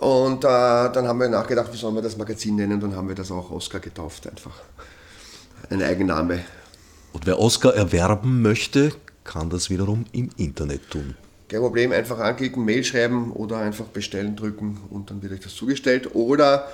Und 0.01 0.45
äh, 0.45 0.49
dann 0.49 1.07
haben 1.07 1.20
wir 1.20 1.29
nachgedacht, 1.29 1.72
wie 1.72 1.77
sollen 1.77 1.95
wir 1.95 2.03
das 2.03 2.16
Magazin 2.16 2.57
nennen, 2.57 2.81
dann 2.81 2.95
haben 2.95 3.09
wir 3.09 3.14
das 3.14 3.31
auch 3.31 3.51
Oscar 3.51 3.81
getauft, 3.81 4.27
einfach. 4.27 4.61
Ein 5.70 5.83
Eigenname. 5.83 6.45
Und 7.12 7.27
wer 7.27 7.39
Oscar 7.39 7.74
erwerben 7.74 8.43
möchte, 8.43 8.93
kann 9.24 9.49
das 9.49 9.70
wiederum 9.70 10.05
im 10.12 10.29
Internet 10.37 10.91
tun. 10.91 11.14
Kein 11.49 11.61
Problem, 11.61 11.93
einfach 11.93 12.18
anklicken, 12.18 12.64
Mail 12.64 12.85
schreiben 12.85 13.33
oder 13.33 13.59
einfach 13.59 13.87
bestellen 13.87 14.37
drücken 14.37 14.81
und 14.91 15.11
dann 15.11 15.22
wird 15.22 15.33
euch 15.33 15.41
das 15.41 15.55
zugestellt. 15.55 16.14
Oder 16.14 16.68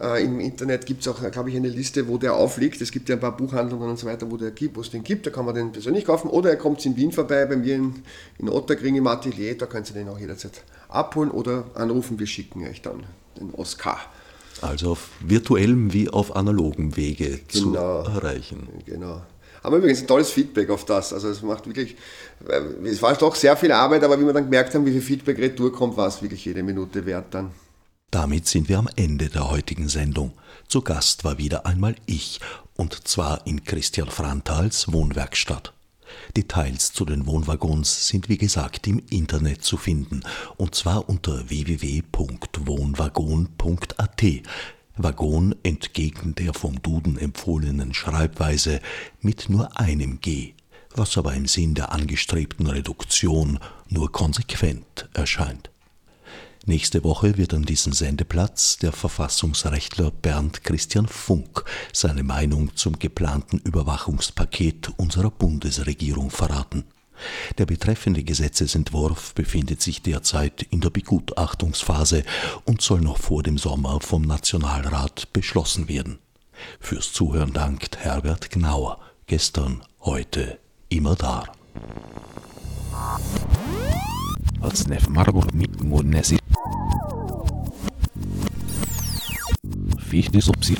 äh, 0.00 0.24
Im 0.24 0.40
Internet 0.40 0.86
gibt 0.86 1.02
es 1.02 1.08
auch, 1.08 1.20
glaube 1.30 1.50
ich, 1.50 1.56
eine 1.56 1.68
Liste, 1.68 2.08
wo 2.08 2.16
der 2.16 2.34
aufliegt. 2.34 2.80
Es 2.80 2.90
gibt 2.90 3.08
ja 3.10 3.16
ein 3.16 3.20
paar 3.20 3.36
Buchhandlungen 3.36 3.90
und 3.90 3.98
so 3.98 4.06
weiter, 4.06 4.30
wo 4.30 4.38
der 4.38 4.50
gibt, 4.50 4.76
wo 4.76 4.80
es 4.80 4.90
den 4.90 5.04
gibt. 5.04 5.26
Da 5.26 5.30
kann 5.30 5.44
man 5.44 5.54
den 5.54 5.72
persönlich 5.72 6.06
kaufen. 6.06 6.30
Oder 6.30 6.50
er 6.50 6.56
kommt 6.56 6.84
in 6.86 6.96
Wien 6.96 7.12
vorbei, 7.12 7.44
bei 7.44 7.56
mir 7.56 7.74
in, 7.74 7.94
in 8.38 8.48
Otterkring 8.48 8.96
im 8.96 9.06
Atelier. 9.06 9.58
Da 9.58 9.66
können 9.66 9.84
Sie 9.84 9.92
den 9.92 10.08
auch 10.08 10.18
jederzeit 10.18 10.62
abholen 10.88 11.30
oder 11.30 11.64
anrufen. 11.74 12.18
Wir 12.18 12.26
schicken 12.26 12.66
euch 12.66 12.80
dann 12.80 13.04
den 13.38 13.54
Oscar. 13.54 13.98
Also 14.62 14.92
auf 14.92 15.10
virtuellem 15.20 15.92
wie 15.92 16.08
auf 16.08 16.34
analogem 16.34 16.96
Wege 16.96 17.40
genau, 17.52 18.02
zu 18.02 18.10
erreichen. 18.10 18.68
Genau. 18.86 19.22
Haben 19.62 19.74
wir 19.74 19.78
übrigens 19.78 20.00
ein 20.00 20.06
tolles 20.06 20.30
Feedback 20.30 20.70
auf 20.70 20.86
das. 20.86 21.12
Also 21.12 21.28
es 21.28 21.42
macht 21.42 21.66
wirklich, 21.66 21.96
äh, 22.48 22.88
es 22.88 23.02
war 23.02 23.14
doch 23.14 23.34
sehr 23.34 23.54
viel 23.56 23.72
Arbeit, 23.72 24.02
aber 24.02 24.18
wie 24.18 24.24
wir 24.24 24.32
dann 24.32 24.44
gemerkt 24.44 24.74
haben, 24.74 24.86
wie 24.86 24.92
viel 24.92 25.02
Feedback 25.02 25.38
retour 25.38 25.70
kommt, 25.72 25.98
war 25.98 26.08
es 26.08 26.22
wirklich 26.22 26.44
jede 26.46 26.62
Minute 26.62 27.04
wert 27.04 27.26
dann. 27.32 27.50
Damit 28.10 28.48
sind 28.48 28.68
wir 28.68 28.78
am 28.78 28.88
Ende 28.96 29.28
der 29.28 29.50
heutigen 29.50 29.88
Sendung. 29.88 30.32
Zu 30.66 30.82
Gast 30.82 31.22
war 31.22 31.38
wieder 31.38 31.64
einmal 31.64 31.94
ich, 32.06 32.40
und 32.76 33.06
zwar 33.06 33.46
in 33.46 33.64
Christian 33.64 34.10
Frantals 34.10 34.92
Wohnwerkstatt. 34.92 35.72
Details 36.36 36.92
zu 36.92 37.04
den 37.04 37.26
Wohnwaggons 37.26 38.08
sind 38.08 38.28
wie 38.28 38.38
gesagt 38.38 38.88
im 38.88 39.00
Internet 39.10 39.62
zu 39.62 39.76
finden, 39.76 40.22
und 40.56 40.74
zwar 40.74 41.08
unter 41.08 41.48
www.wohnwaggon.at. 41.48 44.24
Waggon 44.96 45.54
entgegen 45.62 46.34
der 46.34 46.52
vom 46.52 46.82
Duden 46.82 47.16
empfohlenen 47.16 47.94
Schreibweise 47.94 48.80
mit 49.20 49.48
nur 49.48 49.78
einem 49.78 50.20
G, 50.20 50.54
was 50.94 51.16
aber 51.16 51.34
im 51.34 51.46
Sinn 51.46 51.74
der 51.74 51.92
angestrebten 51.92 52.66
Reduktion 52.66 53.60
nur 53.88 54.10
konsequent 54.10 55.08
erscheint. 55.14 55.70
Nächste 56.66 57.02
Woche 57.04 57.38
wird 57.38 57.54
an 57.54 57.62
diesem 57.62 57.94
Sendeplatz 57.94 58.76
der 58.76 58.92
Verfassungsrechtler 58.92 60.10
Bernd 60.10 60.62
Christian 60.62 61.08
Funk 61.08 61.64
seine 61.92 62.22
Meinung 62.22 62.76
zum 62.76 62.98
geplanten 62.98 63.58
Überwachungspaket 63.58 64.90
unserer 64.98 65.30
Bundesregierung 65.30 66.30
verraten. 66.30 66.84
Der 67.58 67.66
betreffende 67.66 68.22
Gesetzesentwurf 68.24 69.34
befindet 69.34 69.80
sich 69.80 70.02
derzeit 70.02 70.62
in 70.62 70.80
der 70.80 70.90
Begutachtungsphase 70.90 72.24
und 72.64 72.82
soll 72.82 73.00
noch 73.00 73.18
vor 73.18 73.42
dem 73.42 73.56
Sommer 73.56 73.98
vom 74.00 74.22
Nationalrat 74.22 75.32
beschlossen 75.32 75.88
werden. 75.88 76.18
Fürs 76.78 77.12
Zuhören 77.12 77.54
dankt 77.54 77.98
Herbert 77.98 78.50
Gnauer, 78.50 79.00
gestern, 79.26 79.82
heute, 80.02 80.58
immer 80.90 81.14
da. 81.16 81.44
الصناف 84.64 85.08
مربوط 85.08 85.54
بالناس 85.54 86.34
فيه 89.98 90.28
دي 90.28 90.40
سبسيد 90.40 90.78